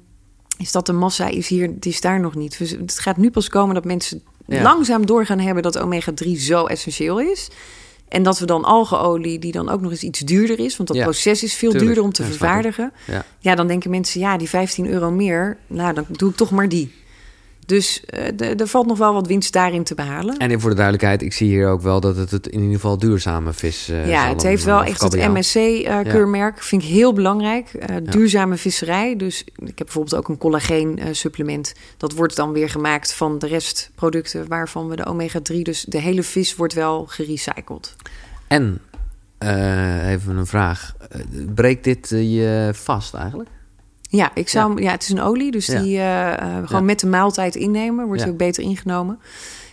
[0.57, 2.57] is dat de massa is hier, die is daar nog niet.
[2.57, 4.61] Dus het gaat nu pas komen dat mensen Ja.
[4.61, 7.47] langzaam doorgaan hebben dat omega-3 zo essentieel is.
[8.07, 10.97] En dat we dan algeolie, die dan ook nog eens iets duurder is, want dat
[10.97, 11.85] Ja, proces is veel tuurlijk.
[11.85, 12.91] duurder om te Ja, vervaardigen.
[13.07, 13.25] Ja.
[13.39, 16.69] Ja, dan denken mensen, ja, die 15 euro meer, nou, dan doe ik toch maar
[16.69, 16.93] die.
[17.67, 20.37] Dus eh, er valt nog wel wat winst daarin te behalen.
[20.37, 22.97] En voor de duidelijkheid, ik zie hier ook wel dat het, het in ieder geval
[22.97, 26.63] duurzame vis uh, ja, het heeft wel echt het MSC-keurmerk.
[26.63, 27.73] Vind ik heel belangrijk.
[27.73, 29.15] Eh, duurzame visserij.
[29.15, 31.73] Dus ik heb bijvoorbeeld ook een collageen-supplement.
[31.97, 35.61] dat wordt dan weer gemaakt van de restproducten waarvan we de omega-3...
[35.61, 37.95] dus de hele vis wordt wel gerecycled.
[38.47, 38.81] En,
[39.43, 40.95] uh, even een vraag.
[41.55, 43.49] breekt dit je vast eigenlijk?
[44.07, 44.81] Ja, ik zou, ja.
[44.81, 45.81] ja het is een olie, dus ja.
[45.81, 46.85] die uh, gewoon ja.
[46.85, 48.05] met de maaltijd innemen.
[48.05, 49.19] Wordt ook beter ingenomen.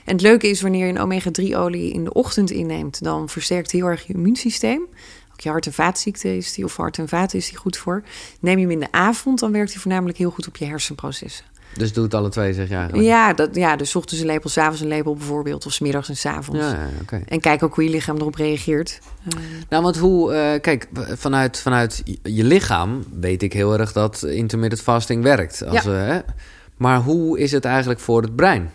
[0.05, 3.05] En het leuke is wanneer je een omega-3-olie in de ochtend inneemt...
[3.05, 4.87] dan versterkt heel erg je immuunsysteem.
[5.33, 8.03] Ook je hart- en vaatziekte is die, of hart- en vaten is die goed voor.
[8.41, 11.45] Neem je hem in de avond, dan werkt hij voornamelijk heel goed op je hersenprocessen.
[11.77, 13.07] Dus doe het alle twee, zeg je eigenlijk?
[13.07, 15.67] Ja, dat, ja dus ochtends een lepel, s'avonds een lepel bijvoorbeeld.
[15.67, 16.61] Of smiddags en s'avonds.
[16.61, 17.23] Ja, ja, okay.
[17.27, 18.99] En kijk ook hoe je lichaam erop reageert.
[19.29, 19.41] Uh...
[19.69, 20.33] Nou, want hoe...
[20.33, 25.67] Uh, kijk, vanuit, vanuit je lichaam weet ik heel erg dat intermittent fasting werkt.
[25.67, 26.15] Als, ja.
[26.15, 26.21] uh,
[26.77, 28.71] maar hoe is het eigenlijk voor het brein?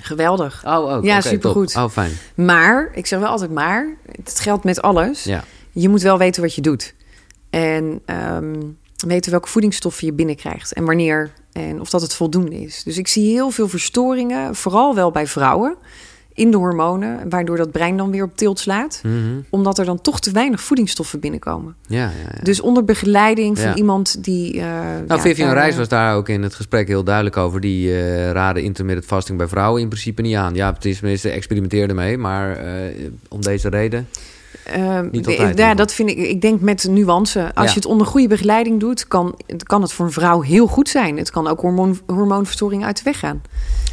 [0.00, 0.62] Geweldig.
[0.66, 1.04] Oh, ook.
[1.04, 1.30] Ja, top.
[1.30, 1.76] supergoed.
[1.76, 2.12] Oh, fijn.
[2.34, 5.24] Maar, ik zeg wel altijd maar, het geldt met alles.
[5.24, 5.44] Ja.
[5.72, 6.94] Je moet wel weten wat je doet.
[7.50, 8.60] En ehm,
[9.06, 12.82] weten welke voedingsstoffen je binnenkrijgt en wanneer en of dat het voldoende is.
[12.82, 15.76] Dus ik zie heel veel verstoringen, vooral wel bij vrouwen,
[16.38, 19.00] in de hormonen, waardoor dat brein dan weer op tilt slaat.
[19.02, 19.14] Mhm.
[19.50, 21.74] Omdat er dan toch te weinig voedingsstoffen binnenkomen.
[21.86, 22.42] Ja, ja, ja.
[22.42, 24.60] Dus onder begeleiding van iemand die.
[24.60, 24.66] eh
[25.06, 27.60] Nou, Vivian Reis eh, was daar ook in het gesprek heel duidelijk over.
[27.60, 30.54] Die eh raden intermittent fasting bij vrouwen in principe niet aan.
[30.54, 32.58] Ja, het is tenminste experimenteerde mee, maar
[33.28, 34.08] om deze reden.
[34.68, 36.16] Ehm, Niet altijd, ja, dat vind ik.
[36.16, 37.40] Ik denk met nuance.
[37.54, 37.70] Als Ja.
[37.72, 41.16] je het onder goede begeleiding doet, kan, kan het voor een vrouw heel goed zijn.
[41.18, 43.42] Het kan ook hormoon, hormoonverstoring uit de weg gaan.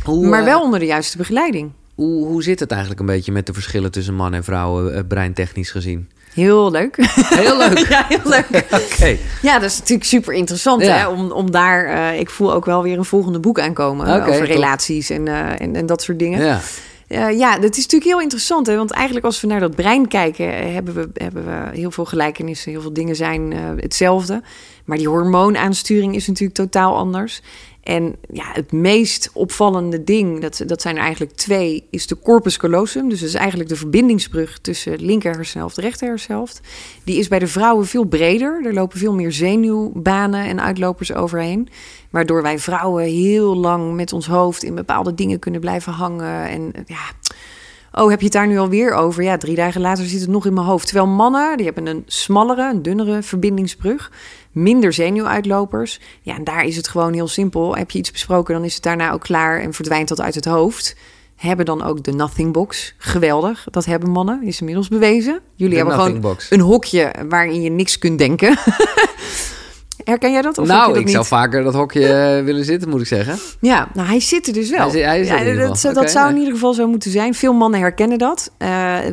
[0.03, 1.71] Hoe, maar eh, wel onder de juiste begeleiding.
[1.95, 5.01] hoe, hoe zit het eigenlijk een beetje met de verschillen tussen man en vrouw, eh,
[5.07, 6.09] breintechnisch gezien?
[6.33, 6.95] Heel leuk.
[7.15, 7.77] Heel leuk.
[7.89, 8.65] ja, heel leuk.
[8.93, 9.17] Oké.
[9.41, 10.81] Ja, dat is natuurlijk super interessant.
[10.81, 10.97] Ja.
[10.97, 11.07] Hè?
[11.07, 14.07] Om, om daar, eh, ik voel ook wel weer een volgende boek aankomen.
[14.21, 14.47] Over top.
[14.47, 15.27] relaties en,
[15.57, 16.41] en, en dat soort dingen.
[16.45, 16.59] Ja.
[17.07, 18.67] Eh, ja, dat is natuurlijk heel interessant.
[18.67, 18.75] Hè?
[18.75, 22.05] Want eigenlijk als we naar dat brein kijken, eh, hebben we, hebben we heel veel
[22.05, 22.71] gelijkenissen.
[22.71, 24.41] Heel veel dingen zijn eh, hetzelfde.
[24.85, 27.41] Maar die hormoonaansturing is natuurlijk totaal anders.
[27.85, 32.57] En ja, het meest opvallende ding, dat, dat zijn er eigenlijk twee, is de corpus
[32.57, 33.09] callosum.
[33.09, 36.61] Dus dat is eigenlijk de verbindingsbrug tussen linker hersenhelft en rechter hersenhelft.
[37.03, 38.65] Die is bij de vrouwen veel breder.
[38.65, 41.69] Er lopen veel meer zenuwbanen en uitlopers overheen.
[42.09, 46.49] Waardoor wij vrouwen heel lang met ons hoofd in bepaalde dingen kunnen blijven hangen.
[46.49, 47.11] En ja,
[47.91, 49.23] oh, heb je het daar nu alweer over?
[49.23, 50.87] Ja, drie dagen later zit het nog in mijn hoofd.
[50.87, 54.11] Terwijl mannen, die hebben een smallere, een dunnere verbindingsbrug.
[54.55, 55.99] Minder zenuwuitlopers.
[56.21, 57.75] Ja, en daar is het gewoon heel simpel.
[57.75, 60.45] Heb je iets besproken, dan is het daarna ook klaar en verdwijnt dat uit het
[60.45, 60.95] hoofd.
[61.35, 62.93] Hebben dan ook de nothing box.
[62.97, 63.67] Geweldig.
[63.71, 65.39] Dat hebben mannen, is inmiddels bewezen.
[65.55, 66.51] Jullie De hebben gewoon box.
[66.51, 68.57] een hokje waarin je niks kunt denken.
[70.05, 70.57] Herken jij dat?
[70.57, 71.27] Of nou, dat ik zou niet?
[71.27, 73.37] vaker dat hokje eh, willen zitten, moet ik zeggen.
[73.59, 74.79] Ja, nou hij zit er dus wel.
[74.79, 77.33] Hij zit- hij is ja, dat, zou in ieder geval zo moeten zijn.
[77.33, 78.51] Veel mannen herkennen dat.
[78.57, 78.67] Eh,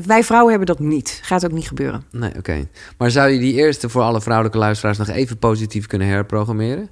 [0.07, 1.21] wij vrouwen hebben dat niet.
[1.23, 2.05] Gaat ook niet gebeuren.
[2.11, 2.69] Nee, oké.
[2.99, 6.91] Maar zou je die eerste voor alle vrouwelijke luisteraars nog even positief kunnen herprogrammeren?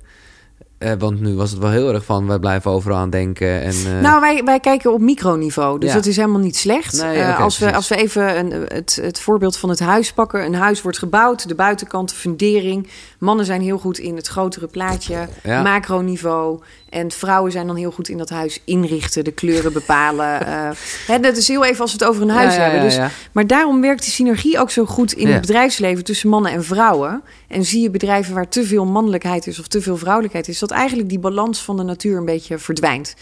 [0.78, 3.62] Eh, want nu was het wel heel erg van, wij blijven overal aan denken.
[3.62, 5.78] En, Nou, wij, wij kijken op microniveau.
[5.78, 5.94] Dus Ja.
[5.94, 7.02] dat is helemaal niet slecht.
[7.02, 10.44] Nee, als, we, als we even een, het, het voorbeeld van het huis pakken.
[10.44, 12.88] Een huis wordt gebouwd, de buitenkant, de fundering.
[13.20, 15.62] Mannen zijn heel goed in het grotere plaatje, Ja.
[15.62, 16.60] macroniveau.
[16.88, 20.28] En vrouwen zijn dan heel goed in dat huis inrichten, de kleuren bepalen.
[20.50, 20.70] Eh,
[21.06, 22.80] hè, dat is heel even als we het over een huis Ja, hebben.
[22.80, 22.98] Dus.
[23.32, 27.22] Maar daarom werkt die synergie ook zo goed in het bedrijfsleven tussen mannen en vrouwen.
[27.48, 30.70] En zie je bedrijven waar te veel mannelijkheid is of te veel vrouwelijkheid is, dat
[30.70, 33.14] eigenlijk die balans van de natuur een beetje verdwijnt.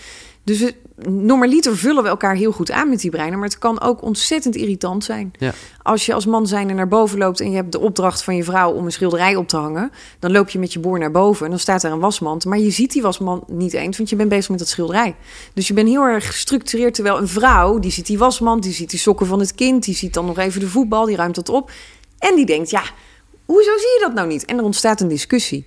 [0.48, 0.74] Dus we,
[1.08, 4.56] normaliter vullen we elkaar heel goed aan met die breinen, maar het kan ook ontzettend
[4.56, 5.32] irritant zijn.
[5.38, 5.52] Ja.
[5.82, 8.36] Als je als man zijn er naar boven loopt en je hebt de opdracht van
[8.36, 11.10] je vrouw om een schilderij op te hangen, dan loop je met je boor naar
[11.10, 14.08] boven en dan staat er een wasmand, maar je ziet die wasmand niet eens, want
[14.08, 15.16] je bent bezig met dat schilderij.
[15.54, 18.90] Dus je bent heel erg gestructureerd, terwijl een vrouw, die ziet die wasmand, die ziet
[18.90, 21.48] die sokken van het kind, die ziet dan nog even de voetbal, die ruimt dat
[21.48, 21.70] op
[22.18, 22.82] en die denkt, ja,
[23.44, 24.44] hoezo zie je dat nou niet?
[24.44, 25.66] En er ontstaat een discussie.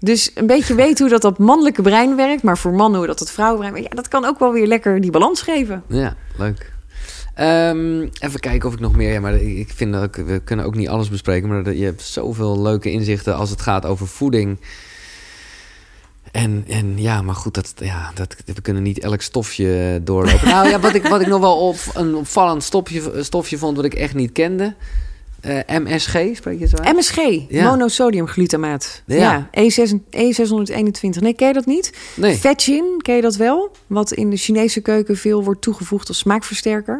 [0.00, 3.18] Dus een beetje weten hoe dat, dat mannelijke brein werkt, maar voor mannen hoe dat
[3.18, 5.82] het vrouwenbrein werkt, ja, dat kan ook wel weer lekker die balans geven.
[5.86, 6.72] Ja, leuk.
[7.34, 9.12] Ehm, even kijken of ik nog meer...
[9.12, 11.48] Ja, maar ik vind dat we kunnen ook niet alles bespreken...
[11.48, 14.58] maar je hebt zoveel leuke inzichten als het gaat over voeding.
[16.30, 20.48] En, en ja, maar goed, dat, ja, dat, we kunnen niet elk stofje doorlopen.
[20.48, 23.76] nou ja, wat ik, wat ik nog wel op, een opvallend stofje, stofje vond...
[23.76, 24.74] wat ik echt niet kende...
[25.40, 26.92] eh, MSG, spreek je het zo?
[26.92, 27.16] MSG,
[27.48, 27.70] Ja.
[27.70, 29.02] monosodiumglutamaat.
[29.06, 29.16] Ja.
[29.16, 31.20] Ja, E E6, E621.
[31.20, 31.92] Nee, ken je dat niet?
[32.16, 32.36] Nee.
[32.36, 33.70] Vetchin, ken je dat wel?
[33.86, 36.94] Wat in de Chinese keuken veel wordt toegevoegd als smaakversterker.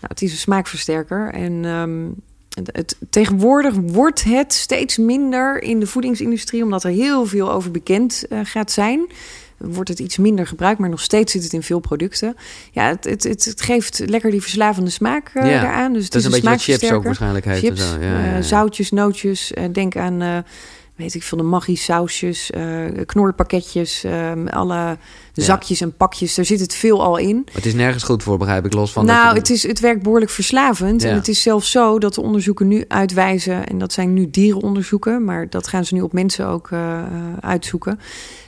[0.00, 1.32] Nou, het is een smaakversterker.
[1.32, 2.06] En ehm,
[2.50, 6.62] het, het- tegenwoordig wordt het steeds minder in de voedingsindustrie...
[6.62, 9.06] omdat er heel veel over bekend eh, gaat zijn...
[9.58, 12.36] Wordt het iets minder gebruikt, maar nog steeds zit het in veel producten.
[12.72, 15.92] Ja, het, het, het, het geeft lekker die verslavende smaak eh Ja, daaraan.
[15.92, 18.00] Dus het Dat is een beetje chips ook waarschijnlijk Chips, zo.
[18.00, 19.52] Ja, ja, eh, zoutjes, nootjes.
[19.52, 20.38] eh, denk aan, eh,
[20.96, 22.62] weet ik veel, de Maggi sausjes, eh,
[23.06, 24.98] knorpakketjes, ehm, alle
[25.32, 26.34] zakjes en pakjes.
[26.34, 27.36] Daar zit het veel al in.
[27.36, 29.04] Maar het is nergens goed voor, begrijp ik, los van...
[29.06, 31.02] nou, je- het, is, het werkt behoorlijk verslavend.
[31.02, 31.08] Ja.
[31.08, 33.66] En het is zelfs zo dat de onderzoeken nu uitwijzen...
[33.66, 35.24] en dat zijn nu dierenonderzoeken...
[35.24, 37.06] maar dat gaan ze nu op mensen ook eh, eh,
[37.40, 38.00] uitzoeken...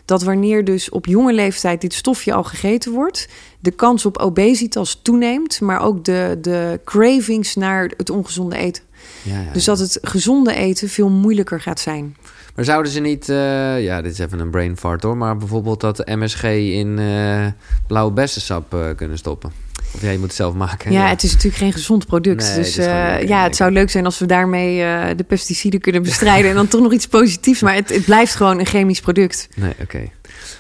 [0.05, 3.29] dat wanneer dus op jonge leeftijd dit stofje al gegeten wordt...
[3.61, 5.61] de kans op obesitas toeneemt...
[5.61, 8.83] maar ook de, de cravings naar het ongezonde eten.
[9.23, 12.17] Ja, ja, Dus dat het gezonde eten veel moeilijker gaat zijn.
[12.59, 15.81] Maar zouden ze niet, eh, ja, dit is even een brain fart hoor, maar bijvoorbeeld
[15.81, 17.47] dat MSG in eh,
[17.87, 19.53] blauwe bessensap eh, kunnen stoppen?
[19.95, 20.93] Of ja, je moet het zelf maken.
[20.93, 22.47] Ja, het is natuurlijk geen gezond product.
[22.47, 24.77] Nee, dus het ja, het zou leuk zijn als we daarmee
[25.17, 26.51] de pesticiden kunnen bestrijden.
[26.51, 27.61] en dan toch nog iets positiefs.
[27.61, 29.49] Maar het, het blijft gewoon een chemisch product.
[29.57, 30.09] Nee, oké.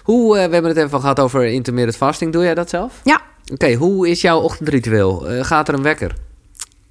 [0.03, 2.33] Hoe, we hebben het even gehad over intermittent fasting.
[2.33, 3.01] Doe jij dat zelf?
[3.05, 3.21] Ja,
[3.53, 5.27] Oké, hoe is jouw ochtendritueel?
[5.41, 6.15] Gaat er een wekker?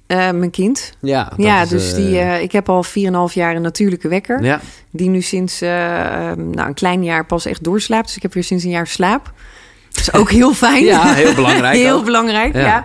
[0.08, 0.92] Eh, mijn kind.
[1.00, 4.42] Ja, ja, is, dus eh, die, eh, ik heb al 4,5 jaar een natuurlijke wekker.
[4.42, 4.60] Ja,
[4.90, 8.06] Die nu sinds eh, ehm, nou, een klein jaar pas echt doorslaapt.
[8.06, 9.32] Dus ik heb weer sinds een jaar slaap.
[9.90, 10.84] Dat is ook heel fijn.
[10.84, 11.76] ja heel belangrijk.
[11.84, 12.04] heel ook.
[12.04, 12.60] belangrijk, Ja.
[12.60, 12.84] ja.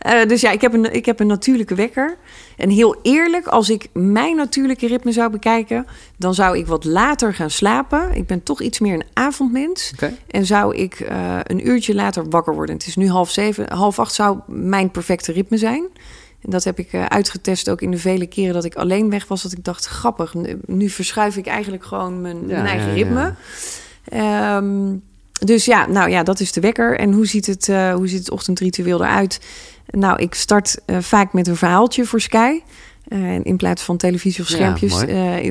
[0.00, 2.16] Eh, dus ja, ik heb, een, ik heb een natuurlijke wekker.
[2.56, 5.86] En heel eerlijk, als ik mijn natuurlijke ritme zou bekijken...
[6.16, 8.14] dan zou ik wat later gaan slapen.
[8.14, 9.92] Ik ben toch iets meer een avondmens.
[10.30, 12.74] En zou ik eh, een uurtje later wakker worden.
[12.74, 13.72] Het is nu half zeven.
[13.72, 15.84] Half acht zou mijn perfecte ritme zijn.
[16.42, 19.28] En dat heb ik eh, uitgetest ook in de vele keren dat ik alleen weg
[19.28, 19.42] was.
[19.42, 20.34] Dat ik dacht, grappig,
[20.66, 23.34] nu- verschuif ik eigenlijk gewoon mijn, Ja, mijn eigen ritme.
[24.04, 24.94] Ehm,
[25.44, 26.98] dus ja, nou ja, dat is de wekker.
[26.98, 29.40] En hoe ziet het, eh, hoe ziet het ochtendritueel eruit?
[29.86, 32.60] Nou, ik start eh, vaak met een verhaaltje voor Sky.
[33.42, 35.00] In plaats van televisie of schermpjes.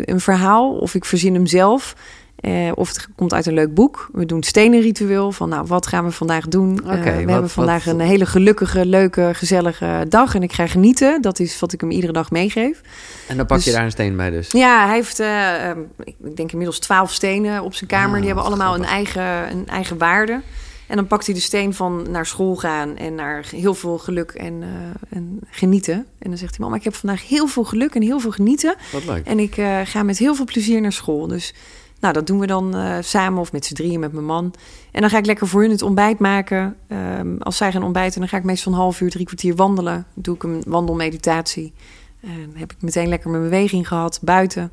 [0.05, 1.95] een verhaal of ik verzin hem zelf.
[2.39, 4.09] Eh, of het komt uit een leuk boek.
[4.11, 5.31] We doen stenen ritueel.
[5.31, 6.77] Van nou, wat gaan we vandaag doen?
[6.85, 10.35] Eh, we wat- hebben vandaag wat- een hele gelukkige, leuke, gezellige dag.
[10.35, 11.21] En ik ga genieten.
[11.21, 12.81] Dat is wat ik hem iedere dag meegeef.
[13.27, 14.51] En dan pak je Dus- daar een steen bij dus.
[14.51, 18.09] Ja, hij heeft, eh, ehm, ik denk inmiddels twaalf stenen op zijn kamer.
[18.13, 20.41] Ah, die hebben allemaal een eigen, een eigen waarde.
[20.87, 24.31] En dan pakt hij de steen van naar school gaan en naar heel veel geluk
[24.31, 24.63] en,
[25.09, 25.95] en genieten.
[26.19, 28.75] En dan zegt hij, mama, ik heb vandaag heel veel geluk en heel veel genieten.
[28.91, 29.25] Wat leuk.
[29.25, 31.27] En ik ga met heel veel plezier naar school.
[31.27, 31.53] Dus
[31.99, 34.53] nou, dat doen we dan eh, samen of met z'n drieën met mijn man.
[34.91, 36.75] En dan ga ik lekker voor hun het ontbijt maken.
[36.87, 40.05] Ehm, als zij gaan ontbijten, dan ga ik meestal een half uur, drie kwartier wandelen.
[40.13, 41.73] Dan doe ik een wandelmeditatie.
[42.21, 44.71] Dan heb ik meteen lekker mijn beweging gehad buiten.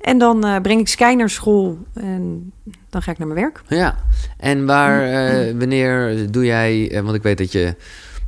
[0.00, 2.52] En dan eh, breng ik Sky naar school en
[2.90, 3.62] dan ga ik naar mijn werk.
[3.68, 3.98] Ja,
[4.36, 7.74] en waar, eh, wanneer doe jij, want ik weet dat je,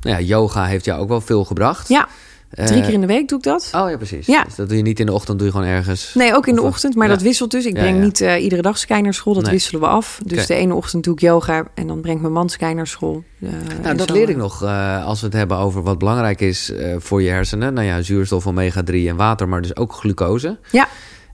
[0.01, 1.89] nou ja, yoga heeft jou ook wel veel gebracht.
[1.89, 2.09] Ja,
[2.51, 3.71] drie keer in de week doe ik dat.
[3.75, 4.27] Oh ja, precies.
[4.27, 4.45] Ja.
[4.45, 6.15] Dus dat doe je niet in de ochtend, doe je gewoon ergens.
[6.15, 7.13] Nee, ook in de ochtend, maar ja.
[7.13, 7.65] dat wisselt dus.
[7.65, 8.05] Ik breng ja.
[8.05, 9.53] niet eh, iedere dag Sky naar school, dat Nee.
[9.53, 10.21] wisselen we af.
[10.25, 13.23] Dus de ene ochtend doe ik yoga en dan brengt mijn man Sky naar school.
[13.41, 13.49] Eh,
[13.83, 16.41] Nou, dat zo, leer eh, ik nog eh, als we het hebben over wat belangrijk
[16.41, 17.75] is eh, voor je hersenen.
[17.75, 20.59] Nou ja, zuurstof, omega-3 en water, maar dus ook glucose.
[20.71, 20.89] Ja.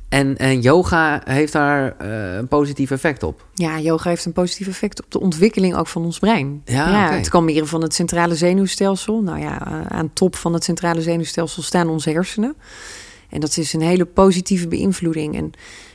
[0.08, 3.46] En, en yoga heeft daar eh, een positief effect op.
[3.54, 6.62] Ja, yoga heeft een positief effect op de ontwikkeling ook van ons brein.
[6.64, 7.14] Ja, oké.
[7.14, 9.22] Het kalmeren van het centrale zenuwstelsel.
[9.22, 12.56] Nou ja, eh, aan top van het centrale zenuwstelsel staan onze hersenen.
[13.30, 15.36] En dat is een hele positieve beïnvloeding.
[15.36, 15.52] En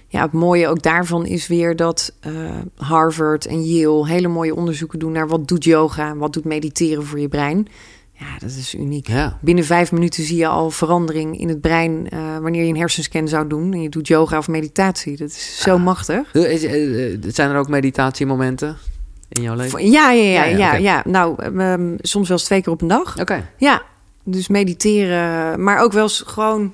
[0.08, 2.32] ja, het mooie ook daarvan is weer dat eh,
[2.76, 7.06] Harvard en Yale hele mooie onderzoeken doen naar wat doet yoga en wat doet mediteren
[7.06, 7.68] voor je brein.
[8.22, 9.08] Ja, dat is uniek.
[9.08, 9.38] Ja.
[9.42, 13.28] Binnen vijf minuten zie je al verandering in het brein eh, wanneer je een hersenscan
[13.28, 15.18] zou doen en je doet yoga of meditatie.
[15.18, 15.84] Dat is zo Ah.
[15.84, 16.34] machtig.
[16.34, 18.78] Eh, is- eh, Zijn er ook meditatiemomenten
[19.30, 19.92] in jouw leven?
[19.92, 21.04] Ja, ja, ja, Ja, ja.
[21.06, 23.20] Nou, ehm, soms wel eens twee keer op een dag.
[23.20, 23.50] Oké.
[23.58, 23.82] Ja,
[24.24, 26.74] dus mediteren, maar ook wel eens gewoon,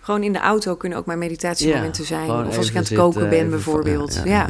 [0.00, 2.30] gewoon in de auto kunnen ook mijn meditatiemomenten zijn.
[2.30, 4.20] Of als ik aan het zitten, koken ben bijvoorbeeld.
[4.24, 4.48] ja,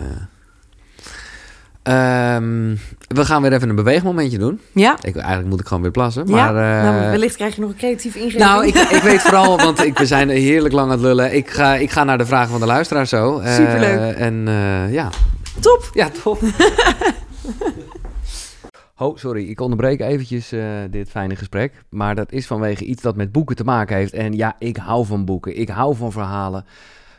[1.85, 2.36] Ja, ja, ja.
[2.36, 2.77] Ehm,
[3.09, 4.61] we gaan weer even een beweegmomentje doen.
[4.73, 4.97] ja.
[5.02, 6.27] Ik, eigenlijk moet ik gewoon weer plassen.
[6.27, 8.43] Ja, Maar, eh, nou, wellicht krijg je nog een creatieve ingeving.
[8.43, 11.35] Nou, ik, ik weet vooral, want ik, we zijn heerlijk lang aan het lullen.
[11.35, 13.39] Ik ga, ik ga naar de vragen van de luisteraar zo.
[13.39, 14.15] Eh, Superleuk.
[14.16, 15.11] En eh, ja.
[15.61, 15.90] Top!
[15.93, 16.39] Ja, top.
[18.98, 20.52] Oh, sorry, ik onderbreek eventjes
[20.90, 21.73] dit fijne gesprek.
[21.89, 24.12] Maar dat is vanwege iets dat met boeken te maken heeft.
[24.12, 25.59] En ja, ik hou van boeken.
[25.59, 26.65] Ik hou van verhalen.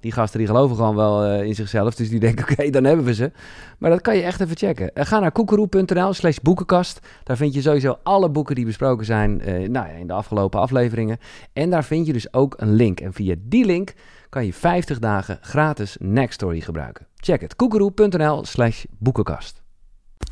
[0.00, 1.94] die gasten die geloven gewoon wel eh, in zichzelf.
[1.94, 3.30] Dus die denken, oké, dan hebben we ze.
[3.78, 4.94] Maar dat kan je echt even checken.
[4.94, 7.00] Eh, ga naar koekeroe.nl slash boekenkast.
[7.24, 10.60] Daar vind je sowieso alle boeken die besproken zijn eh, nou ja, in de afgelopen
[10.60, 11.18] afleveringen.
[11.52, 13.00] En daar vind je dus ook een link.
[13.00, 13.94] En via die link
[14.28, 17.06] kan je 50 dagen gratis Nextory gebruiken.
[17.16, 19.62] Check het, koekeroe.nl slash boekenkast.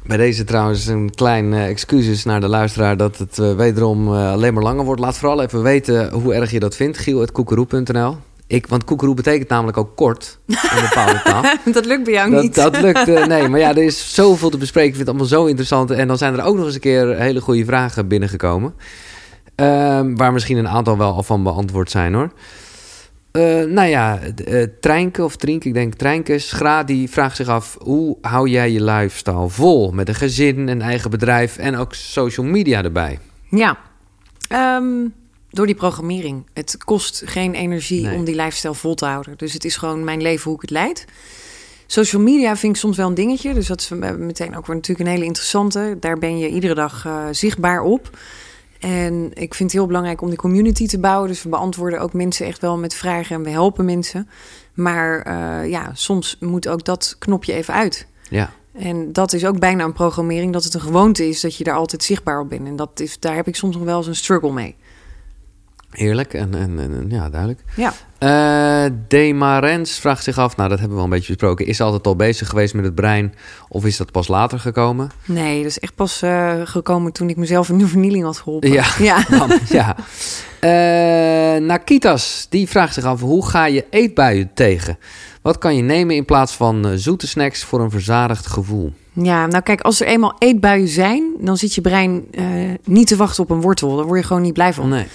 [0.07, 4.63] Bij deze trouwens een klein eh, excuses naar de luisteraar dat het wederom alleen maar
[4.63, 5.01] langer wordt.
[5.01, 6.99] Laat vooral even weten hoe erg je dat vindt.
[6.99, 8.17] Giel.koekeroe.nl
[8.47, 11.43] ik, Want koekeroe betekent namelijk ook kort in een bepaalde taal.
[11.73, 12.55] dat lukt bij jou Dat, niet.
[12.55, 13.49] dat lukt, eh, nee.
[13.51, 14.89] Maar ja, er is zoveel te bespreken.
[14.89, 15.91] Ik vind het allemaal zo interessant.
[15.91, 18.75] En dan zijn er ook nog eens een keer hele goede vragen binnengekomen.
[19.55, 22.31] Ehm, waar misschien een aantal wel al van beantwoord zijn hoor.
[23.31, 27.77] Eh, nou ja, eh, Treinke of Trink, ik denk Treinke, Schra, die vraagt zich af...
[27.81, 29.91] hoe hou jij je lifestyle vol?
[29.91, 33.19] Met een gezin, een eigen bedrijf en ook social media erbij.
[33.51, 33.79] Ja,
[34.49, 35.09] Ehm,
[35.51, 36.47] door die programmering.
[36.53, 38.17] Het kost geen energie Nee.
[38.17, 39.35] om die lifestyle vol te houden.
[39.37, 41.05] Dus het is gewoon mijn leven hoe ik het leid.
[41.87, 43.55] Social media vind ik soms wel een dingetje.
[43.55, 45.97] Dus dat is meteen ook weer natuurlijk een hele interessante.
[46.01, 48.19] Daar ben je iedere dag eh, zichtbaar op.
[48.81, 51.29] En ik vind het heel belangrijk om die community te bouwen.
[51.29, 54.29] Dus we beantwoorden ook mensen echt wel met vragen en we helpen mensen.
[54.75, 58.07] Maar eh, ja, soms moet ook dat knopje even uit.
[58.31, 58.53] Ja.
[58.73, 61.75] En dat is ook bijna een programmering, dat het een gewoonte is dat je daar
[61.75, 62.67] altijd zichtbaar op bent.
[62.67, 64.77] En dat is, daar heb ik soms nog wel eens een struggle mee.
[65.97, 67.61] Heerlijk en, en, en ja, duidelijk.
[67.77, 67.93] Ja.
[68.19, 71.67] Uh, Demarens vraagt zich af, nou dat hebben we al een beetje besproken.
[71.67, 73.35] Is altijd al bezig geweest met het brein
[73.69, 75.11] of is dat pas later gekomen?
[75.25, 78.73] Nee, dat is echt pas uh, gekomen toen ik mezelf een vernieling had geholpen.
[78.73, 79.25] Ja, ja.
[79.69, 79.97] ja.
[80.61, 84.99] Uh, Nakitas, die vraagt zich af, hoe ga je eetbuien tegen?
[85.43, 88.93] Wat kan je nemen in plaats van zoete snacks voor een verzadigd gevoel?
[89.13, 92.25] Ja, nou kijk, als er eenmaal eetbuien zijn, dan zit je brein
[92.85, 93.97] niet te wachten op een wortel.
[93.97, 94.89] Daar word je gewoon niet blij van.
[94.89, 95.07] Nee.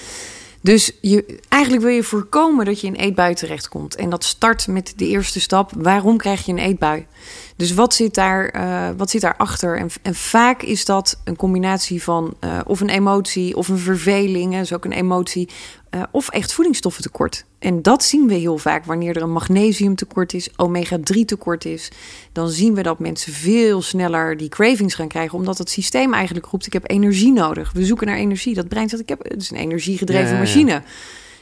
[0.61, 3.95] Dus je, eigenlijk wil je voorkomen dat je in eetbui terechtkomt.
[3.95, 5.71] En dat start met de eerste stap.
[5.77, 7.05] Waarom krijg je een eetbui?
[7.61, 9.77] Dus wat zit daar, uh, wat zit daarachter?
[9.77, 14.53] En, en vaak is dat een combinatie van uh, of een emotie of een verveling,
[14.53, 15.49] dat is ook een emotie,
[15.95, 17.45] uh, of echt voedingsstoffentekort.
[17.59, 21.91] En dat zien we heel vaak wanneer er een magnesiumtekort is, omega-3 tekort is.
[22.31, 26.45] Dan zien we dat mensen veel sneller die cravings gaan krijgen, omdat het systeem eigenlijk
[26.45, 27.71] roept: ik heb energie nodig.
[27.71, 28.53] We zoeken naar energie.
[28.55, 30.39] Dat brein zegt: ik heb het is een energiegedreven ja, ja, ja.
[30.39, 30.83] machine.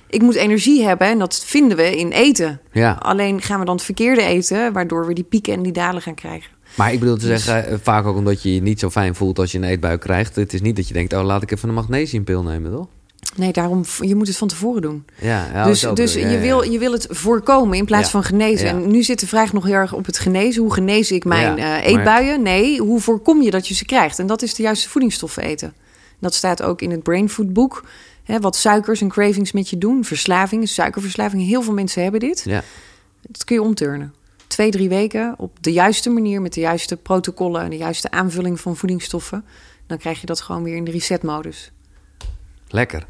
[0.09, 2.61] Ik moet energie hebben en dat vinden we in eten.
[2.71, 2.91] Ja.
[2.99, 6.15] Alleen gaan we dan het verkeerde eten, waardoor we die pieken en die dalen gaan
[6.15, 6.51] krijgen.
[6.75, 7.43] Maar ik bedoel te dus...
[7.43, 10.35] zeggen, vaak ook omdat je je niet zo fijn voelt als je een eetbuik krijgt.
[10.35, 12.87] Het is niet dat je denkt, oh laat ik even een magnesiumpil nemen, toch?
[13.35, 15.05] Nee, daarom, je moet het van tevoren doen.
[15.21, 18.67] Ja, ja dus dus ja, je, wil, je wil het voorkomen in plaats van genezen.
[18.67, 20.61] En nu zit de vraag nog heel erg op het genezen.
[20.61, 22.41] Hoe genees ik mijn uh, eetbuien?
[22.41, 24.19] Nee, hoe voorkom je dat je ze krijgt?
[24.19, 25.73] En dat is de juiste voedingsstoffen eten.
[26.19, 27.83] Dat staat ook in het Brain Food boek.
[28.29, 30.03] Hè, wat suikers en cravings met je doen.
[30.03, 31.47] Verslaving, suikerverslaving.
[31.47, 32.41] Heel veel mensen hebben dit.
[32.45, 32.63] Ja.
[33.21, 34.13] Dat kun je omturnen.
[34.47, 36.41] Twee, drie weken op de juiste manier...
[36.41, 39.45] met de juiste protocollen en de juiste aanvulling van voedingsstoffen.
[39.87, 41.71] Dan krijg je dat gewoon weer in de resetmodus.
[42.67, 43.05] Lekker.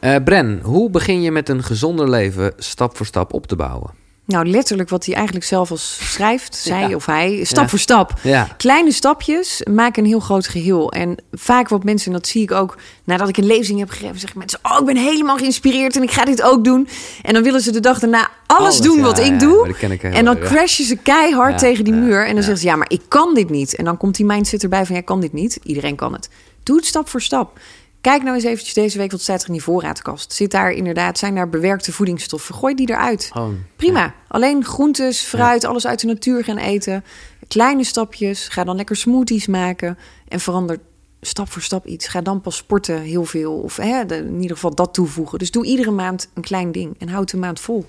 [0.00, 3.90] Uh, Bren, hoe begin je met een gezonder leven stap voor stap op te bouwen?
[4.28, 6.94] Nou, letterlijk wat hij eigenlijk zelf als schrijft, zij ja.
[6.94, 7.68] of hij, stap ja.
[7.68, 8.12] voor stap.
[8.22, 8.48] Ja.
[8.56, 10.92] Kleine stapjes maken een heel groot geheel.
[10.92, 14.18] En vaak wat mensen, en dat zie ik ook nadat ik een lezing heb gegeven,
[14.18, 16.88] zeggen mensen: Oh, ik ben helemaal geïnspireerd en ik ga dit ook doen.
[17.22, 19.68] En dan willen ze de dag daarna alles, Alles, doen wat ik doe.
[19.68, 22.26] ik en dan crashen ze keihard tegen die muur.
[22.26, 23.76] En dan zeggen ze: Ja, maar ik kan dit niet.
[23.76, 25.58] En dan komt die mindset erbij van: Ja, kan dit niet.
[25.62, 26.28] Iedereen kan het.
[26.62, 27.58] Doe het stap voor stap.
[28.00, 30.32] Kijk nou eens eventjes deze week wat staat er in die voorraadkast.
[30.32, 32.54] Zit daar inderdaad, zijn daar bewerkte voedingsstoffen?
[32.54, 33.28] Gooi die eruit.
[33.32, 34.00] Gewoon, Prima.
[34.00, 34.14] ja.
[34.28, 37.04] Alleen groentes, fruit, alles uit de natuur gaan eten.
[37.48, 38.48] Kleine stapjes.
[38.48, 39.98] Ga dan lekker smoothies maken.
[40.28, 40.78] En verander
[41.20, 42.08] stap voor stap iets.
[42.08, 43.52] Ga dan pas sporten heel veel.
[43.52, 45.38] Of hè, in ieder geval dat toevoegen.
[45.38, 46.94] Dus doe iedere maand een klein ding.
[46.98, 47.86] En houd de maand vol.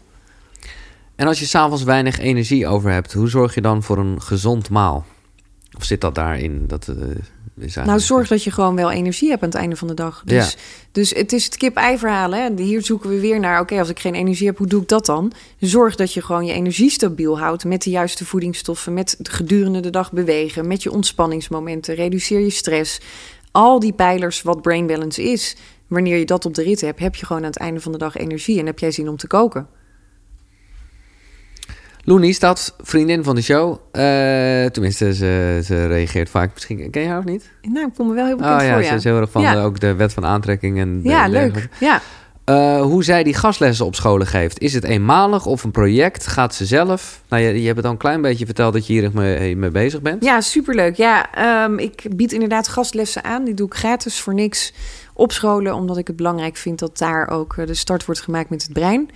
[1.15, 4.69] En als je s'avonds weinig energie over hebt, hoe zorg je dan voor een gezond
[4.69, 5.05] maal?
[5.77, 6.63] Of zit dat daarin?
[6.67, 6.95] Dat, eh,
[7.61, 10.21] is Nou, zorg dat je gewoon wel energie hebt aan het einde van de dag.
[10.25, 10.57] Dus,
[10.91, 12.31] dus het is het kip-ei verhaal.
[12.31, 12.49] Hè?
[12.55, 15.05] Hier zoeken we weer naar, oké, als ik geen energie heb, hoe doe ik dat
[15.05, 15.31] dan?
[15.59, 19.89] Zorg dat je gewoon je energie stabiel houdt met de juiste voedingsstoffen, met gedurende de
[19.89, 22.99] dag bewegen, met je ontspanningsmomenten, reduceer je stress.
[23.51, 25.55] Al die pijlers wat brain balance is,
[25.87, 27.97] wanneer je dat op de rit hebt, heb je gewoon aan het einde van de
[27.97, 29.67] dag energie en heb jij zin om te koken.
[32.09, 33.71] Loenie staat vriendin van de show.
[33.91, 34.01] Eh,
[34.65, 36.51] tenminste, ze, ze reageert vaak.
[36.53, 37.49] Misschien ken je haar of niet?
[37.61, 38.95] Nou, ik kom me wel heel bekend oh ja, voor, ze ja.
[38.95, 39.61] is heel erg van Ja.
[39.63, 40.79] ook de wet van aantrekking.
[40.79, 41.69] En de- Ja, leuk.
[41.79, 42.01] Ja.
[42.43, 44.59] Eh, hoe zij die gastlessen op scholen geeft.
[44.59, 46.27] Is het eenmalig of een project?
[46.27, 47.21] Gaat ze zelf?
[47.29, 49.69] Nou, je, je hebt het al een klein beetje verteld dat je hier mee, mee
[49.71, 50.23] bezig bent.
[50.23, 50.95] Ja, superleuk.
[50.95, 53.43] Ja, ehm, ik bied inderdaad gastlessen aan.
[53.43, 54.73] Die doe ik gratis voor niks
[55.13, 58.49] op scholen, omdat ik het belangrijk vind dat daar ook eh, de start wordt gemaakt
[58.49, 59.09] met het brein.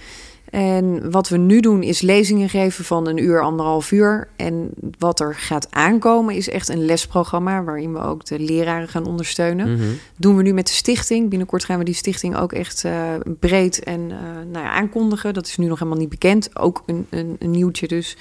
[0.53, 4.27] En wat we nu doen is lezingen geven van een uur, anderhalf uur.
[4.35, 4.69] En
[4.99, 9.71] wat er gaat aankomen is echt een lesprogramma waarin we ook de leraren gaan ondersteunen.
[9.73, 9.84] Mhm.
[10.17, 11.30] Doen we nu met de stichting.
[11.30, 14.17] Binnenkort gaan we die stichting ook echt eh, breed en eh,
[14.51, 15.34] nou ja, aankondigen.
[15.34, 16.59] Dat is nu nog helemaal niet bekend.
[16.59, 18.17] Ook een, een, een nieuwtje dus.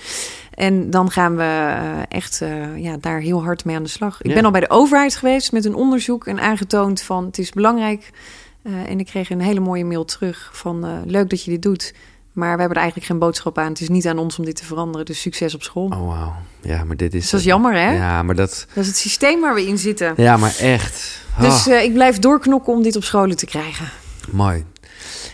[0.55, 2.43] En dan gaan we eh, echt
[2.77, 4.23] ja, daar heel hard mee aan de slag.
[4.23, 4.35] Ik Ja.
[4.35, 8.11] ben al bij de overheid geweest met een onderzoek en aangetoond van het is belangrijk.
[8.63, 11.95] En ik kreeg een hele mooie mail terug van leuk dat je dit doet.
[12.33, 13.69] Maar we hebben er eigenlijk geen boodschap aan.
[13.69, 15.07] Het is niet aan ons om dit te veranderen.
[15.07, 15.85] Dus succes op school.
[15.85, 16.35] Oh, wauw.
[16.61, 17.21] Ja, maar dit is...
[17.21, 17.91] Dus dat is jammer, hè?
[17.93, 18.67] Ja, maar dat...
[18.75, 20.15] Dat is het systeem waar we in zitten.
[20.17, 21.21] Ja, maar echt.
[21.41, 23.89] Dus Oh, eh, ik blijf doorknokken om dit op scholen te krijgen.
[24.31, 24.65] mooi.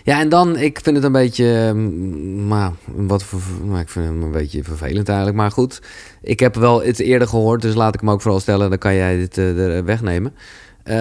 [0.04, 3.24] Ja, en dan, ik vind het een beetje, mm, maar wat,
[3.64, 5.36] maar ik vind hem een beetje vervelend eigenlijk.
[5.38, 5.82] Maar goed,
[6.22, 8.68] ik heb wel het eerder gehoord, dus laat ik hem ook vooral stellen.
[8.68, 10.34] Dan kan jij dit er wegnemen.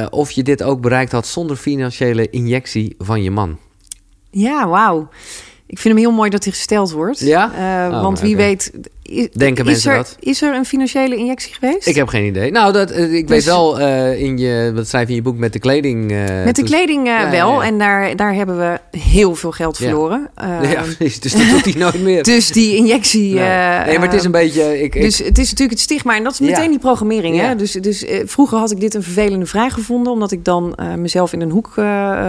[0.09, 3.57] Of je dit ook bereikt had zonder financiële injectie van je man.
[4.31, 5.09] Ja, wauw.
[5.67, 7.19] Ik vind hem heel mooi dat hij gesteld wordt.
[7.19, 7.51] Ja?
[7.53, 8.71] Eh, Oh, want wie weet
[9.07, 10.15] is, Denken is mensen er, dat?
[10.19, 11.87] Is er een financiële injectie geweest?
[11.87, 12.51] Ik heb geen idee.
[12.51, 15.21] Nou, dat, eh, ik weet Dus- wel eh, in je, wat schrijf je in je
[15.21, 16.11] boek met de kleding.
[16.11, 17.61] eh, Met de kleding Ja, wel.
[17.61, 17.67] ja.
[17.67, 20.29] En daar, daar hebben we heel veel geld verloren.
[20.71, 21.19] Ja, precies.
[21.19, 22.23] Dus dat doet hij nooit meer.
[22.33, 23.33] Dus die injectie...
[23.33, 23.43] nee.
[23.85, 24.81] nee, maar het is een beetje...
[24.83, 26.15] Ik, ik- Dus het is natuurlijk het stigma.
[26.15, 27.39] En dat is meteen die programmering.
[27.39, 27.55] Hè?
[27.55, 30.11] Dus, dus vroeger had ik dit een vervelende vraag gevonden.
[30.13, 31.75] Omdat ik dan mezelf in een hoek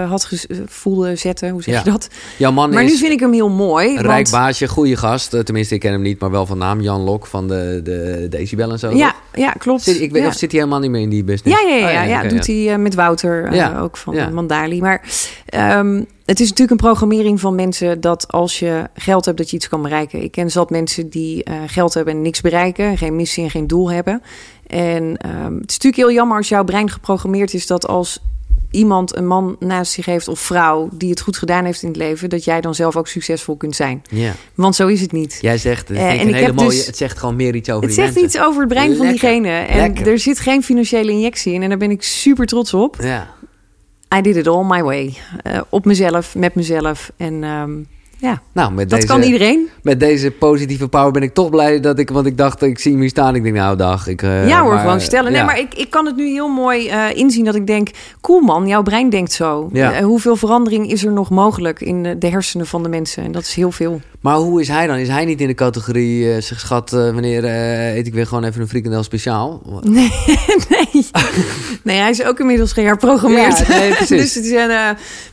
[0.08, 0.28] had
[0.66, 1.50] voelde zetten.
[1.50, 2.08] Hoe zeg je dat?
[2.36, 3.94] jouw man Maar is nu vind ik hem heel mooi.
[3.94, 5.30] want- rijk baasje, goede gast.
[5.44, 6.80] Tenminste, ik ken hem niet, maar wel van naam.
[6.80, 8.90] Jan Lok van de, de Decibel en zo.
[8.90, 9.44] Ja, toch?
[9.44, 9.82] ja, klopt.
[9.82, 10.28] Zit, ik weet, ja.
[10.28, 11.60] Of zit hij helemaal niet meer in die business?
[11.62, 14.34] Ja, ja, ja, Oh, ja, doet hij eh, met Wouter Ja, ook van.
[14.34, 14.80] Mandali.
[14.80, 15.02] Maar
[15.46, 19.56] ehm, het is natuurlijk een programmering van mensen dat als je geld hebt, dat je
[19.56, 20.22] iets kan bereiken.
[20.22, 23.66] Ik ken zat mensen die eh, geld hebben en niks bereiken, geen missie en geen
[23.66, 24.22] doel hebben.
[24.66, 28.22] En ehm, het is natuurlijk heel jammer als jouw brein geprogrammeerd is dat als
[28.70, 31.96] iemand een man naast zich heeft of vrouw die het goed gedaan heeft in het
[31.96, 34.02] leven, dat jij dan zelf ook succesvol kunt zijn.
[34.10, 34.32] Ja.
[34.54, 35.38] Want zo is het niet.
[35.40, 36.68] Jij zegt, Eh, en een ik hele heb mooie...
[36.68, 38.38] dus- het zegt gewoon meer iets over Het die zegt mensen.
[38.40, 39.48] iets over het brein van diegene.
[39.50, 40.08] En Lekker.
[40.08, 41.62] er zit geen financiële injectie in.
[41.62, 42.96] En daar ben ik super trots op.
[43.02, 43.36] Ja.
[44.16, 45.14] I did it all my way.
[45.42, 47.10] Eh, op mezelf, met mezelf.
[47.16, 47.70] En ehm,
[48.20, 49.68] ja, Nou, met dat deze, kan iedereen.
[49.82, 52.10] met deze positieve power ben ik toch blij dat ik...
[52.10, 53.34] Want ik dacht, ik zie hem hier staan.
[53.34, 54.06] Ik denk, nou, dag.
[54.06, 55.32] Ik, eh, ja hoor, maar, gewoon stellen.
[55.32, 55.46] Nee, ja.
[55.46, 57.88] maar ik, ik kan het nu heel mooi eh, inzien dat ik denk...
[58.20, 59.68] cool man, jouw brein denkt zo.
[59.72, 59.92] Ja.
[59.92, 63.24] Eh, hoeveel verandering is er nog mogelijk in de hersenen van de mensen?
[63.24, 64.00] En dat is heel veel.
[64.20, 64.96] Maar hoe is hij dan?
[64.96, 68.68] Is hij niet in de categorie, zeg schat, wanneer eet ik weer gewoon even een
[68.68, 69.62] frikandel speciaal?
[69.82, 70.12] Nee,
[70.68, 71.06] nee.
[71.82, 73.58] nee, hij is ook inmiddels geherprogrammeerd.
[73.58, 74.08] Ja, nee, precies.
[74.22, 74.66] dus het is,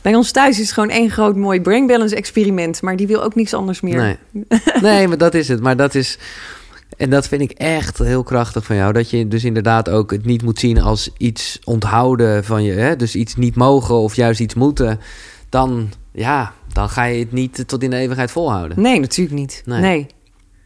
[0.02, 2.75] bij ons thuis is het gewoon één groot mooi brain balance experiment.
[2.80, 4.18] Maar die wil ook niks anders meer.
[4.32, 4.44] Nee.
[4.80, 5.60] nee, maar dat is het.
[5.60, 6.18] Maar dat is...
[6.96, 8.92] En dat vind ik echt heel krachtig van jou.
[8.92, 12.72] Dat je dus inderdaad ook het niet moet zien als iets onthouden van je.
[12.72, 12.96] Hè?
[12.96, 15.00] Dus iets niet mogen of juist iets moeten.
[15.48, 18.80] Dan, ja, dan ga je het niet tot in de eeuwigheid volhouden.
[18.80, 19.62] Nee, natuurlijk niet.
[19.64, 19.80] Nee.
[19.80, 20.06] Nee.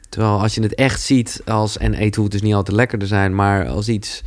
[0.09, 1.79] Terwijl als je het echt ziet als...
[1.79, 4.23] En eten hoeft dus niet altijd lekkerder zijn, maar als iets...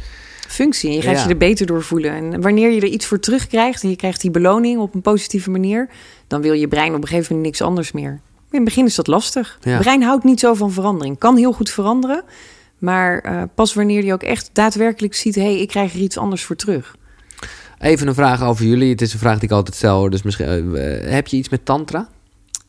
[0.54, 0.90] Functie.
[0.90, 1.24] En je gaat Ja.
[1.24, 2.12] je er beter door voelen.
[2.12, 5.50] En wanneer je er iets voor terugkrijgt en je krijgt die beloning op een positieve
[5.50, 5.90] manier,
[6.28, 8.10] dan wil je brein op een gegeven moment niks anders meer.
[8.52, 9.58] In het begin is dat lastig.
[9.62, 9.72] Ja.
[9.72, 11.18] Het brein houdt niet zo van verandering.
[11.18, 12.24] Kan heel goed veranderen.
[12.78, 15.36] Maar eh, pas wanneer je ook echt daadwerkelijk ziet...
[15.36, 16.96] hé, hey, ik krijg er iets anders voor terug.
[17.80, 18.90] Even een vraag over jullie.
[18.92, 19.98] Het is een vraag die ik altijd stel.
[19.98, 20.10] hoor.
[20.10, 22.10] Dus misschien, eh, heb je iets met tantra?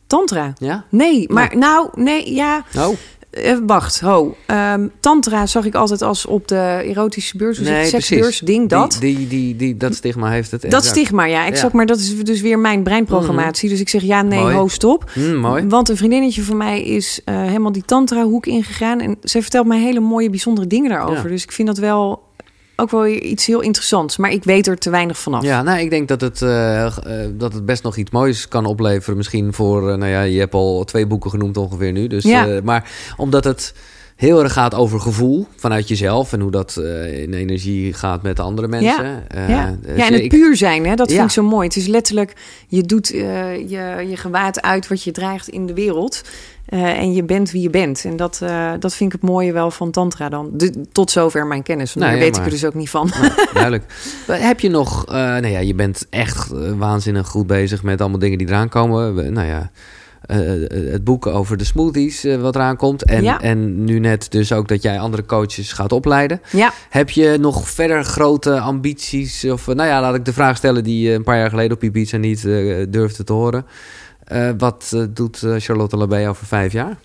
[0.07, 0.53] Tantra?
[0.59, 0.85] Ja?
[0.91, 2.65] Nee, maar nou, nee, ja...
[2.77, 2.97] Oh,
[3.35, 4.37] eh, wacht, ho.
[4.47, 8.97] Ehm, tantra zag ik altijd als op de erotische beurs, je, nee, seksbeurs, ding, dat.
[9.01, 10.71] Die, die, die, die, dat stigma heeft het.
[10.71, 11.73] dat stigma, ja, exact.
[11.73, 11.77] Ja.
[11.77, 13.69] Maar dat is dus weer mijn breinprogrammatie.
[13.69, 14.55] Dus ik zeg ja, nee, Mooi.
[14.55, 15.11] ho, stop.
[15.13, 15.67] Hm, mooi.
[15.69, 19.01] Want een vriendinnetje van mij is eh, helemaal die tantra-hoek ingegaan.
[19.01, 21.25] En zij vertelt mij hele mooie, bijzondere dingen daarover.
[21.25, 21.29] Ja.
[21.29, 22.24] Dus ik vind dat wel
[22.77, 24.17] ook wel iets heel interessants.
[24.17, 25.43] Maar ik weet er te weinig vanaf.
[25.43, 26.93] Ja, nou, ik denk dat het, eh, eh,
[27.33, 29.17] dat het best nog iets moois kan opleveren.
[29.17, 32.07] Misschien voor, eh, nou ja, je hebt al twee boeken genoemd ongeveer nu.
[32.07, 32.61] Dus, Ja.
[32.65, 33.75] maar omdat het
[34.17, 36.33] heel erg gaat over gevoel vanuit jezelf.
[36.33, 36.77] En hoe dat
[37.13, 39.25] in energie gaat met andere mensen.
[39.49, 39.77] Ja.
[39.83, 41.15] dus ja, en het ik- puur zijn, hè, dat Ja.
[41.15, 41.67] vind ik zo mooi.
[41.67, 42.33] Het is letterlijk,
[42.69, 43.65] je doet je,
[44.09, 46.23] je gewaad uit wat je draagt in de wereld.
[46.75, 48.05] Eh, en je bent wie je bent.
[48.05, 50.51] En dat, eh, dat vind ik het mooie wel van tantra dan.
[50.53, 51.95] De- tot zover mijn kennis.
[51.95, 53.11] Nou daar ja, weet ik er dus ook niet van.
[53.21, 53.85] Nou, duidelijk.
[54.27, 55.07] Heb je nog...
[55.07, 59.15] eh, nou ja, je bent echt waanzinnig goed bezig met allemaal dingen die eraan komen.
[59.15, 59.71] We- Nou ja,
[60.91, 63.05] het boek over de smoothies wat eraan komt.
[63.05, 63.41] En, Ja.
[63.41, 66.41] en nu net dus ook dat jij andere coaches gaat opleiden.
[66.53, 69.45] ja, Heb je nog verder grote ambities?
[69.45, 71.83] Of nou ja, laat ik de vraag stellen die je een paar jaar geleden op
[71.83, 72.43] Ibiza niet
[72.89, 73.67] durfde te horen.
[74.25, 76.97] Eh, wat eh, doet eh, Charlotte Labé over vijf jaar?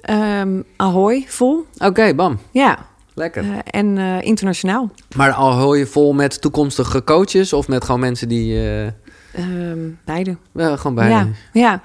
[0.00, 1.66] Ehm Ahoy, vol.
[1.78, 2.38] Oké, bam.
[2.50, 2.78] Ja,
[3.14, 3.44] Lekker.
[3.64, 4.90] en internationaal.
[5.16, 5.40] Maar
[5.76, 8.60] je vol met toekomstige coaches of met gewoon mensen die...
[9.32, 10.36] Ehm, beide.
[10.52, 11.08] wel gewoon bij...
[11.08, 11.80] Ja, ja.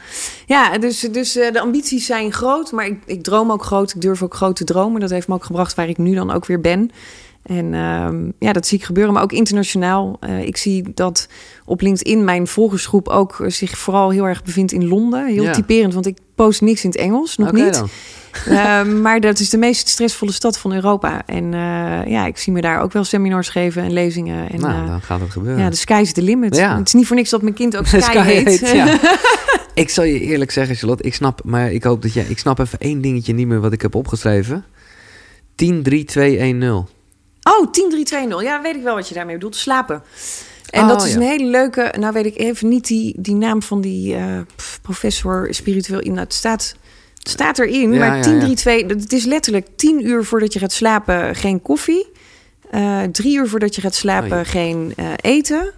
[0.45, 3.95] ja dus, dus de ambities zijn groot, maar ik, ik droom ook groot.
[3.95, 5.01] Ik durf ook groot te dromen.
[5.01, 6.91] Dat heeft me ook gebracht waar ik nu dan ook weer ben.
[7.43, 10.17] En ehm, ja, dat zie ik gebeuren, maar ook internationaal.
[10.19, 11.27] Eh, ik zie dat
[11.65, 15.27] op LinkedIn mijn volgersgroep ook eh, zich vooral heel erg bevindt in Londen.
[15.27, 15.51] Heel Ja.
[15.53, 17.83] typerend, want ik post niks in het Engels, nog niet.
[18.49, 21.21] Ehm, maar dat is de meest stressvolle stad van Europa.
[21.25, 24.49] En eh, ja, ik zie me daar ook wel seminars geven en lezingen.
[24.49, 25.63] En, nou, dan gaat het gebeuren.
[25.63, 26.55] ja, de sky is the limit.
[26.55, 26.77] Ja.
[26.77, 28.47] Het is niet voor niks dat mijn kind ook Sky, Sky heet.
[28.47, 28.99] heet, ja.
[29.83, 32.59] ik zal je eerlijk zeggen, Charlotte, ik snap, maar ik hoop dat jij, ik snap
[32.59, 34.65] even één dingetje niet meer wat ik heb opgeschreven.
[35.55, 36.87] 10 3 2 1 0.
[37.43, 38.41] Oh, 10320.
[38.41, 39.55] Ja, weet ik wel wat je daarmee bedoelt.
[39.55, 40.03] Slapen.
[40.69, 41.15] En Oh, dat is ja.
[41.15, 41.93] een hele leuke...
[41.99, 44.39] Nou weet ik even niet die, die naam van die eh,
[44.81, 46.17] professor spiritueel in.
[46.17, 46.75] Het staat,
[47.17, 48.97] het staat erin, Ja, maar ja, 1032...
[49.01, 52.11] Het is letterlijk 10 uur voordat je gaat slapen geen koffie.
[52.69, 54.43] Eh, drie uur voordat je gaat slapen Oh, ja.
[54.43, 55.71] geen eh, eten.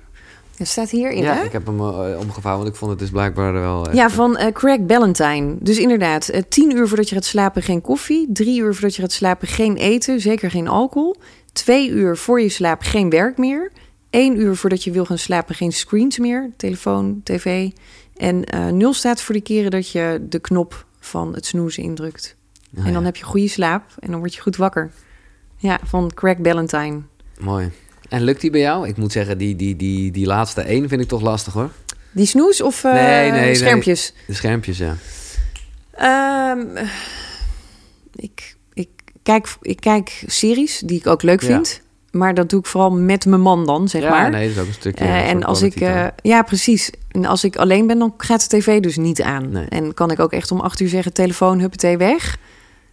[0.58, 1.44] Dat staat hierin, ja, hè?
[1.44, 3.86] ik heb hem omgevouwen, want ik vond het dus blijkbaar wel...
[3.86, 5.56] echt- Ja, van eh, Craig Ballantyne.
[5.60, 8.28] Dus inderdaad, eh, tien uur voordat je gaat slapen geen koffie.
[8.34, 11.16] Drie uur voordat je gaat slapen geen eten, zeker geen alcohol.
[11.56, 13.72] Twee uur voor je slaap geen werk meer.
[14.10, 16.52] Eén uur voordat je wil gaan slapen geen screens meer.
[16.58, 17.70] Telefoon, tv.
[18.18, 22.36] En eh, nul staat voor de keren dat je de knop van het snoezen indrukt.
[22.78, 23.06] Ah, en dan ja.
[23.08, 24.92] heb je goede slaap en dan word je goed wakker.
[25.58, 27.02] Ja, van Craig Ballantyne.
[27.40, 27.72] Mooi.
[28.10, 28.88] En lukt die bij jou?
[28.88, 31.72] Ik moet zeggen, die, die, die, die laatste één vind ik toch lastig hoor.
[32.12, 33.56] Die snoes of eh, Nee, nee, nee.
[33.56, 34.14] schermpjes?
[34.28, 34.96] De schermpjes, ja.
[35.92, 36.86] Ehm,
[38.16, 38.55] ik,
[39.26, 41.48] kijk, ik kijk series die ik ook leuk Ja.
[41.48, 41.82] vind.
[42.12, 44.30] Maar dat doe ik vooral met mijn man dan, zeg ja, maar.
[44.30, 45.06] nee, dat is ook een stukje...
[45.06, 46.90] Eh, een en als ik, eh, ja, precies.
[47.12, 49.52] En als ik alleen ben, dan gaat de tv dus niet aan.
[49.52, 49.66] Nee.
[49.70, 52.38] En kan ik ook echt om acht uur zeggen: telefoon, huppatee, weg.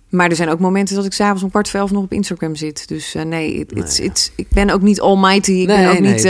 [0.08, 2.54] Maar er zijn ook momenten dat ik s'avonds om kwart voor elf nog op Instagram
[2.56, 2.88] zit.
[2.88, 4.04] Dus eh, nee, it- Nee, it's, ja.
[4.04, 5.52] it's, ik ben ook niet almighty.
[5.52, 6.24] Ik nee, ben ook nee, niet.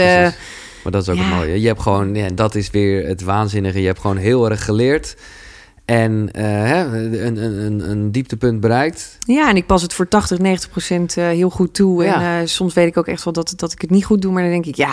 [0.83, 1.23] Maar dat is ook ja.
[1.23, 1.61] het mooie.
[1.61, 3.79] Je hebt gewoon, ja, dat is weer het waanzinnige.
[3.81, 5.15] Je hebt gewoon heel erg geleerd.
[5.85, 9.17] En eh, hè, een, een, een, een dieptepunt bereikt.
[9.19, 12.03] ja, en ik pas het voor 80, 90 procent eh, heel goed toe.
[12.03, 12.35] Ja.
[12.37, 14.31] En eh, soms weet ik ook echt wel dat, dat ik het niet goed doe.
[14.31, 14.91] Maar dan denk ik, ja,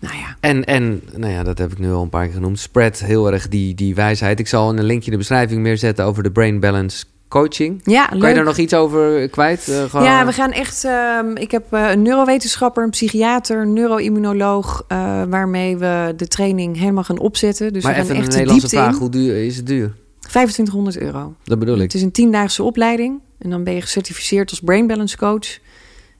[0.00, 0.36] nou ja.
[0.40, 2.58] En, en nou ja, dat heb ik nu al een paar keer genoemd.
[2.58, 4.38] Spread heel erg die, die wijsheid.
[4.38, 7.80] Ik zal een linkje in de beschrijving meer zetten over de Brain Balance Coaching.
[7.84, 9.60] Ja, Kan je daar nog iets over kwijt?
[9.88, 10.84] Gewoon- Ja, we gaan echt.
[10.84, 14.84] ehm, ik heb een neurowetenschapper, een psychiater, een neuroimmunoloog,
[15.28, 17.72] waarmee we de training helemaal gaan opzetten.
[17.72, 18.92] Dus maar we gaan even een echt de Nederlandse vraag.
[18.92, 18.98] in.
[19.00, 19.92] Hoe duur is het duur?
[20.28, 21.34] 2500 euro.
[21.44, 21.82] Dat bedoel ik.
[21.82, 25.58] Het is een tiendaagse opleiding en dan ben je gecertificeerd als brain balance coach.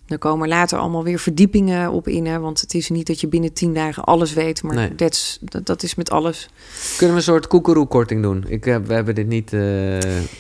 [0.06, 3.20] Dan komen er later allemaal weer verdiepingen op in, hè, want het is niet dat
[3.20, 4.94] je binnen tien dagen alles weet, maar Nee.
[4.94, 6.48] dat, dat is met alles.
[6.96, 8.44] Kunnen we een soort koekeroekorting doen?
[8.48, 9.60] Ik, heb- we hebben dit niet eh,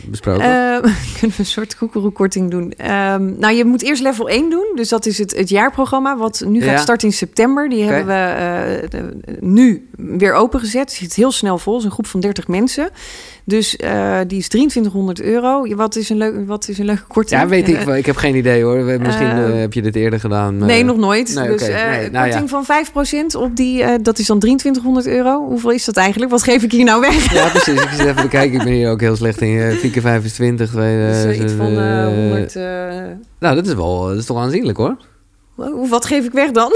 [0.06, 0.42] besproken.
[0.42, 0.82] Eh,
[1.18, 2.72] kunnen we een soort koekeroekorting doen?
[2.72, 4.72] Ehm, nou, je moet eerst level 1 doen.
[4.74, 6.76] Dus dat is het, het jaarprogramma wat nu gaat Ja.
[6.78, 7.68] starten in september.
[7.68, 9.02] Die hebben we eh,
[9.40, 10.80] nu weer opengezet.
[10.90, 11.72] Het zit heel snel vol.
[11.72, 12.90] Het is een groep van 30 mensen.
[13.46, 15.74] Dus eh, die is 2300 euro.
[15.76, 17.40] Wat is een, leuk, wat is een leuke korting?
[17.40, 17.96] ja, weet ik Eh, wel.
[17.96, 18.76] Ik heb geen idee hoor.
[19.00, 20.56] Misschien eh, eh, heb je dit eerder gedaan.
[20.56, 21.34] Nee, nog nooit.
[21.34, 22.38] nee, dus Nee, nou ja.
[22.40, 25.46] korting van 5% op die, dat is dan 2300 euro.
[25.48, 26.30] Hoeveel is dat eigenlijk?
[26.30, 27.32] Wat geef ik hier nou weg?
[27.32, 27.82] Ja, precies.
[27.82, 28.58] Ik zit even te kijken.
[28.58, 29.58] Ik ben hier ook heel slecht in.
[29.60, 30.70] eh, 4 keer 5 is 20.
[30.70, 32.56] Twee, Dus, eh, iets van eh, 100...
[32.56, 32.62] eh,
[33.38, 34.96] Nou, dat is wel dat is toch aanzienlijk hoor.
[35.88, 36.72] wat geef ik weg dan?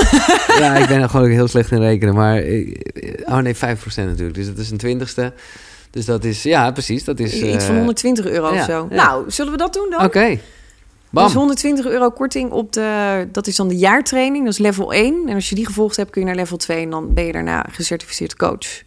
[0.59, 2.15] Ja, ik ben er gewoon heel slecht in rekenen.
[2.15, 2.43] Maar,
[3.25, 3.59] oh nee, 5%
[3.95, 4.35] natuurlijk.
[4.35, 5.33] Dus dat is een twintigste.
[5.91, 7.05] Dus dat is, ja, precies.
[7.05, 7.33] Dat is...
[7.43, 8.87] Iets van eh, 120 euro ja, of zo.
[8.91, 8.97] ja.
[8.97, 10.05] Nou, zullen we dat doen dan?
[10.05, 10.39] Oké.
[11.11, 13.29] Dus 120 euro korting op de...
[13.33, 15.29] Dat is dan de jaartraining, dat is level 1.
[15.29, 16.83] En als je die gevolgd hebt, kun je naar level 2...
[16.83, 18.83] en dan ben je daarna gecertificeerd coach.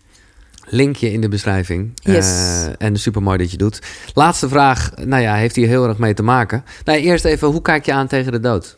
[0.65, 1.91] Linkje in de beschrijving.
[1.95, 2.25] Yes.
[2.25, 3.79] Eh, en super mooi dat je doet.
[4.13, 4.91] Laatste vraag.
[4.95, 6.63] Nou ja, heeft hier heel erg mee te maken.
[6.85, 8.77] Nou, eerst even, hoe kijk je aan tegen de dood?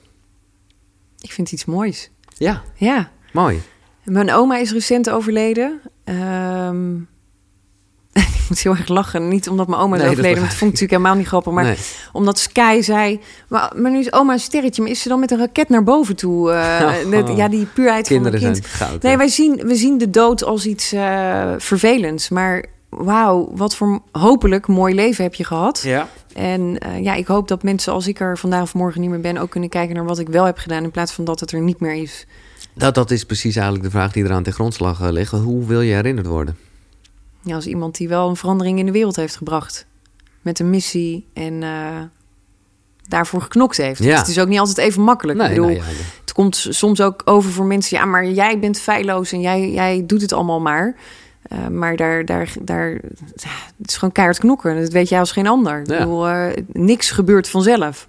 [1.20, 2.10] Ik vind het iets moois.
[2.38, 3.12] Ja, Ja.
[3.32, 3.62] mooi.
[4.04, 5.82] Mijn oma is recent overleden.
[6.04, 6.96] Ehm,
[8.20, 9.28] ik moet heel erg lachen.
[9.28, 11.54] Niet omdat mijn oma is Nee, overleden, dat vond ik natuurlijk helemaal niet grappig.
[11.54, 11.76] Maar Nee.
[12.12, 13.20] omdat Sky zei...
[13.48, 15.84] Maar, maar nu is oma een sterretje, maar is ze dan met een raket naar
[15.84, 16.52] boven toe?
[16.52, 17.38] eh, Oh.
[17.38, 18.42] ja, die puurheid van een kind.
[18.58, 19.02] zijn goud.
[19.02, 22.30] Nee, wij zien, we zien de dood als iets eh, vervelends.
[22.30, 25.82] Maar wauw, wat voor hopelijk mooi leven heb je gehad.
[25.84, 26.08] Ja.
[26.34, 29.20] En eh, ja, ik hoop dat mensen als ik er vandaag of morgen niet meer
[29.22, 29.38] ben...
[29.38, 30.84] ook kunnen kijken naar wat ik wel heb gedaan...
[30.84, 32.26] in plaats van dat het er niet meer is.
[32.74, 35.32] Dat, dat is precies eigenlijk de vraag die eraan ten grondslag ligt.
[35.32, 36.58] Hoe wil je herinnerd worden?
[37.44, 39.86] Ja, als iemand die wel een verandering in de wereld heeft gebracht.
[40.42, 42.02] Met een missie en eh,
[43.08, 44.04] daarvoor geknokt heeft.
[44.04, 44.10] Ja.
[44.10, 45.38] Dus het is ook niet altijd even makkelijk.
[45.38, 45.92] Nee, ik bedoel, nou ja,
[46.22, 47.98] het komt soms ook over voor mensen...
[47.98, 50.96] ja, maar jij bent feilloos en jij, jij doet het allemaal maar...
[51.44, 52.90] Eh, maar daar, daar, daar,
[53.78, 54.82] het is gewoon keihard knokken.
[54.82, 55.80] Dat weet jij als geen ander.
[55.80, 58.08] Ik bedoel, eh, niks gebeurt vanzelf.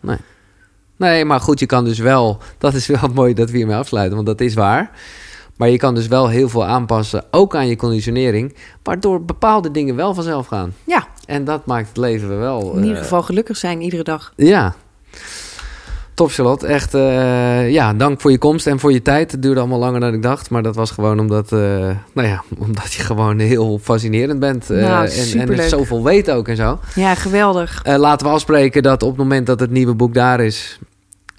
[0.97, 2.39] Nee, maar goed, je kan dus wel...
[2.59, 4.91] Dat is wel mooi dat we hiermee afsluiten, want dat is waar.
[5.57, 8.55] Maar je kan dus wel heel veel aanpassen, ook aan je conditionering...
[8.83, 10.75] waardoor bepaalde dingen wel vanzelf gaan.
[10.85, 12.73] Ja, En dat maakt het leven wel...
[12.73, 14.33] in ieder eh, geval gelukkig zijn iedere dag.
[14.37, 14.75] Ja.
[16.15, 16.67] Top, Charlotte.
[16.67, 19.33] Echt, eh, ja, dank voor je komst en voor je tijd.
[19.33, 20.51] Het duurde allemaal langer dan ik dacht.
[20.51, 21.59] Maar dat was gewoon omdat, eh,
[22.13, 24.69] nou ja, omdat je gewoon heel fascinerend bent.
[24.69, 26.79] Nou, en, en zoveel weet ook en zo.
[26.95, 27.83] Ja, geweldig.
[27.85, 30.79] Laten we afspreken dat op het moment dat het nieuwe boek daar is...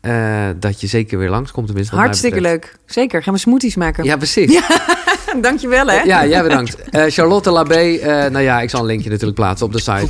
[0.06, 1.66] eh, dat je zeker weer langskomt.
[1.66, 2.76] Tenminste, Hartstikke leuk.
[2.86, 4.04] Zeker, gaan we smoothies maken.
[4.04, 4.54] Ja, precies.
[4.54, 4.68] Ja,
[5.42, 6.02] Dankjewel hè.
[6.02, 6.76] jij bedankt.
[6.90, 10.08] Eh, Charlotte Labé, eh, nou ja, ik zal een linkje natuurlijk plaatsen op de site.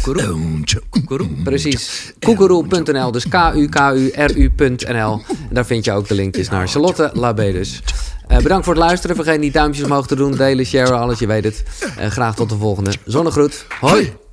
[1.44, 2.14] Precies.
[2.20, 5.22] Koekeroe.nl, dus K-U-K-U-R-U.nl.
[5.30, 7.82] En daar vind je ook de linkjes naar Charlotte Labé dus.
[8.28, 9.16] Eh, bedankt voor het luisteren.
[9.16, 11.64] Vergeet niet duimpjes omhoog te doen, delen, sharen, alles, je weet het.
[11.98, 12.92] En graag tot de volgende.
[13.06, 13.66] Zonnegroet.
[13.80, 14.25] Hoi!